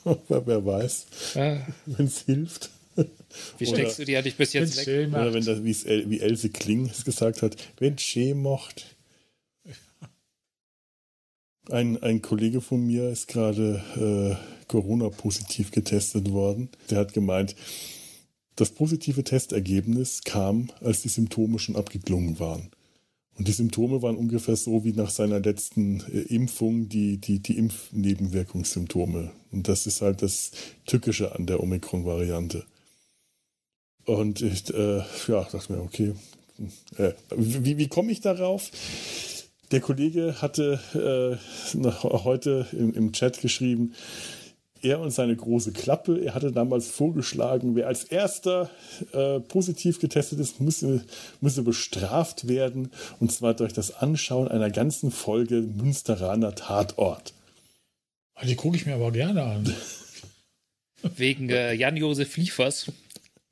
[0.04, 1.06] Aber wer weiß,
[1.36, 2.70] Ah, wenn es hilft.
[2.96, 5.10] wie Oder- steckst du die eigentlich bis jetzt weg?
[5.10, 8.96] Oder wenn das, El, wie Else Kling es gesagt hat, wenn Che mocht.
[11.70, 16.70] Ein, ein Kollege von mir ist gerade äh, Corona-positiv getestet worden.
[16.90, 17.56] Der hat gemeint,
[18.56, 22.70] das positive Testergebnis kam, als die Symptome schon abgeklungen waren.
[23.40, 27.58] Und die Symptome waren ungefähr so wie nach seiner letzten äh, Impfung die, die, die
[27.58, 29.32] Impfnebenwirkungssymptome.
[29.54, 30.52] Und das ist halt das
[30.86, 32.66] Tückische an der Omikron-Variante.
[34.04, 36.16] Und ich äh, ja, dachte mir, okay,
[36.98, 38.72] äh, wie, wie komme ich darauf?
[39.72, 41.40] Der Kollege hatte
[41.74, 43.94] äh, heute im, im Chat geschrieben,
[44.82, 48.70] er und seine große Klappe, er hatte damals vorgeschlagen, wer als erster
[49.14, 51.04] äh, positiv getestet ist, müsse,
[51.42, 52.92] müsse bestraft werden.
[53.20, 57.34] Und zwar durch das Anschauen einer ganzen Folge Münsteraner Tatort.
[58.36, 59.74] Ah, Die gucke ich mir aber gerne an.
[61.16, 62.92] Wegen äh, Jan-Josef Liefers.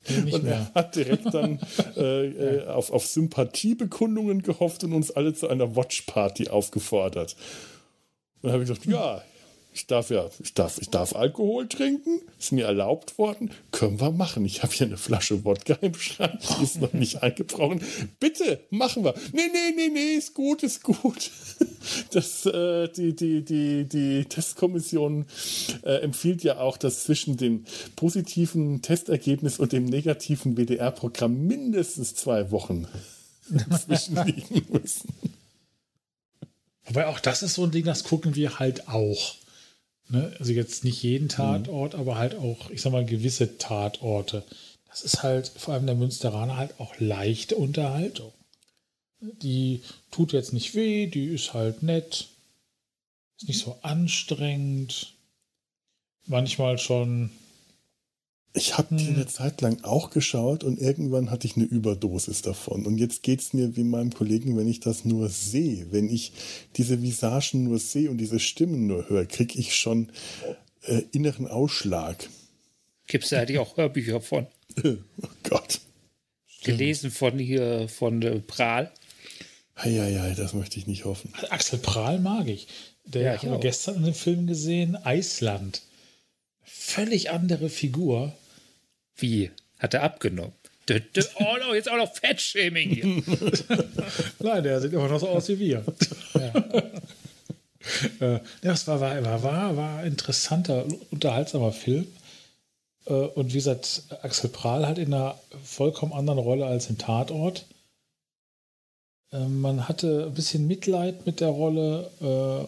[0.08, 0.70] Nee, nicht Und mehr.
[0.74, 1.58] er hat direkt dann
[1.96, 7.36] äh, äh, auf, auf Sympathiebekundungen gehofft und uns alle zu einer Watchparty aufgefordert.
[8.40, 9.22] Und dann habe ich gedacht, ja,
[9.78, 14.10] ich darf ja, ich darf, ich darf Alkohol trinken, ist mir erlaubt worden, können wir
[14.10, 14.44] machen.
[14.44, 17.80] Ich habe hier eine Flasche Wodka im Schrank, die ist noch nicht eingebrochen.
[18.18, 19.14] Bitte, machen wir.
[19.32, 21.30] Nee, nee, nee, nee, ist gut, ist gut.
[22.12, 25.26] Das, äh, die, die, die, die Testkommission
[25.84, 27.64] äh, empfiehlt ja auch, dass zwischen dem
[27.96, 32.86] positiven Testergebnis und dem negativen WDR-Programm mindestens zwei Wochen
[33.70, 35.08] dazwischen liegen müssen.
[36.84, 39.36] Wobei auch das ist so ein Ding, das gucken wir halt auch.
[40.08, 40.34] Ne?
[40.38, 44.42] Also jetzt nicht jeden Tatort, aber halt auch, ich sag mal, gewisse Tatorte.
[44.88, 48.32] Das ist halt vor allem der Münsteraner halt auch leichte Unterhaltung.
[49.20, 52.28] Die tut jetzt nicht weh, die ist halt nett,
[53.38, 55.14] ist nicht so anstrengend.
[56.26, 57.30] Manchmal schon,
[58.54, 62.86] Ich habe die eine Zeit lang auch geschaut und irgendwann hatte ich eine Überdosis davon.
[62.86, 65.92] Und jetzt geht es mir wie meinem Kollegen, wenn ich das nur sehe.
[65.92, 66.32] Wenn ich
[66.76, 70.08] diese Visagen nur sehe und diese Stimmen nur höre, kriege ich schon
[70.82, 72.28] äh, inneren Ausschlag.
[73.06, 74.46] Gibt es da eigentlich auch Hörbücher von?
[74.84, 74.96] oh
[75.48, 75.80] Gott.
[76.64, 78.90] Gelesen von hier, von äh, Prahl.
[79.74, 81.32] Eieiei, das möchte ich nicht hoffen.
[81.50, 82.66] Axel Prahl mag ich.
[83.04, 83.60] Der Ja, ich auch.
[83.60, 85.82] gestern in einem Film gesehen, Eisland.
[86.70, 88.32] Völlig andere Figur.
[89.16, 89.50] Wie?
[89.78, 90.52] Hat er abgenommen?
[90.90, 93.04] Oh, no, jetzt auch noch Fettshaming hier.
[94.38, 95.84] Nein, der sieht immer noch so aus wie wir.
[96.34, 96.52] ja.
[98.20, 102.06] äh, das war, war, war, war, interessanter, unterhaltsamer Film.
[103.06, 107.66] Äh, und wie gesagt, Axel Prahl halt in einer vollkommen anderen Rolle als im Tatort.
[109.32, 112.08] Äh, man hatte ein bisschen Mitleid mit der Rolle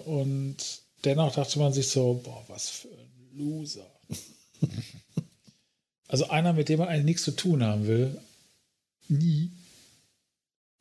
[0.04, 0.56] und
[1.04, 3.89] dennoch dachte man sich so, boah, was für ein Loser.
[6.08, 8.18] Also einer, mit dem man eigentlich nichts zu tun haben will.
[9.08, 9.50] Nie.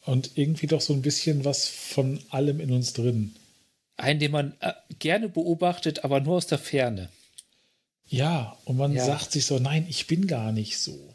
[0.06, 3.36] Und irgendwie doch so ein bisschen was von allem in uns drin.
[3.98, 7.10] Einen, den man äh, gerne beobachtet, aber nur aus der Ferne.
[8.08, 9.06] Ja, und man Ja.
[9.06, 11.14] sagt sich so, nein, ich bin gar nicht so.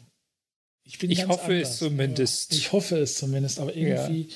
[0.83, 1.77] Ich bin Ich hoffe es anders.
[1.79, 2.53] zumindest.
[2.53, 4.29] Ja, ich hoffe es zumindest, aber irgendwie,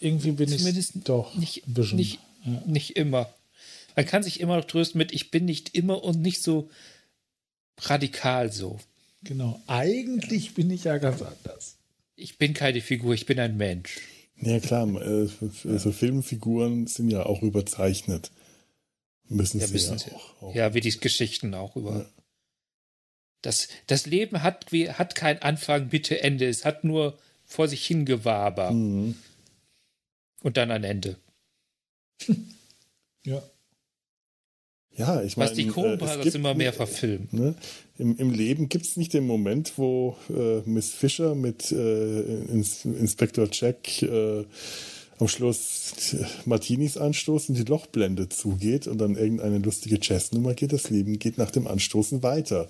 [0.00, 1.96] irgendwie bin Zumindest ich doch nicht, ein bisschen.
[1.96, 2.62] nicht, ja.
[2.64, 3.28] nicht immer.
[3.96, 6.70] Man kann sich immer noch trösten mit, ich bin nicht immer und nicht so
[7.80, 8.78] radikal so.
[9.22, 9.60] Genau.
[9.66, 11.76] Eigentlich bin ich ja ganz anders.
[12.16, 13.98] Ich bin keine Figur, ich bin ein Mensch.
[14.40, 15.28] Ja klar, äh,
[15.68, 18.30] also Filmfiguren sind ja auch überzeichnet.
[19.28, 20.12] Müssen Ja, sie müssen ja sie.
[20.12, 20.42] auch.
[20.42, 20.54] auch.
[20.54, 21.98] Ja, wie die Geschichten auch über.
[21.98, 22.06] Ja.
[23.42, 26.48] Das, das Leben hat, wie- hat kein Anfang, Mitte, Ende.
[26.48, 29.16] Es hat nur vor sich hingewaber Mhm.
[30.42, 31.16] und dann ein Ende.
[33.24, 33.42] Ja.
[34.98, 35.50] Ja, ich meine.
[35.50, 37.28] Was die äh, immer mehr verfilmen.
[37.30, 37.54] Ne,
[37.98, 42.20] im, Im Leben gibt es nicht den Moment, wo äh, Miss Fischer mit äh,
[42.52, 44.44] Ins Inspektor Jack äh,
[45.18, 50.72] am Schluss Martinis anstoßen, die Lochblende zugeht und dann irgendeine lustige Jazznummer geht.
[50.72, 52.68] Das Leben geht nach dem Anstoßen weiter.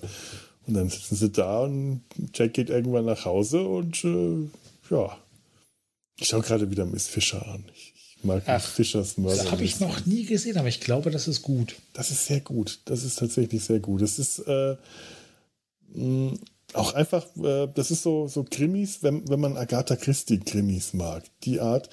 [0.65, 2.01] Und dann sitzen sie da und
[2.33, 4.49] Jack geht irgendwann nach Hause und äh,
[4.91, 5.17] ja.
[6.19, 7.65] Ich schaue gerade wieder Miss Fischer an.
[7.73, 7.88] Ich,
[8.23, 9.43] Miss Fischers Mörder.
[9.43, 11.75] Das habe ich noch nie gesehen, aber ich glaube, das ist gut.
[11.93, 12.79] Das ist sehr gut.
[12.85, 14.01] Das ist tatsächlich sehr gut.
[14.01, 14.75] Das ist äh,
[15.93, 16.33] mh,
[16.73, 21.23] auch einfach, äh, das ist so, so Krimis, wenn, wenn man Agatha Christie Krimis mag.
[21.43, 21.89] Die Art,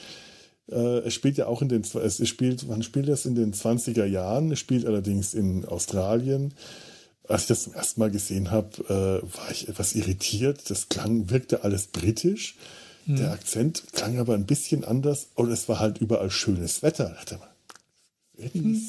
[0.70, 3.26] äh, es spielt ja auch in den, es spielt, wann spielt das?
[3.26, 4.50] In den 20er Jahren.
[4.52, 6.54] Es spielt allerdings in Australien.
[7.28, 10.70] Als ich das zum ersten Mal gesehen habe, äh, war ich etwas irritiert.
[10.70, 12.56] Das klang, wirkte alles britisch.
[13.06, 13.16] Hm.
[13.16, 17.16] Der Akzent klang aber ein bisschen anders und es war halt überall schönes Wetter.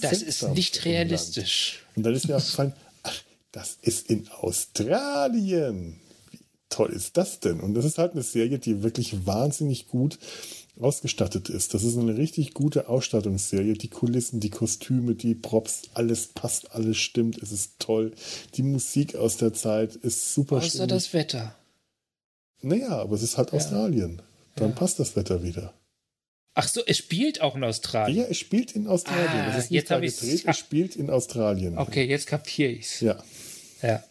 [0.01, 1.85] Das ist nicht realistisch.
[1.95, 2.73] Und dann ist mir aufgefallen,
[3.03, 5.99] ach, das ist in Australien.
[6.31, 6.39] Wie
[6.69, 7.61] toll ist das denn?
[7.61, 10.19] Und das ist halt eine Serie, die wirklich wahnsinnig gut
[10.79, 11.73] ausgestattet ist.
[11.73, 13.73] Das ist eine richtig gute Ausstattungsserie.
[13.73, 17.41] Die Kulissen, die Kostüme, die Props, alles passt, alles stimmt.
[17.41, 18.11] Es ist toll.
[18.55, 20.89] Die Musik aus der Zeit ist super Außer stimmig.
[20.89, 21.55] das Wetter.
[22.61, 23.57] Naja, aber es ist halt ja.
[23.57, 24.21] Australien.
[24.55, 24.75] Dann ja.
[24.75, 25.73] passt das Wetter wieder.
[26.53, 28.17] Ach so, es spielt auch in Australien.
[28.17, 29.27] Ja, es spielt in Australien.
[29.29, 31.77] Ah, es ist nicht jetzt da gedreht, es spielt in Australien.
[31.77, 32.99] Okay, jetzt kapiere ich's.
[32.99, 33.23] Ja.
[33.83, 34.03] Ja.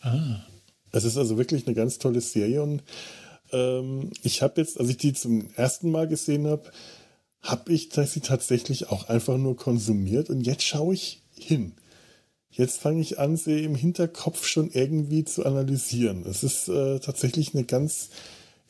[0.00, 0.46] Ah.
[0.92, 2.82] Es ist also wirklich eine ganz tolle Serie und
[3.52, 6.70] ähm, ich habe jetzt, als ich die zum ersten Mal gesehen habe,
[7.42, 11.74] habe ich sie tatsächlich auch einfach nur konsumiert und jetzt schaue ich hin.
[12.56, 16.24] Jetzt fange ich an, sie im Hinterkopf schon irgendwie zu analysieren.
[16.26, 18.08] Es ist äh, tatsächlich eine ganz,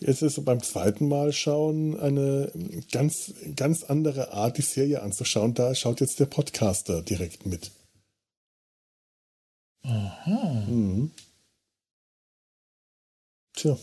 [0.01, 2.51] jetzt ist beim zweiten Mal schauen, eine
[2.91, 5.55] ganz, ganz andere Art, die Serie anzuschauen.
[5.55, 7.71] Da schaut jetzt der Podcaster direkt mit.
[9.85, 10.65] Aha.
[10.67, 11.13] Mhm.
[13.55, 13.79] Tja.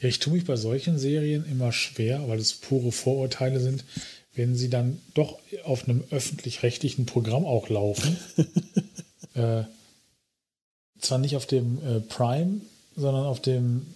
[0.00, 3.84] Ja, ich tue mich bei solchen Serien immer schwer, weil es pure Vorurteile sind,
[4.36, 8.16] wenn sie dann doch auf einem öffentlich-rechtlichen Programm auch laufen.
[9.34, 9.64] äh,
[11.00, 12.60] zwar nicht auf dem äh, Prime,
[12.94, 13.86] sondern auf dem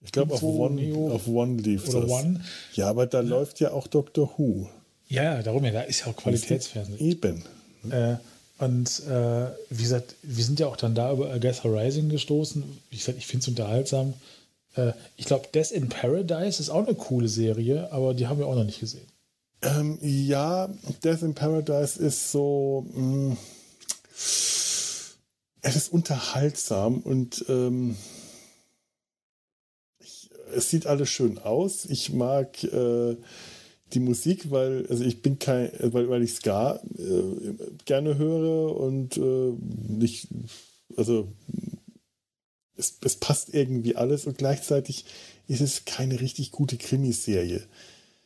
[0.00, 2.10] ich glaube, auf One, auf One lief oder das.
[2.10, 2.40] One.
[2.74, 3.28] Ja, aber da ja.
[3.28, 4.68] läuft ja auch Doctor Who.
[5.08, 7.00] Ja, darum ja, da ist ja auch Qualitätsfernsehen.
[7.00, 7.42] Eben.
[7.90, 8.16] Äh,
[8.58, 12.62] und äh, wie gesagt, wir sind ja auch dann da über Agatha Rising gestoßen.
[12.90, 14.14] Wie gesagt, ich finde es unterhaltsam.
[14.76, 18.46] Äh, ich glaube, Death in Paradise ist auch eine coole Serie, aber die haben wir
[18.46, 19.06] auch noch nicht gesehen.
[19.62, 20.68] Ähm, ja,
[21.02, 22.86] Death in Paradise ist so.
[22.94, 23.36] Mh, mm,
[25.60, 27.96] es ist unterhaltsam und ähm,
[30.00, 31.84] ich, es sieht alles schön aus.
[31.84, 33.16] Ich mag äh,
[33.92, 37.54] die Musik, weil also ich bin kein, weil, weil ich Ska äh,
[37.84, 39.52] gerne höre und äh,
[39.88, 40.28] nicht,
[40.96, 41.32] also
[42.76, 45.04] es, es passt irgendwie alles und gleichzeitig
[45.48, 47.66] ist es keine richtig gute Krimiserie.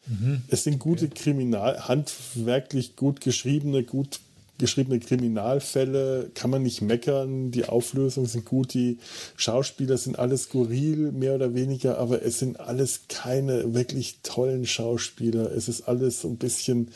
[0.07, 0.43] Mhm.
[0.49, 1.15] Es sind gute okay.
[1.15, 4.21] Kriminal, handwerklich gut geschriebene, gut
[4.59, 7.51] geschriebene Kriminalfälle, kann man nicht meckern.
[7.51, 8.99] Die Auflösungen sind gut, die
[9.37, 15.51] Schauspieler sind alles skurril, mehr oder weniger, aber es sind alles keine wirklich tollen Schauspieler.
[15.53, 16.89] Es ist alles so ein bisschen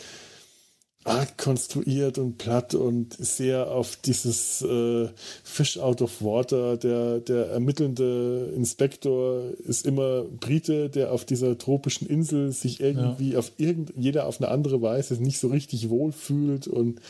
[1.06, 5.08] arg konstruiert und platt und sehr auf dieses äh,
[5.44, 6.76] Fish out of water.
[6.76, 13.38] Der, der ermittelnde Inspektor ist immer Brite, der auf dieser tropischen Insel sich irgendwie ja.
[13.38, 17.00] auf irgend, jeder auf eine andere Weise nicht so richtig wohlfühlt und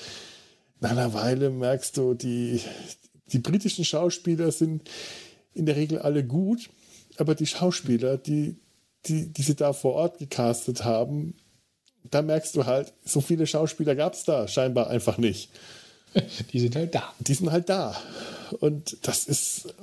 [0.80, 2.60] nach einer Weile merkst du, die,
[3.32, 4.82] die britischen Schauspieler sind
[5.54, 6.68] in der Regel alle gut,
[7.16, 8.56] aber die Schauspieler, die,
[9.06, 11.34] die, die sie da vor Ort gecastet haben,
[12.10, 15.50] da merkst du halt, so viele Schauspieler gab es da scheinbar einfach nicht.
[16.52, 17.12] Die sind halt da.
[17.20, 17.96] Die sind halt da.
[18.60, 19.74] Und das ist,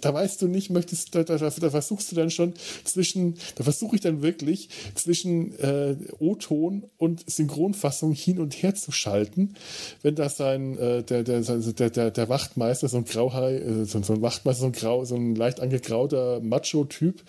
[0.00, 3.96] da weißt du nicht, möchtest, da, da, da versuchst du dann schon zwischen, da versuche
[3.96, 9.54] ich dann wirklich zwischen äh, O-Ton und Synchronfassung hin und her zu schalten.
[10.02, 14.02] Wenn das sein, äh, der, der, der, der, der Wachtmeister, so ein Grauhai, äh, so,
[14.02, 17.22] so ein Wachtmeister, so ein, grau, so ein leicht angegrauter Macho-Typ,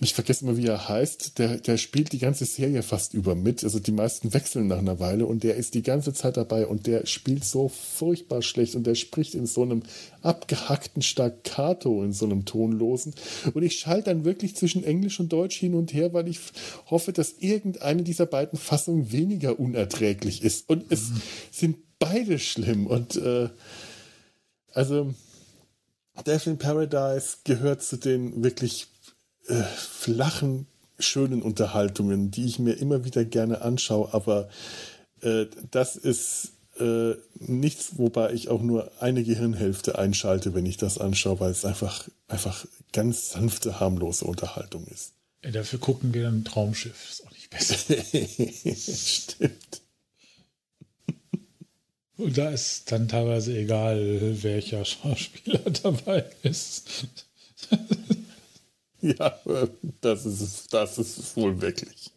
[0.00, 3.64] ich vergesse immer, wie er heißt, der, der spielt die ganze Serie fast über mit.
[3.64, 6.86] Also die meisten wechseln nach einer Weile und der ist die ganze Zeit dabei und
[6.86, 9.82] der spielt so furchtbar schlecht und der spricht in so einem
[10.22, 13.14] abgehackten Staccato, in so einem tonlosen.
[13.54, 16.38] Und ich schalte dann wirklich zwischen Englisch und Deutsch hin und her, weil ich
[16.86, 20.68] hoffe, dass irgendeine dieser beiden Fassungen weniger unerträglich ist.
[20.68, 21.22] Und es mhm.
[21.50, 23.48] sind beide schlimm und äh,
[24.72, 25.12] also
[26.24, 28.88] Death in Paradise gehört zu den wirklich
[29.48, 30.66] äh, flachen,
[30.98, 34.48] schönen Unterhaltungen, die ich mir immer wieder gerne anschaue, aber
[35.20, 40.98] äh, das ist äh, nichts, wobei ich auch nur eine Gehirnhälfte einschalte, wenn ich das
[40.98, 45.12] anschaue, weil es einfach, einfach ganz sanfte, harmlose Unterhaltung ist.
[45.44, 47.10] Ja, dafür gucken wir dann ein Traumschiff.
[47.10, 47.76] Ist auch nicht besser.
[48.96, 49.82] Stimmt.
[52.16, 57.06] Und da ist dann teilweise egal, welcher Schauspieler dabei ist.
[59.18, 59.38] ja,
[60.00, 62.10] das ist, das ist es wohl wirklich.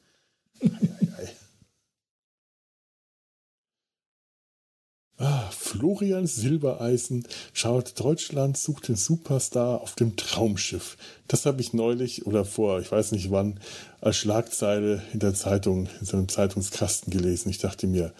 [5.21, 10.97] Ah, Florian Silbereisen schaut Deutschland sucht den Superstar auf dem Traumschiff.
[11.27, 13.59] Das habe ich neulich oder vor, ich weiß nicht wann,
[13.99, 17.49] als Schlagzeile in der Zeitung, in so einem Zeitungskasten gelesen.
[17.51, 18.15] Ich dachte mir,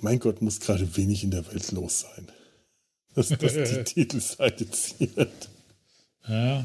[0.00, 2.26] mein Gott, muss gerade wenig in der Welt los sein.
[3.14, 5.48] Dass das die Titelseite ziert.
[6.26, 6.64] Ja.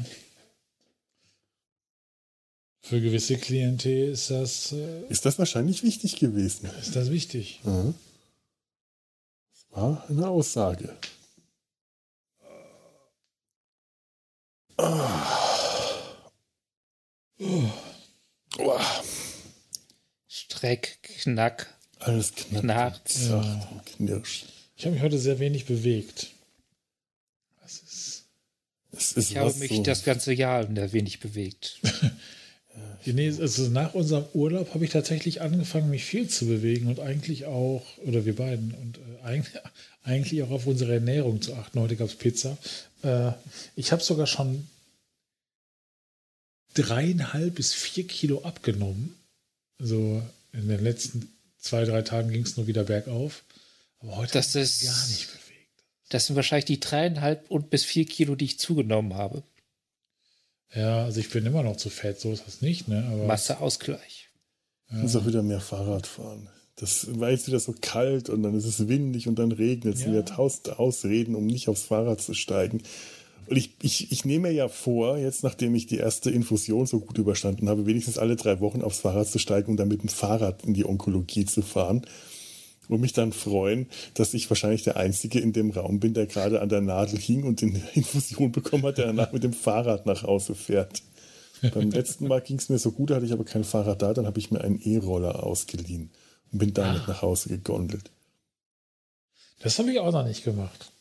[2.88, 6.70] Für gewisse Klientel ist das, äh, Ist das wahrscheinlich wichtig gewesen?
[6.80, 7.60] ist das wichtig.
[7.64, 7.94] Mhm.
[9.52, 10.96] Das war eine Aussage.
[14.78, 15.32] Ah.
[18.58, 18.80] Oh,
[20.28, 21.74] Streck, Knack.
[21.98, 23.08] alles knackt, Knarrt.
[23.08, 24.46] zacht und knirscht.
[24.76, 26.28] Ich habe mich heute sehr wenig bewegt.
[27.62, 28.24] Das ist.
[28.92, 31.80] Es ist Ich habe mich so, das ganze Jahr ein wenig bewegt.
[33.04, 37.44] Nee, also nach unserem Urlaub habe ich tatsächlich angefangen, mich viel zu bewegen und eigentlich
[37.46, 39.42] auch, oder wir beiden, und äh,
[40.02, 41.78] eigentlich, auch auf unsere Ernährung zu achten.
[41.80, 42.58] Heute gab es Pizza.
[43.02, 43.30] Äh,
[43.76, 44.66] ich habe sogar schon
[46.74, 49.14] dreieinhalb bis vier Kilo abgenommen.
[49.78, 50.22] Also
[50.52, 51.28] in den letzten
[51.58, 53.44] zwei, drei Tagen ging es nur wieder bergauf.
[54.00, 55.42] Aber heute Das ist- gar nicht bewegt.
[56.08, 59.42] Das sind wahrscheinlich die dreieinhalb und bis vier Kilo, die ich zugenommen habe.
[60.74, 63.08] Ja, also ich bin immer noch zu fett, so ist das nicht, ne?
[63.12, 64.30] Aber Masseausgleich.
[64.90, 66.48] Ich muss auch wieder mehr Fahrrad fahren.
[66.76, 70.02] Das war jetzt wieder so kalt und dann ist es windig und dann regnet es.
[70.02, 70.08] Ja.
[70.08, 72.82] Wieder tausend Ausreden, um nicht aufs Fahrrad zu steigen.
[73.48, 77.00] Und ich, ich, ich nehme mir ja vor, jetzt nachdem ich die erste Infusion so
[77.00, 80.08] gut überstanden habe, wenigstens alle drei Wochen aufs Fahrrad zu steigen und dann mit dem
[80.08, 82.02] Fahrrad in die Onkologie zu fahren.
[82.88, 86.60] Und mich dann freuen, dass ich wahrscheinlich der Einzige in dem Raum bin, der gerade
[86.60, 90.22] an der Nadel hing und eine Infusion bekommen hat, der danach mit dem Fahrrad nach
[90.22, 91.02] Hause fährt.
[91.74, 94.12] Beim letzten Mal ging es mir so gut, da hatte ich aber kein Fahrrad da,
[94.12, 96.10] dann habe ich mir einen E-Roller ausgeliehen
[96.52, 97.10] und bin damit Ah.
[97.12, 98.10] nach Hause gegondelt.
[99.60, 100.92] das habe ich auch noch nicht gemacht.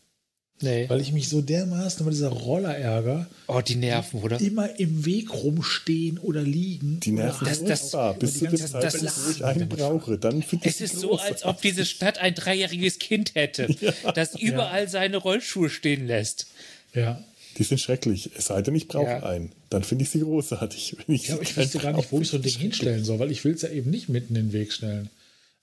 [0.61, 0.87] Nee.
[0.87, 4.39] Weil ich mich so dermaßen über dieser Roller ärgere, Oh, die Nerven, oder?
[4.39, 7.01] immer im Weg rumstehen oder liegen.
[7.01, 7.61] Die nerven Das-
[7.91, 10.17] das- bis zu dem Zeit Zeitpunkt, wo ich einen brauche.
[10.17, 13.67] Dann finde ich Es ist so, als ob diese Stadt ein dreijähriges Kind hätte,
[14.15, 16.47] das überall seine Rollschuhe stehen lässt.
[16.93, 17.21] Ja.
[17.57, 18.31] Die sind schrecklich.
[18.37, 19.23] Es sei denn, ich brauche Ja.
[19.23, 19.51] einen.
[19.69, 20.95] Dann finde ich sie großartig.
[21.05, 23.19] Wenn ich Ja, aber ich wüsste gar nicht, wo ich so ein Ding hinstellen soll,
[23.19, 25.09] weil ich will es ja eben nicht mitten in den Weg stellen.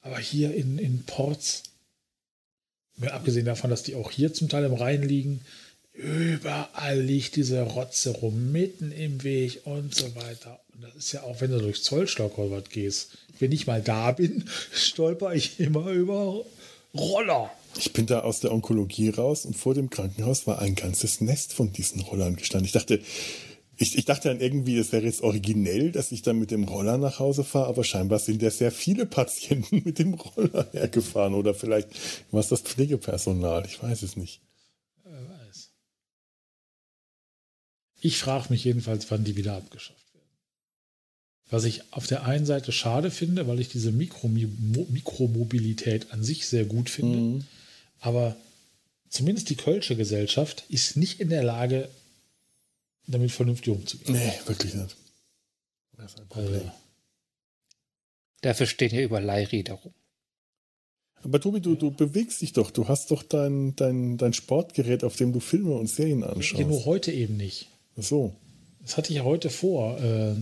[0.03, 1.63] Aber hier in, in Ports,
[2.97, 5.41] mal abgesehen davon, dass die auch hier zum Teil im Rhein liegen,
[5.95, 10.61] überall liegt diese Rotze rum, mitten im Weg und so weiter.
[10.75, 13.19] Und das ist ja auch, wenn du durch Zollstockholm gehst.
[13.39, 16.45] Wenn ich mal da bin, stolper ich immer über
[16.95, 17.51] Roller.
[17.79, 21.55] Ich bin da aus der Onkologie raus und vor dem Krankenhaus war ein ganzes Nest
[21.55, 22.67] von diesen Rollern gestanden.
[22.67, 23.01] Ich dachte,
[23.83, 26.99] ich, ich dachte dann irgendwie, es wäre jetzt originell, dass ich dann mit dem Roller
[26.99, 31.53] nach Hause fahre, aber scheinbar sind ja sehr viele Patienten mit dem Roller hergefahren oder
[31.53, 31.89] vielleicht
[32.31, 34.41] war es das Pflegepersonal, ich weiß es nicht.
[38.05, 40.27] Ich frage mich jedenfalls, wann die wieder abgeschafft werden.
[41.51, 46.65] Was ich auf der einen Seite schade finde, weil ich diese Mikromobilität an sich sehr
[46.65, 47.19] gut finde.
[47.19, 47.45] Mhm.
[48.01, 48.35] Aber
[49.09, 51.89] zumindest die Kölsche Gesellschaft ist nicht in der Lage,
[53.07, 54.15] damit vernünftig umzugehen.
[54.15, 54.97] Nee, wirklich nicht.
[55.97, 56.55] Das ist ein Problem.
[56.55, 56.73] Also,
[58.41, 59.95] Dafür stehen hier über Leihräder rum.
[61.23, 62.71] Aber Tobi, du, du bewegst dich doch.
[62.73, 66.37] Du hast doch dein, dein, dein Sportgerät, auf dem du Filme und Serien ja, nur
[66.37, 66.87] anschaust.
[66.87, 67.69] heute eben nicht.
[67.97, 68.35] Ach so.
[68.81, 70.01] Das hatte ich ja heute vor.
[70.01, 70.35] Äh,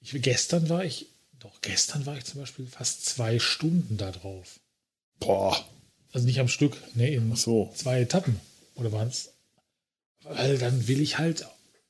[0.00, 1.06] ich, gestern war ich,
[1.40, 4.60] doch gestern war ich zum Beispiel fast zwei Stunden da drauf.
[5.18, 5.56] Boah.
[6.12, 7.72] Also nicht am Stück, ne, in Ach so.
[7.74, 8.40] zwei Etappen.
[8.76, 9.32] Oder waren es?
[10.22, 11.46] Weil dann will ich halt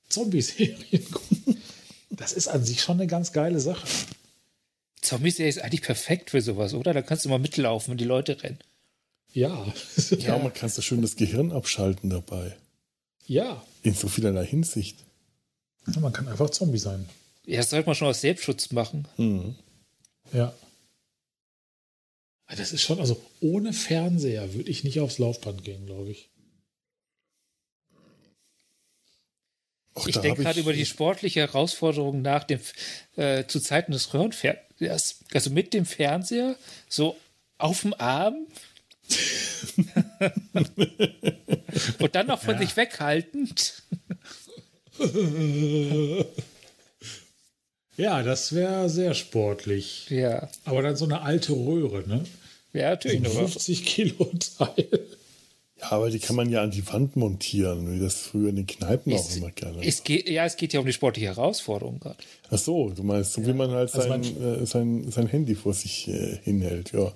[0.08, 1.60] Zombie-Serien gucken.
[2.10, 3.86] Das ist an sich schon eine ganz geile Sache.
[5.02, 6.92] Zombie-Serie ist eigentlich perfekt für sowas, oder?
[6.92, 8.58] Da kannst du mal mitlaufen, wenn die Leute rennen.
[9.32, 9.72] Ja.
[10.18, 12.56] Ja, man kann so schön das Gehirn abschalten dabei.
[13.26, 13.62] ja.
[13.82, 14.98] In so vielerlei Hinsicht.
[16.00, 17.08] Man kann einfach Zombie sein.
[17.46, 19.06] Ja, das sollte man schon aus Selbstschutz machen.
[19.16, 19.54] Mhm.
[20.32, 20.52] Ja.
[22.48, 26.28] Das ist schon, also ohne Fernseher würde ich nicht aufs Laufband gehen, glaube ich.
[29.98, 32.60] Auch Ich denke gerade über die sportliche Herausforderung nach dem
[33.16, 35.20] äh, zu Zeiten des Röhrenfernsehers.
[35.34, 36.56] Also mit dem Fernseher
[36.88, 37.16] so
[37.58, 38.46] auf dem Arm
[41.98, 42.60] und dann noch von Ja.
[42.60, 43.82] sich weghaltend.
[47.96, 50.06] Ja, das wäre sehr sportlich.
[50.08, 52.24] Ja, Aber dann so eine alte Röhre, ne?
[52.72, 53.18] ja, So natürlich.
[53.18, 55.00] ein aber- 50 Kilo Teil.
[55.80, 58.66] Ja, aber die kann man ja an die Wand montieren, wie das früher in den
[58.66, 59.78] Kneipen auch Es, immer gerne.
[59.86, 62.18] es geht, ja, es geht ja um die sportliche Herausforderung gerade.
[62.50, 65.74] Ach so, du meinst, so wie man halt Also sein, äh, sein, sein Handy vor
[65.74, 67.12] sich äh, hinhält, ja.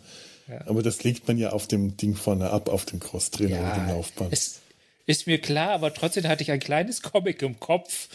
[0.49, 0.67] Ja.
[0.67, 3.89] Aber das legt man ja auf dem Ding vorne ab, auf dem Crosstrainer oder dem
[3.89, 4.33] Laufband.
[4.33, 4.61] es
[5.07, 8.09] ist mir klar, aber trotzdem hatte ich ein kleines Comic im Kopf,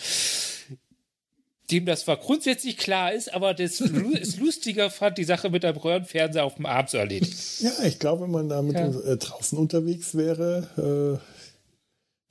[1.72, 3.82] dem das zwar grundsätzlich klar ist, aber das
[4.22, 7.36] es lustiger fand, die Sache mit einem Röhrenfernseher auf dem Arm zu erledigen.
[7.60, 8.88] Ja, ich glaube, wenn man damit Ja.
[8.88, 11.38] äh, draußen unterwegs wäre, äh,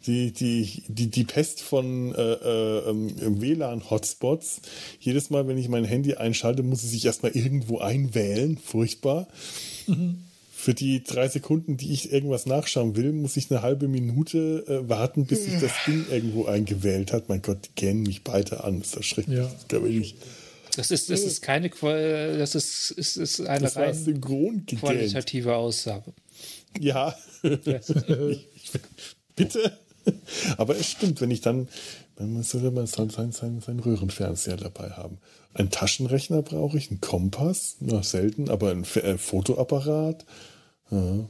[0.06, 4.60] die, die, die, die Pest von äh, äh, ähm, WLAN-Hotspots,
[5.00, 8.56] jedes Mal, wenn ich mein Handy einschalte, muss es sich erstmal irgendwo einwählen.
[8.56, 9.26] Furchtbar.
[10.66, 14.88] Für die drei Sekunden, die ich irgendwas nachschauen will, muss ich eine halbe Minute äh,
[14.88, 17.28] warten, bis sich das Ding irgendwo eingewählt hat.
[17.28, 18.80] Mein Gott, die gähnen mich beide an.
[18.80, 19.36] Das ist erschreckend.
[19.36, 19.48] Ja.
[19.68, 20.16] Das ich nicht.
[20.76, 24.20] Das ist, das ist keine, Qua- das ist, ist, ist eine Das rein
[24.66, 26.12] qualitative Aussage.
[26.80, 27.16] Ja.
[27.44, 28.50] ich,
[29.36, 29.78] bitte.
[30.56, 31.68] Aber es stimmt, wenn ich dann,
[32.16, 35.18] wenn man sollte man sein, sein, sein, sein Röhrenfernseher dabei haben.
[35.54, 40.24] Ein Taschenrechner brauche ich, einen Kompass, na, selten, aber ein F äh, Fotoapparat.
[40.90, 41.28] Ja.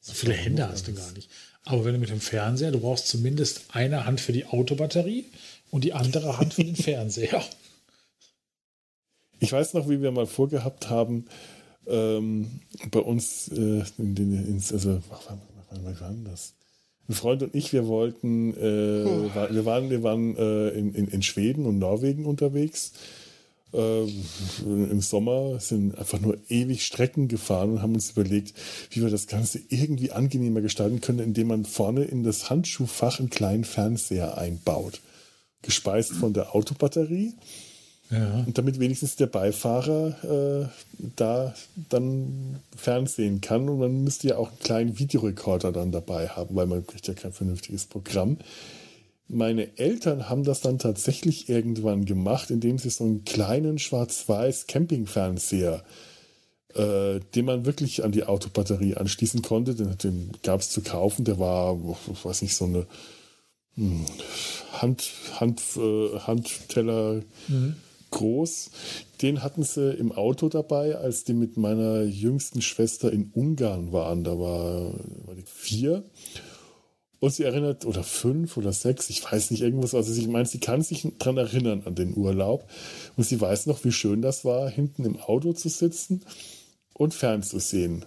[0.00, 1.30] So viele Hände hast du gar nicht.
[1.64, 5.24] Aber wenn du mit dem Fernseher, du brauchst zumindest eine Hand für die Autobatterie
[5.70, 7.42] und die andere Hand für den Fernseher.
[9.40, 11.26] Ich weiß noch, wie wir mal vorgehabt haben,
[11.86, 15.40] ähm, bei uns, äh, in den, ins, also, wann,
[15.70, 16.54] wann, wann war denn das?
[17.08, 19.04] Ein Freund und ich, wir wollten, äh,
[19.50, 22.92] wir waren, wir waren äh, in, in, in Schweden und Norwegen unterwegs.
[23.74, 24.04] Äh,
[24.64, 28.54] Im Sommer sind einfach nur ewig Strecken gefahren und haben uns überlegt,
[28.90, 33.30] wie wir das Ganze irgendwie angenehmer gestalten können, indem man vorne in das Handschuhfach einen
[33.30, 35.00] kleinen Fernseher einbaut.
[35.62, 37.34] Gespeist von der Autobatterie.
[38.10, 38.44] Ja.
[38.46, 40.68] Und damit wenigstens der Beifahrer äh,
[41.16, 41.54] da
[41.88, 43.68] dann fernsehen kann.
[43.68, 47.14] Und man müsste ja auch einen kleinen Videorekorder dann dabei haben, weil man kriegt ja
[47.14, 48.38] kein vernünftiges Programm.
[49.28, 55.82] Meine Eltern haben das dann tatsächlich irgendwann gemacht, indem sie so einen kleinen schwarz-weiß Campingfernseher,
[56.74, 61.24] äh, den man wirklich an die Autobatterie anschließen konnte, den, den gab es zu kaufen.
[61.24, 61.78] Der war,
[62.12, 62.86] ich weiß nicht, so eine
[63.76, 64.04] hm,
[64.72, 65.10] Hand,
[65.40, 67.22] Hand, äh, Handteller
[68.14, 68.70] groß.
[69.22, 74.24] Den hatten sie im Auto dabei, als die mit meiner jüngsten Schwester in Ungarn waren.
[74.24, 74.92] Da war,
[75.26, 76.04] war die vier.
[77.24, 79.94] Und sie erinnert, oder fünf oder sechs, ich weiß nicht, irgendwas.
[79.94, 82.68] Also ich meine, sie kann sich dran erinnern an den Urlaub.
[83.16, 86.20] Und sie weiß noch, wie schön das war, hinten im Auto zu sitzen
[86.92, 88.04] und fernzusehen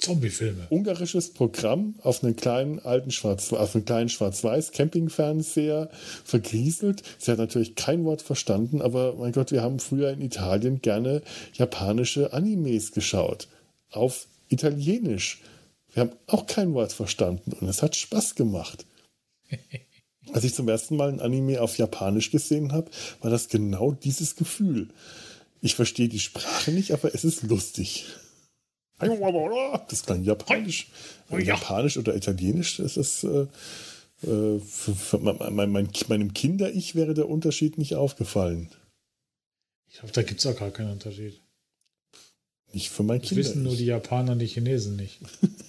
[0.00, 0.66] Zombiefilme.
[0.68, 5.88] ungarisches Programm auf einen kleinen alten Schwarz, auf einen kleinen Schwarz-Weiß Campingfernseher
[6.24, 7.04] vergrieselt.
[7.18, 11.22] Sie hat natürlich kein Wort verstanden, aber mein Gott, wir haben früher in Italien gerne
[11.54, 13.46] japanische Animes geschaut.
[13.92, 15.40] Auf Italienisch.
[15.92, 18.86] Wir haben auch kein Wort verstanden und es hat Spaß gemacht.
[20.32, 22.90] Als ich zum ersten Mal ein Anime auf Japanisch gesehen habe,
[23.20, 24.88] war das genau dieses Gefühl.
[25.62, 28.06] Ich verstehe die Sprache nicht, aber es ist lustig.
[29.88, 30.88] Das klang japanisch.
[31.30, 31.38] Ja.
[31.38, 33.24] Japanisch oder italienisch, das ist.
[33.24, 33.46] Äh,
[34.26, 34.60] äh,
[35.20, 38.68] mein, mein, mein, meinem Kinder-Ich wäre der Unterschied nicht aufgefallen.
[39.88, 41.40] Ich glaube, da gibt es auch gar keinen Unterschied.
[42.72, 43.44] Nicht für mein Das Kinder.
[43.44, 45.20] wissen nur die Japaner und die Chinesen nicht.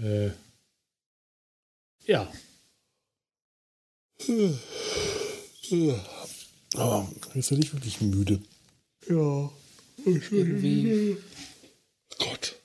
[0.00, 0.30] äh,
[2.04, 2.30] ja,
[6.76, 7.04] Oh,
[7.34, 8.40] jetzt werde ich wirklich müde.
[9.08, 9.50] ja.
[10.04, 11.16] Irgendwie.
[12.18, 12.56] Gott.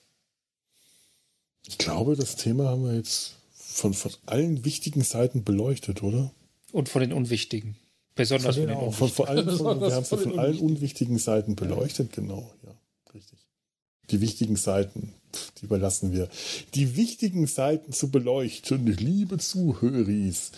[1.68, 6.32] Ich glaube, das Thema haben wir jetzt von, von allen wichtigen Seiten beleuchtet, oder?
[6.72, 7.76] Und von den Unwichtigen.
[8.16, 8.94] Besonders Von von denen den auch.
[8.94, 12.52] Von, vor allem von, wir haben es von von den allen unwichtigen Seiten beleuchtet, genau,
[12.64, 12.74] ja.
[14.10, 15.12] Die wichtigen Seiten,
[15.60, 16.28] die überlassen wir.
[16.74, 20.52] Die wichtigen Seiten zu beleuchten, liebe Zuhöris,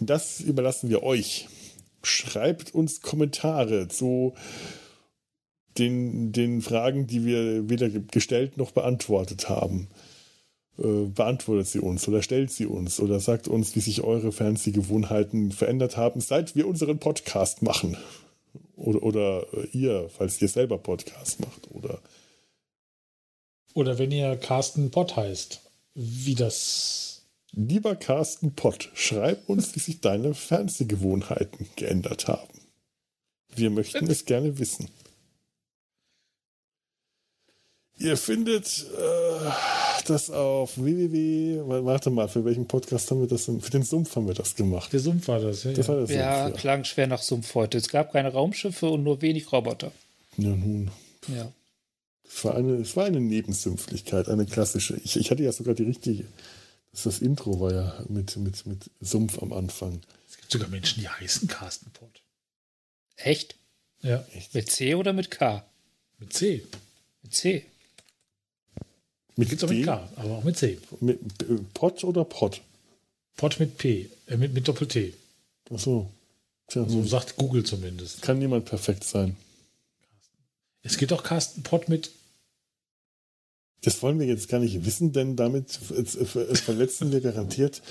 [0.00, 1.48] das überlassen wir euch.
[2.02, 4.34] Schreibt uns Kommentare zu
[5.78, 9.88] den, den Fragen, die wir weder gestellt noch beantwortet haben.
[10.78, 15.52] Äh, beantwortet sie uns oder stellt sie uns oder sagt uns, wie sich eure Fernsehgewohnheiten
[15.52, 17.96] verändert haben, seit wir unseren Podcast machen.
[18.76, 21.70] Oder, oder äh, ihr, falls ihr selber Podcast macht.
[21.70, 22.00] Oder
[23.74, 25.60] Oder wenn ihr Carsten Pott heißt,
[25.94, 27.22] wie das.
[27.52, 32.60] lieber Carsten Pott, schreib uns, wie sich deine Fernsehgewohnheiten geändert haben.
[33.54, 34.88] Wir möchten es gerne wissen.
[37.98, 39.50] Ihr findet äh,
[40.06, 41.60] das auf www.
[41.84, 43.60] Warte mal, für welchen Podcast haben wir das denn?
[43.60, 44.92] Für den Sumpf haben wir das gemacht.
[44.92, 45.72] Der Sumpf war das, ja.
[45.72, 46.50] Das war ja, Sumpf, ja.
[46.50, 47.78] klang schwer nach Sumpf heute.
[47.78, 49.92] Es gab keine Raumschiffe und nur wenig Roboter.
[50.36, 50.90] Ja, nun.
[51.28, 51.52] Ja.
[52.34, 54.96] Es war eine, es war eine Nebensümpflichkeit, eine klassische.
[55.04, 56.24] Ich, ich hatte ja sogar die richtige.
[56.92, 60.00] Das, das Intro war ja mit, mit, mit Sumpf am Anfang.
[60.28, 62.22] Es gibt sogar Menschen, die heißen Carsten Pott.
[63.16, 63.56] Echt?
[64.00, 64.24] Ja.
[64.34, 64.54] Echt?
[64.54, 65.64] Mit C oder mit K?
[66.18, 66.64] Mit C.
[67.22, 67.66] Mit C.
[69.36, 70.78] Mit Gibt's auch mit K, aber auch mit C.
[71.00, 72.60] Mit äh, Pott oder Pott?
[73.36, 75.14] Pott mit P, äh, mit, mit Doppel-T.
[75.72, 76.10] Ach so.
[76.68, 78.22] Tja, so sagt Google zumindest.
[78.22, 79.36] Kann niemand perfekt sein.
[80.82, 82.10] Es gibt auch Carsten Pott mit
[83.84, 87.82] das wollen wir jetzt gar nicht wissen, denn damit verletzen wir garantiert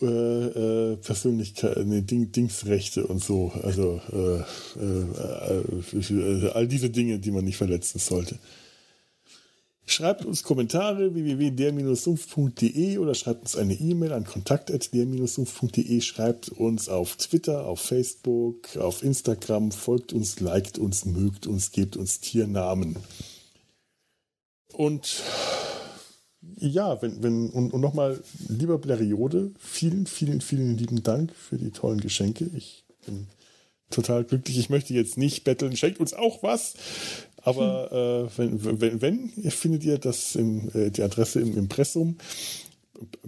[0.00, 3.52] äh, äh, Persönlichkeit, nee, Ding, Dingsrechte und so.
[3.62, 4.42] Also äh,
[4.80, 5.62] äh,
[5.98, 8.38] äh, all diese Dinge, die man nicht verletzen sollte.
[9.86, 16.00] Schreibt uns Kommentare www.der-sumpf.de oder schreibt uns eine E-Mail an kontakt.der-sumpf.de.
[16.00, 21.96] Schreibt uns auf Twitter, auf Facebook, auf Instagram, folgt uns, liked uns, mögt uns, gebt
[21.96, 22.94] uns Tiernamen.
[24.80, 25.22] Und
[26.56, 31.70] ja, wenn, wenn, und, und nochmal, lieber Bleriode, vielen, vielen, vielen lieben Dank für die
[31.70, 32.48] tollen Geschenke.
[32.56, 33.26] Ich bin
[33.90, 34.58] total glücklich.
[34.58, 36.76] Ich möchte jetzt nicht betteln, schenkt uns auch was.
[37.42, 38.26] Aber hm.
[38.26, 42.16] äh, wenn, wenn, wenn, findet ihr das im, äh, die Adresse im Impressum.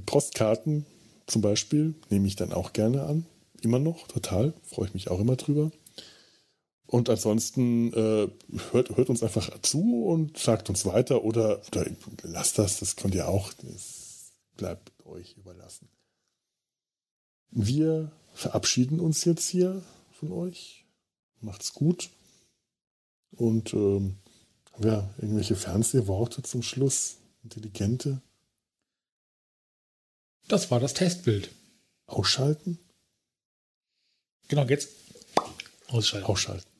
[0.06, 0.86] Postkarten
[1.26, 3.26] zum Beispiel nehme ich dann auch gerne an.
[3.60, 4.54] Immer noch, total.
[4.62, 5.70] Freue ich mich auch immer drüber.
[6.92, 8.28] Und ansonsten äh,
[8.70, 11.86] hört, hört uns einfach zu und sagt uns weiter oder, oder
[12.22, 13.50] lasst das, das könnt ihr auch.
[13.54, 15.88] Das bleibt euch überlassen.
[17.50, 20.84] Wir verabschieden uns jetzt hier von euch.
[21.40, 22.10] Macht's gut.
[23.30, 24.18] Und ähm,
[24.78, 27.16] ja, irgendwelche Fernsehworte zum Schluss?
[27.42, 28.20] Intelligente?
[30.46, 31.52] Das war das Testbild.
[32.04, 32.78] Ausschalten?
[34.48, 34.90] Genau, jetzt
[35.88, 36.26] ausschalten.
[36.26, 36.71] Ausschalten.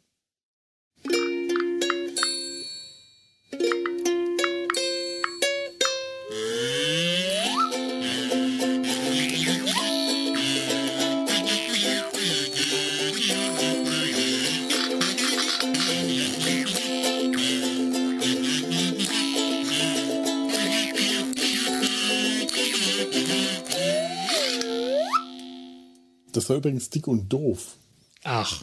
[26.53, 27.79] War übrigens dick und doof.
[28.25, 28.63] Ach,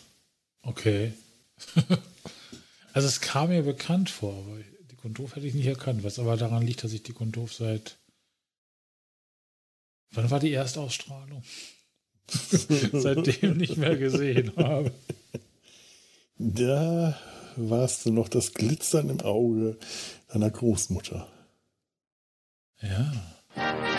[0.62, 1.14] okay.
[2.94, 4.58] also es kam mir bekannt vor, aber
[4.92, 7.32] dick und doof hätte ich nicht erkannt, was aber daran liegt, dass ich dick und
[7.32, 7.98] doof seit.
[10.12, 11.44] Wann war die Erstausstrahlung?
[12.94, 14.92] Seitdem nicht mehr gesehen habe.
[16.38, 17.20] Da
[17.56, 19.78] warst du noch das Glitzern im Auge
[20.28, 21.28] deiner Großmutter.
[22.82, 23.99] Ja.